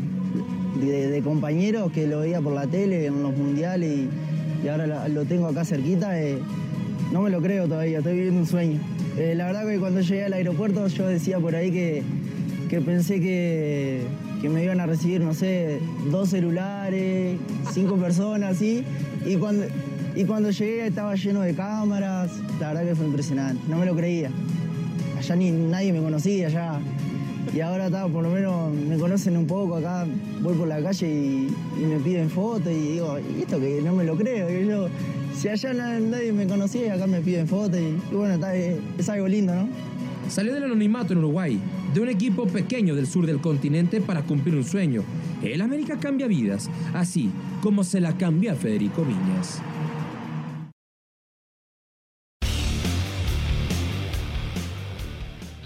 de, 0.80 1.20
compañeros 1.24 1.90
que 1.92 2.06
lo 2.06 2.20
veía 2.20 2.40
por 2.40 2.52
la 2.52 2.66
tele 2.66 3.06
en 3.06 3.22
los 3.22 3.36
mundiales 3.36 3.90
y, 4.62 4.68
ahora 4.68 5.08
lo, 5.08 5.24
tengo 5.24 5.46
acá 5.46 5.64
cerquita. 5.64 6.20
Eh, 6.20 6.38
no 7.12 7.22
me 7.22 7.30
lo 7.30 7.40
creo 7.40 7.68
todavía, 7.68 7.98
estoy 7.98 8.14
viviendo 8.14 8.40
un 8.40 8.46
sueño. 8.46 8.80
La 9.16 9.46
verdad 9.46 9.66
que 9.66 9.78
cuando 9.78 10.00
llegué 10.00 10.24
al 10.24 10.32
aeropuerto 10.32 10.86
yo 10.88 11.06
decía 11.06 11.38
por 11.38 11.54
ahí 11.54 11.70
que, 11.70 12.02
que 12.68 12.80
pensé 12.80 13.20
que, 13.20 14.02
que 14.40 14.48
me 14.48 14.62
iban 14.62 14.80
a 14.80 14.86
recibir, 14.86 15.20
no 15.20 15.32
sé, 15.32 15.80
dos 16.10 16.30
celulares, 16.30 17.38
cinco 17.72 17.96
personas, 17.96 18.56
así. 18.56 18.84
Y 19.24 19.36
cuando, 19.36 19.66
y 20.14 20.24
cuando 20.24 20.50
llegué 20.50 20.86
estaba 20.86 21.14
lleno 21.14 21.40
de 21.40 21.54
cámaras, 21.54 22.30
la 22.60 22.68
verdad 22.68 22.84
que 22.88 22.94
fue 22.94 23.06
impresionante, 23.06 23.62
no 23.68 23.78
me 23.78 23.86
lo 23.86 23.96
creía. 23.96 24.30
Allá 25.18 25.36
ni 25.36 25.50
nadie 25.50 25.92
me 25.92 26.00
conocía, 26.00 26.48
ya. 26.48 26.80
Y 27.54 27.60
ahora 27.60 27.86
está, 27.86 28.06
por 28.08 28.22
lo 28.22 28.30
menos 28.30 28.72
me 28.74 28.98
conocen 28.98 29.36
un 29.36 29.46
poco 29.46 29.76
acá, 29.76 30.06
voy 30.42 30.54
por 30.56 30.68
la 30.68 30.82
calle 30.82 31.08
y, 31.08 31.52
me 31.78 31.98
piden 31.98 32.28
fotos 32.28 32.72
y 32.72 32.92
digo, 32.92 33.18
¿y 33.18 33.42
esto 33.42 33.60
que 33.60 33.80
no 33.82 33.94
me 33.94 34.04
lo 34.04 34.16
creo? 34.16 34.50
Y 34.50 34.66
yo, 34.66 34.88
si 35.36 35.48
allá 35.48 35.72
nadie 35.74 36.32
me 36.32 36.46
conocía, 36.46 36.94
acá 36.94 37.06
me 37.06 37.20
piden 37.20 37.46
fotos 37.46 37.78
y, 37.78 38.14
bueno, 38.14 38.34
está, 38.34 38.54
es 38.54 39.08
algo 39.08 39.28
lindo, 39.28 39.54
¿no? 39.54 39.68
Salió 40.28 40.52
del 40.54 40.64
anonimato 40.64 41.12
en 41.12 41.20
Uruguay, 41.20 41.60
de 41.94 42.00
un 42.00 42.08
equipo 42.08 42.46
pequeño 42.46 42.96
del 42.96 43.06
sur 43.06 43.26
del 43.26 43.40
continente 43.40 44.00
para 44.00 44.22
cumplir 44.22 44.56
un 44.56 44.64
sueño. 44.64 45.04
El 45.42 45.60
América 45.60 45.98
cambia 46.00 46.26
vidas, 46.26 46.68
así 46.94 47.30
como 47.62 47.84
se 47.84 48.00
la 48.00 48.16
cambia 48.16 48.56
Federico 48.56 49.04
Viñas. 49.04 49.62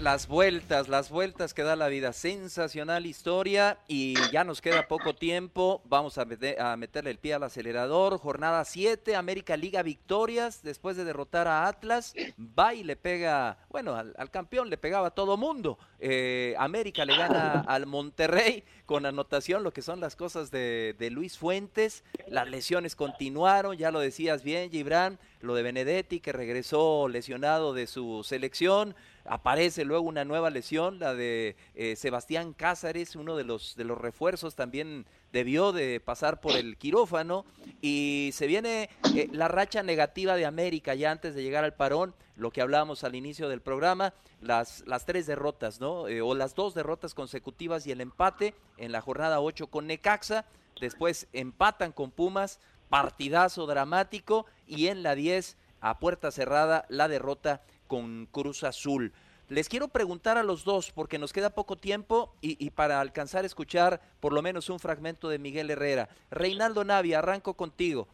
Las 0.01 0.27
vueltas, 0.27 0.87
las 0.87 1.11
vueltas 1.11 1.53
que 1.53 1.61
da 1.61 1.75
la 1.75 1.87
vida. 1.87 2.11
Sensacional 2.11 3.05
historia 3.05 3.77
y 3.87 4.15
ya 4.31 4.43
nos 4.43 4.59
queda 4.59 4.87
poco 4.87 5.13
tiempo. 5.13 5.81
Vamos 5.85 6.17
a, 6.17 6.25
meterle 6.25 7.11
el 7.11 7.19
pie 7.19 7.35
al 7.35 7.43
acelerador. 7.43 8.17
Jornada 8.17 8.65
7, 8.65 9.15
América 9.15 9.55
Liga 9.57 9.83
Victorias. 9.83 10.63
Después 10.63 10.97
de 10.97 11.05
derrotar 11.05 11.47
a 11.47 11.67
Atlas, 11.67 12.15
va 12.39 12.73
y 12.73 12.83
le 12.83 12.95
pega, 12.95 13.59
bueno, 13.69 13.95
al, 13.95 14.31
campeón 14.31 14.71
le 14.71 14.77
pegaba 14.77 15.09
a 15.09 15.11
todo 15.11 15.37
mundo. 15.37 15.77
Eh, 15.99 16.55
América 16.57 17.05
le 17.05 17.15
gana 17.15 17.63
al 17.67 17.85
Monterrey 17.85 18.63
con 18.87 19.05
anotación, 19.05 19.63
lo 19.63 19.71
que 19.71 19.83
son 19.83 19.99
las 19.99 20.15
cosas 20.15 20.49
de, 20.49 20.95
de 20.97 21.11
Luis 21.11 21.37
Fuentes. 21.37 22.03
Las 22.27 22.49
lesiones 22.49 22.95
continuaron, 22.95 23.77
ya 23.77 23.91
lo 23.91 23.99
decías 23.99 24.43
bien, 24.43 24.71
Gibran. 24.71 25.19
Lo 25.41 25.55
de 25.55 25.63
Benedetti, 25.63 26.19
que 26.19 26.31
regresó 26.31 27.07
lesionado 27.07 27.73
de 27.73 27.87
su 27.87 28.23
selección 28.23 28.95
aparece 29.25 29.85
luego 29.85 30.07
una 30.07 30.25
nueva 30.25 30.49
lesión, 30.49 30.99
la 30.99 31.13
de 31.13 31.55
eh, 31.75 31.95
Sebastián 31.95 32.53
Cázares, 32.53 33.15
uno 33.15 33.35
de 33.37 33.43
los, 33.43 33.75
de 33.75 33.83
los 33.83 33.97
refuerzos 33.97 34.55
también 34.55 35.05
debió 35.31 35.71
de 35.71 35.99
pasar 35.99 36.41
por 36.41 36.55
el 36.55 36.77
quirófano 36.77 37.45
y 37.81 38.31
se 38.33 38.47
viene 38.47 38.89
eh, 39.15 39.29
la 39.31 39.47
racha 39.47 39.83
negativa 39.83 40.35
de 40.35 40.45
América 40.45 40.93
ya 40.95 41.11
antes 41.11 41.35
de 41.35 41.43
llegar 41.43 41.63
al 41.63 41.75
parón, 41.75 42.13
lo 42.35 42.51
que 42.51 42.61
hablábamos 42.61 43.03
al 43.03 43.15
inicio 43.15 43.49
del 43.49 43.61
programa, 43.61 44.13
las, 44.41 44.83
las 44.87 45.05
tres 45.05 45.27
derrotas, 45.27 45.79
¿no? 45.79 46.07
Eh, 46.07 46.21
o 46.21 46.33
las 46.33 46.55
dos 46.55 46.73
derrotas 46.73 47.13
consecutivas 47.13 47.85
y 47.85 47.91
el 47.91 48.01
empate 48.01 48.55
en 48.77 48.91
la 48.91 49.01
jornada 49.01 49.39
8 49.39 49.67
con 49.67 49.87
Necaxa, 49.87 50.45
después 50.79 51.27
empatan 51.33 51.91
con 51.91 52.11
Pumas, 52.11 52.59
partidazo 52.89 53.67
dramático 53.67 54.45
y 54.67 54.87
en 54.87 55.03
la 55.03 55.15
10 55.15 55.57
a 55.81 55.99
puerta 55.99 56.31
cerrada 56.31 56.85
la 56.89 57.07
derrota 57.07 57.61
con 57.91 58.25
Cruz 58.27 58.63
Azul. 58.63 59.11
Les 59.49 59.67
quiero 59.67 59.89
preguntar 59.89 60.37
a 60.37 60.43
los 60.43 60.63
dos, 60.63 60.93
porque 60.93 61.19
nos 61.19 61.33
queda 61.33 61.49
poco 61.49 61.75
tiempo 61.75 62.33
y, 62.39 62.69
para 62.69 63.01
alcanzar 63.01 63.43
a 63.43 63.47
escuchar 63.47 63.99
por 64.21 64.31
lo 64.31 64.41
menos 64.41 64.69
un 64.69 64.79
fragmento 64.79 65.27
de 65.27 65.39
Miguel 65.39 65.69
Herrera. 65.69 66.07
Reinaldo 66.29 66.85
Navia, 66.85 67.19
arranco 67.19 67.55
contigo. 67.55 68.07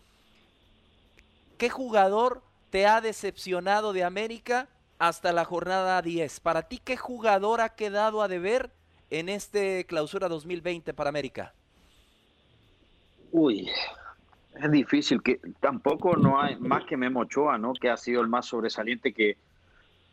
¿Qué 1.59 1.69
jugador 1.69 2.41
te 2.71 2.87
ha 2.87 3.01
decepcionado 3.01 3.93
de 3.93 4.03
América 4.03 4.67
hasta 4.97 5.31
la 5.31 5.45
jornada 5.45 6.01
10? 6.01 6.39
Para 6.39 6.63
ti, 6.63 6.81
¿qué 6.83 6.97
jugador 6.97 7.61
ha 7.61 7.75
quedado 7.75 8.23
a 8.23 8.27
deber 8.27 8.71
en 9.11 9.29
este 9.29 9.85
clausura 9.85 10.27
2020 10.27 10.91
para 10.95 11.09
América? 11.09 11.53
Uy, 13.31 13.69
es 14.55 14.71
difícil, 14.71 15.21
que 15.21 15.39
tampoco 15.59 16.15
no 16.15 16.41
hay 16.41 16.55
más 16.55 16.83
que 16.85 16.97
Memo 16.97 17.19
Ochoa, 17.19 17.59
¿no? 17.59 17.73
Que 17.73 17.91
ha 17.91 17.97
sido 17.97 18.21
el 18.21 18.27
más 18.27 18.47
sobresaliente 18.47 19.13
que, 19.13 19.37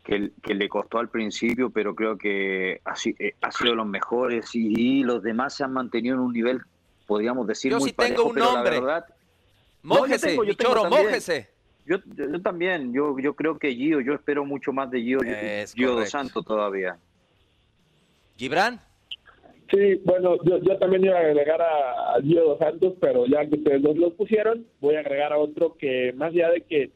que, 0.05 0.53
le 0.53 0.69
costó 0.69 0.99
al 0.99 1.09
principio, 1.09 1.71
pero 1.71 1.95
creo 1.95 2.15
que 2.15 2.79
ha, 2.85 2.93
eh, 3.17 3.33
ha 3.41 3.51
sido 3.51 3.71
de 3.71 3.75
los 3.75 3.87
mejores 3.87 4.51
y, 4.53 5.03
los 5.03 5.23
demás 5.23 5.55
se 5.55 5.63
han 5.63 5.73
mantenido 5.73 6.15
en 6.15 6.21
un 6.21 6.31
nivel, 6.31 6.61
podríamos 7.07 7.47
decir, 7.47 7.71
yo 7.71 7.79
muy 7.79 7.89
sí 7.89 7.95
tengo 7.95 8.25
un 8.25 8.35
nombre. 8.35 8.79
Mójese, 9.81 10.35
yo, 10.35 10.43
Yo, 11.85 11.97
yo, 12.15 12.41
también, 12.41 12.93
yo, 12.93 13.17
yo 13.19 13.33
creo 13.35 13.57
que 13.57 13.73
Gio, 13.73 13.99
yo 14.01 14.13
espero 14.13 14.45
mucho 14.45 14.71
más 14.71 14.89
de 14.91 15.01
Gio, 15.01 15.19
Gio 15.73 15.95
dos 15.95 16.09
Santos 16.09 16.45
todavía. 16.45 16.97
¿Gibran? 18.37 18.79
Sí, 19.71 19.95
bueno, 20.03 20.37
yo, 20.43 20.59
yo 20.59 20.77
también 20.77 21.05
iba 21.05 21.17
a 21.17 21.21
agregar 21.21 21.61
a, 21.61 22.21
Gio 22.21 22.49
dos 22.49 22.59
Santos, 22.59 22.93
pero 23.01 23.25
ya 23.25 23.47
que 23.47 23.55
ustedes 23.55 23.81
dos 23.81 23.97
los 23.97 24.13
pusieron, 24.13 24.65
voy 24.81 24.95
a 24.95 24.99
agregar 24.99 25.33
a 25.33 25.37
otro 25.37 25.75
que 25.77 26.13
más 26.13 26.29
allá 26.29 26.49
de 26.51 26.61
que 26.61 26.91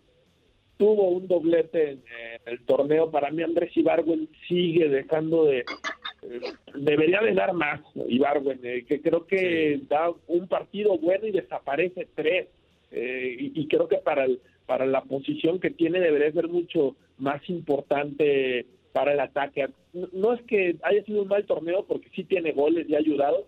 tuvo 0.80 1.10
un 1.10 1.28
doblete 1.28 1.92
en, 1.92 2.04
el 2.46 2.66
torneo. 2.66 3.12
Para 3.12 3.30
mí 3.32 3.44
Andrés 3.44 3.76
Ibargüen 3.76 4.30
sigue 4.48 4.88
dejando 4.88 5.46
de... 5.46 5.60
Eh, 6.22 6.42
debería 6.74 7.22
de 7.22 7.34
dar 7.34 7.54
más 7.54 7.82
Ibargüen, 8.08 8.60
eh, 8.64 8.86
que 8.88 9.02
creo 9.02 9.28
que 9.28 9.82
da 9.90 10.10
un 10.28 10.48
partido 10.48 10.98
bueno 10.98 11.28
y 11.28 11.32
desaparece 11.32 12.08
tres. 12.16 12.48
Eh, 12.92 13.36
y, 13.54 13.68
creo 13.68 13.88
que 13.90 13.98
para, 13.98 14.24
el, 14.24 14.40
para 14.66 14.86
la 14.86 15.04
posición 15.04 15.60
que 15.60 15.70
tiene 15.70 16.00
debería 16.00 16.32
ser 16.32 16.48
mucho 16.48 16.96
más 17.18 17.48
importante 17.50 18.66
para 18.94 19.14
el 19.14 19.20
ataque. 19.20 19.68
No, 20.14 20.34
es 20.34 20.42
que 20.44 20.78
haya 20.82 21.04
sido 21.04 21.24
un 21.24 21.28
mal 21.28 21.46
torneo 21.46 21.86
porque 21.86 22.10
sí 22.16 22.24
tiene 22.24 22.54
goles 22.54 22.90
y 22.90 22.96
ha 22.96 23.00
ayudado, 23.00 23.48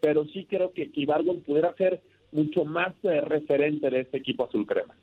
pero 0.00 0.26
sí 0.26 0.46
creo 0.50 0.72
que 0.72 0.90
Ibargüen 0.92 1.42
pudiera 1.42 1.72
ser 1.76 2.02
mucho 2.32 2.64
más 2.64 2.92
referente 3.02 3.88
de 3.88 4.00
este 4.00 4.18
equipo 4.18 4.44
azul 4.44 4.66
crema. 4.66 4.94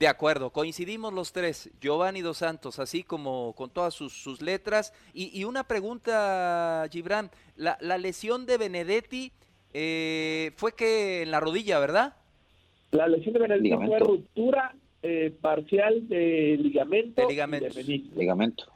De 0.00 0.08
acuerdo, 0.08 0.48
coincidimos 0.48 1.12
los 1.12 1.30
tres, 1.30 1.70
Giovanni 1.78 2.22
Dos 2.22 2.38
Santos, 2.38 2.78
así 2.78 3.02
como 3.02 3.52
con 3.54 3.68
todas 3.68 3.92
sus, 3.92 4.40
letras. 4.40 4.94
Y, 5.12 5.44
una 5.44 5.64
pregunta, 5.64 6.88
Gibran, 6.90 7.30
la, 7.54 7.76
lesión 7.98 8.46
de 8.46 8.56
Benedetti 8.56 9.30
eh, 9.74 10.52
fue 10.56 10.72
que 10.72 11.20
en 11.20 11.30
la 11.30 11.38
rodilla, 11.38 11.78
¿verdad? 11.78 12.14
La 12.92 13.08
lesión 13.08 13.34
de 13.34 13.40
Benedetti 13.40 13.72
fue 13.86 13.98
ruptura 13.98 14.74
eh, 15.02 15.34
parcial 15.38 16.08
de 16.08 16.56
ligamento. 16.58 17.26
De 17.26 18.00
ligamento. 18.16 18.72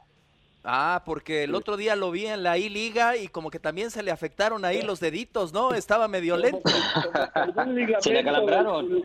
Ah, 0.67 1.03
porque 1.05 1.43
el 1.43 1.53
otro 1.53 1.77
día 1.77 1.95
lo 1.95 2.09
vi 2.09 2.25
en 2.25 2.41
la 2.41 2.57
I-Liga 2.57 3.17
y 3.17 3.27
como 3.27 3.51
que 3.51 3.59
también 3.59 3.91
se 3.91 4.01
le 4.01 4.09
afectaron 4.09 4.65
ahí 4.65 4.81
los 4.81 4.99
deditos, 4.99 5.53
¿no? 5.53 5.75
Estaba 5.75 6.07
medio 6.07 6.37
lento. 6.37 6.59
se 7.99 8.11
le 8.11 8.23
calambraron. 8.23 8.89
no, 8.89 9.03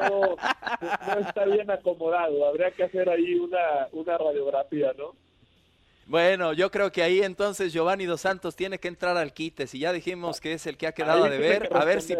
no, 0.00 1.18
está 1.18 1.44
bien 1.46 1.68
acomodado. 1.68 2.46
Habría 2.46 2.70
que 2.70 2.84
hacer 2.84 3.10
ahí 3.10 3.34
una, 3.34 3.88
una 3.90 4.16
radiografía, 4.16 4.92
¿no? 4.96 5.16
Bueno, 6.06 6.52
yo 6.52 6.70
creo 6.70 6.92
que 6.92 7.02
ahí 7.02 7.22
entonces 7.22 7.72
Giovanni 7.72 8.06
Dos 8.06 8.20
Santos 8.20 8.54
tiene 8.54 8.78
que 8.78 8.86
entrar 8.86 9.16
al 9.16 9.32
quite. 9.32 9.66
Si 9.66 9.80
ya 9.80 9.92
dijimos 9.92 10.40
que 10.40 10.52
es 10.52 10.66
el 10.68 10.76
que 10.76 10.86
ha 10.86 10.92
quedado 10.92 11.24
de 11.24 11.38
ver, 11.38 11.70
a 11.72 11.84
ver 11.84 12.02
si... 12.02 12.16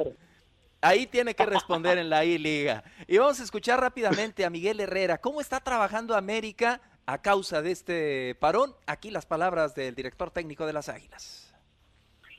Ahí 0.85 1.07
tiene 1.07 1.37
que 1.37 1.47
responder 1.47 1.97
en 1.97 2.11
la 2.11 2.25
I-Liga. 2.25 2.83
Y 3.07 3.19
vamos 3.19 3.39
a 3.39 3.45
escuchar 3.45 3.81
rápidamente 3.81 4.45
a 4.45 4.51
Miguel 4.51 4.81
Herrera. 4.81 5.17
¿Cómo 5.19 5.41
está 5.41 5.61
trabajando 5.61 6.17
América 6.17 6.81
a 7.07 7.19
causa 7.19 7.63
de 7.63 7.71
este 7.73 8.35
parón. 8.37 8.73
Aquí 8.87 9.11
las 9.11 9.27
palabras 9.27 9.75
del 9.75 9.95
director 9.95 10.31
técnico 10.31 10.67
de 10.67 10.73
las 10.73 10.89
Águilas. 10.89 11.53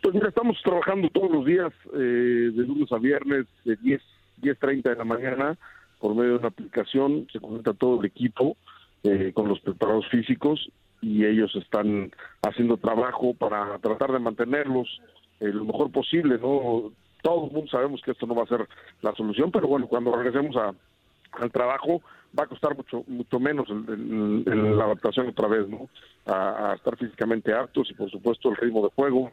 Pues 0.02 0.16
mira, 0.16 0.28
estamos 0.28 0.58
trabajando 0.64 1.10
todos 1.10 1.32
los 1.32 1.46
días, 1.46 1.72
eh, 1.94 1.98
de 1.98 2.64
lunes 2.64 2.92
a 2.92 2.98
viernes, 2.98 3.46
de 3.64 3.78
10, 3.78 4.02
10.30 4.42 4.84
de 4.84 4.96
la 4.96 5.06
mañana, 5.06 5.58
por 6.00 6.14
medio 6.14 6.32
de 6.32 6.38
una 6.40 6.48
aplicación, 6.50 7.28
se 7.32 7.40
conecta 7.40 7.74
todo 7.74 8.02
el 8.02 8.06
equipo 8.06 8.58
eh, 9.04 9.32
con 9.34 9.48
los 9.48 9.62
preparados 9.62 10.06
físicos 10.10 10.70
y 11.02 11.26
ellos 11.26 11.56
están 11.56 12.12
haciendo 12.42 12.78
trabajo 12.78 13.34
para 13.34 13.78
tratar 13.80 14.12
de 14.12 14.20
mantenerlos 14.20 15.02
eh, 15.40 15.48
lo 15.48 15.66
mejor 15.66 15.92
posible, 15.92 16.38
¿no? 16.38 16.92
Todo 17.22 17.46
el 17.48 17.52
mundo 17.52 17.70
sabemos 17.72 18.02
que 18.02 18.12
esto 18.12 18.26
no 18.26 18.36
va 18.36 18.44
a 18.44 18.48
ser 18.48 18.68
la 19.02 19.14
solución, 19.14 19.52
pero 19.52 19.68
bueno, 19.68 19.88
cuando 19.88 20.14
regresemos 20.14 20.56
a, 20.58 20.74
al 21.40 21.52
trabajo, 21.52 22.02
va 22.38 22.44
a 22.44 22.48
costar 22.48 22.76
mucho 22.76 23.04
mucho 23.08 23.40
menos 23.40 23.68
la 23.70 24.86
adaptación 24.86 25.30
otra 25.30 25.48
vez, 25.48 25.68
¿no? 25.68 25.90
A, 26.26 26.74
estar 26.76 26.98
físicamente 26.98 27.54
aptos 27.54 27.90
y 27.92 27.94
por 27.94 28.10
supuesto 28.10 28.50
el 28.50 28.58
ritmo 28.58 28.84
de 28.84 28.94
juego. 28.96 29.32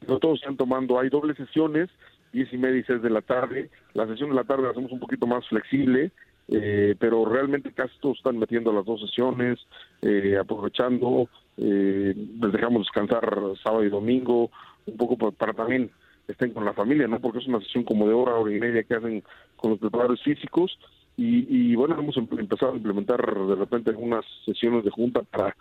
Pero 0.00 0.18
todos 0.18 0.40
están 0.40 0.56
tomando, 0.56 0.98
hay 0.98 1.08
dobles 1.08 1.36
sesiones, 1.36 1.88
diez 2.32 2.52
y 2.52 2.58
media 2.58 2.80
y 2.80 2.84
seis 2.84 3.02
de 3.02 3.10
la 3.10 3.22
tarde. 3.22 3.70
La 3.94 4.06
sesión 4.06 4.30
de 4.30 4.36
la 4.36 4.44
tarde 4.44 4.64
la 4.64 4.70
hacemos 4.70 4.92
un 4.92 4.98
poquito 4.98 5.26
más 5.26 5.46
flexible, 5.48 6.10
eh, 6.48 6.96
pero 6.98 7.24
realmente 7.24 7.72
casi 7.72 7.96
todos 8.00 8.18
están 8.18 8.38
metiendo 8.38 8.72
las 8.72 8.84
dos 8.84 9.00
sesiones, 9.00 9.60
eh, 10.02 10.36
aprovechando, 10.38 11.28
eh, 11.56 12.14
les 12.40 12.52
dejamos 12.52 12.82
descansar 12.82 13.24
sábado 13.62 13.84
y 13.84 13.90
domingo, 13.90 14.50
un 14.86 14.96
poco 14.96 15.16
para, 15.16 15.30
para, 15.32 15.52
también 15.52 15.90
estén 16.26 16.50
con 16.50 16.64
la 16.64 16.72
familia, 16.72 17.06
¿no? 17.06 17.20
Porque 17.20 17.38
es 17.38 17.46
una 17.46 17.60
sesión 17.60 17.84
como 17.84 18.08
de 18.08 18.14
hora, 18.14 18.34
hora 18.34 18.52
y 18.52 18.58
media 18.58 18.82
que 18.82 18.94
hacen 18.94 19.22
con 19.56 19.70
los 19.70 19.80
preparadores 19.80 20.20
físicos 20.22 20.76
y, 21.16 21.74
bueno, 21.74 21.98
hemos 21.98 22.16
em-, 22.16 22.28
empezado 22.38 22.72
a 22.72 22.76
implementar 22.76 23.20
de 23.20 23.54
repente 23.54 23.90
algunas 23.90 24.24
sesiones 24.44 24.84
de 24.84 24.90
junta 24.90 25.22
para 25.22 25.54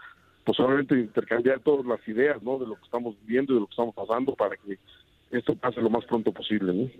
pues, 0.43 0.57
intercambiar 0.91 1.59
todas 1.59 1.85
las 1.85 2.05
ideas 2.07 2.41
¿no? 2.41 2.57
de 2.57 2.67
lo 2.67 2.75
que 2.75 2.85
estamos 2.85 3.15
viendo 3.25 3.53
y 3.53 3.55
de 3.55 3.61
lo 3.61 3.67
que 3.67 3.71
estamos 3.71 3.93
pasando 3.93 4.35
para 4.35 4.55
que 4.57 4.77
esto 5.31 5.55
pase 5.55 5.81
lo 5.81 5.89
más 5.89 6.05
pronto 6.05 6.31
posible. 6.31 6.91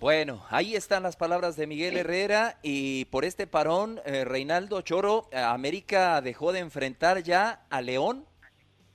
Bueno, 0.00 0.42
ahí 0.50 0.74
están 0.74 1.02
las 1.02 1.16
palabras 1.16 1.56
de 1.56 1.66
Miguel 1.66 1.96
Herrera 1.96 2.58
y 2.62 3.06
por 3.06 3.24
este 3.24 3.46
parón, 3.46 4.00
eh, 4.04 4.24
Reinaldo 4.24 4.82
Choro, 4.82 5.28
eh, 5.32 5.38
América 5.38 6.20
dejó 6.20 6.52
de 6.52 6.58
enfrentar 6.58 7.22
ya 7.22 7.64
a 7.70 7.80
León 7.80 8.26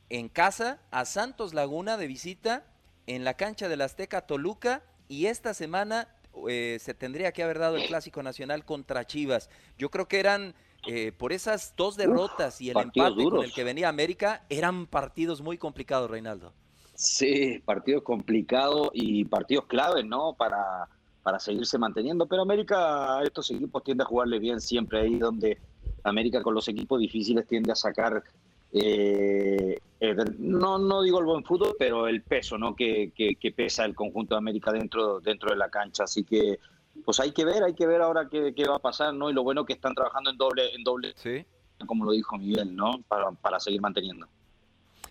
en 0.09 0.30
casa, 0.30 0.80
a 0.91 1.05
Santos 1.05 1.53
Laguna 1.53 1.97
de 1.97 2.07
visita, 2.07 2.63
en 3.07 3.24
la 3.24 3.34
cancha 3.34 3.67
del 3.70 3.82
Azteca 3.82 4.28
Toluca 4.28 4.84
y 5.07 5.26
esta 5.26 5.55
semana 5.55 6.07
eh, 6.47 6.77
se 6.80 6.93
tendría 6.93 7.32
que 7.32 7.43
haber 7.43 7.59
dado 7.59 7.77
el 7.77 7.88
clásico 7.88 8.23
nacional 8.23 8.65
contra 8.65 9.05
Chivas. 9.05 9.49
Yo 9.77 9.89
creo 9.89 10.07
que 10.07 10.19
eran, 10.19 10.53
eh, 10.88 11.11
por 11.11 11.34
esas 11.34 11.73
dos 11.75 11.97
derrotas 11.97 12.61
y 12.61 12.69
el 12.69 12.77
empate 12.77 13.23
con 13.23 13.43
el 13.43 13.53
que 13.53 13.63
venía 13.63 13.89
América, 13.89 14.45
eran 14.49 14.88
partidos 14.88 15.41
muy 15.41 15.57
complicados, 15.57 16.09
Reinaldo. 16.09 16.53
Sí, 16.93 17.61
partidos 17.63 18.03
complicados 18.03 18.89
y 18.93 19.23
partidos 19.25 19.65
claves, 19.67 20.05
¿no? 20.05 20.34
Para, 20.34 20.88
para 21.23 21.39
seguirse 21.39 21.77
manteniendo. 21.77 22.25
Pero 22.27 22.41
América, 22.41 23.21
estos 23.23 23.49
equipos 23.51 23.84
tienden 23.84 24.05
a 24.05 24.09
jugarle 24.09 24.39
bien 24.39 24.59
siempre 24.59 25.01
ahí 25.01 25.17
donde 25.17 25.59
América 26.03 26.41
con 26.41 26.53
los 26.53 26.67
equipos 26.67 26.99
difíciles 26.99 27.47
tiende 27.47 27.71
a 27.71 27.75
sacar 27.75 28.23
eh, 28.72 29.80
eh, 29.99 30.15
no, 30.38 30.78
no 30.78 31.01
digo 31.01 31.20
el 31.20 31.26
buen 31.26 31.43
fútbol, 31.43 31.76
pero 31.78 32.07
el 32.07 32.22
peso 32.22 32.57
¿no? 32.57 32.76
que, 32.76 33.11
que, 33.15 33.51
pesa 33.51 33.86
el 33.86 33.95
conjunto 33.95 34.36
de 34.36 34.39
América 34.39 34.72
dentro, 34.72 35.20
dentro 35.20 35.49
de 35.49 35.57
la 35.57 35.70
cancha. 35.70 36.03
Así 36.03 36.24
que 36.24 36.59
pues 37.03 37.20
hay 37.20 37.32
que 37.32 37.45
ver, 37.45 37.63
hay 37.63 37.74
que 37.74 37.88
ver 37.88 38.01
ahora 38.01 38.28
qué, 38.30 38.53
qué 38.55 38.67
va 38.67 38.76
a 38.76 38.80
pasar, 38.80 39.13
¿no? 39.13 39.30
Y 39.30 39.34
lo 39.34 39.43
bueno 39.43 39.65
que 39.65 39.74
están 39.74 39.95
trabajando 39.95 40.30
en 40.30 40.38
doble, 40.38 40.74
en 40.76 40.84
doble, 40.84 41.13
¿Sí? 41.15 41.45
como 41.86 42.05
lo 42.05 42.11
dijo 42.11 42.38
Miguel, 42.38 42.76
¿no? 42.76 43.01
Para, 43.07 43.32
para 43.32 43.59
seguir 43.59 43.82
manteniendo. 43.82 44.28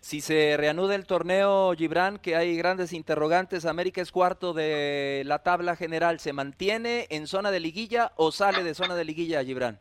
Si 0.01 0.21
se 0.21 0.57
reanuda 0.57 0.95
el 0.95 1.07
torneo, 1.07 1.75
Gibran, 1.77 2.19
que 2.19 2.37
hay 2.37 2.57
grandes 2.57 2.93
interrogantes, 2.93 3.65
América 3.65 4.01
es 4.01 4.13
cuarto 4.13 4.53
de 4.53 5.23
la 5.27 5.43
tabla 5.43 5.77
general, 5.77 6.21
¿se 6.21 6.33
mantiene 6.33 7.07
en 7.11 7.27
zona 7.27 7.51
de 7.51 7.61
liguilla 7.61 8.13
o 8.17 8.31
sale 8.31 8.63
de 8.63 8.75
zona 8.75 8.95
de 8.95 9.05
liguilla, 9.05 9.43
Gibran? 9.45 9.81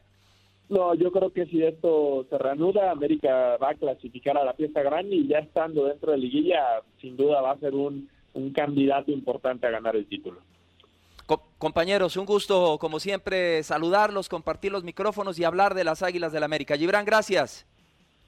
No, 0.69 0.93
yo 0.95 1.11
creo 1.11 1.31
que 1.31 1.45
si 1.45 1.63
esto 1.63 2.25
se 2.29 2.37
reanuda, 2.37 2.91
América 2.91 3.57
va 3.57 3.69
a 3.69 3.75
clasificar 3.75 4.37
a 4.37 4.43
la 4.43 4.53
fiesta 4.53 4.81
grande 4.81 5.15
y 5.15 5.27
ya 5.27 5.39
estando 5.39 5.85
dentro 5.85 6.11
de 6.11 6.17
liguilla, 6.17 6.81
sin 6.99 7.15
duda 7.15 7.41
va 7.41 7.51
a 7.51 7.59
ser 7.59 7.73
un, 7.73 8.09
candidato 8.53 9.11
importante 9.11 9.65
a 9.65 9.71
ganar 9.71 9.95
el 9.95 10.05
título. 10.05 10.41
compañeros, 11.57 12.17
un 12.17 12.25
gusto, 12.25 12.77
como 12.79 12.99
siempre, 12.99 13.63
saludarlos, 13.63 14.29
compartir 14.29 14.71
los 14.71 14.83
micrófonos 14.83 15.39
y 15.39 15.43
hablar 15.43 15.73
de 15.73 15.83
las 15.83 16.03
Águilas 16.03 16.31
del 16.31 16.41
la 16.41 16.45
América. 16.45 16.77
Gibran, 16.77 17.05
gracias. 17.05 17.65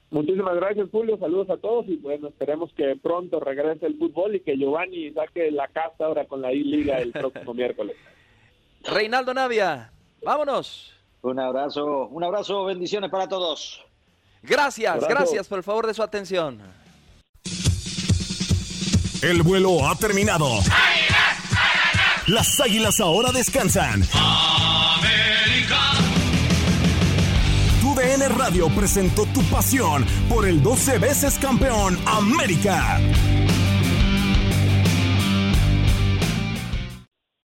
Muchísimas 0.09 0.55
gracias, 0.55 0.89
Julio. 0.91 1.17
Saludos 1.19 1.49
a 1.51 1.57
todos 1.57 1.87
y 1.87 1.97
bueno, 1.97 2.29
esperemos 2.29 2.73
que 2.73 2.95
pronto 2.95 3.39
regrese 3.39 3.85
el 3.85 3.99
fútbol 3.99 4.35
y 4.35 4.39
que 4.39 4.57
Giovanni 4.57 5.11
saque 5.11 5.51
la 5.51 5.67
casa 5.67 6.05
ahora 6.05 6.25
con 6.25 6.41
la 6.41 6.51
I-Liga 6.51 6.97
el 6.97 7.11
próximo 7.13 7.53
miércoles. 7.53 7.95
Reinaldo 8.83 9.33
Navia, 9.33 9.91
vámonos. 10.23 10.98
Un 11.21 11.39
abrazo, 11.39 12.07
un 12.07 12.23
abrazo, 12.23 12.65
bendiciones 12.65 13.09
para 13.09 13.27
todos. 13.27 13.83
Gracias, 14.41 15.05
gracias 15.07 15.47
por 15.47 15.57
el 15.57 15.63
favor 15.63 15.85
de 15.85 15.93
su 15.93 16.01
atención. 16.01 16.61
El 19.21 19.43
vuelo 19.43 19.85
ha 19.85 19.95
terminado. 19.95 20.47
Las 22.27 22.59
águilas 22.61 23.01
ahora 23.01 23.31
descansan. 23.33 24.01
América. 24.13 25.79
Tu 27.81 27.95
DN 27.95 28.29
Radio 28.29 28.69
presentó 28.69 29.25
tu 29.33 29.41
pasión 29.49 30.05
por 30.29 30.47
el 30.47 30.63
12 30.63 30.99
veces 30.99 31.37
campeón 31.37 31.99
América. 32.05 32.99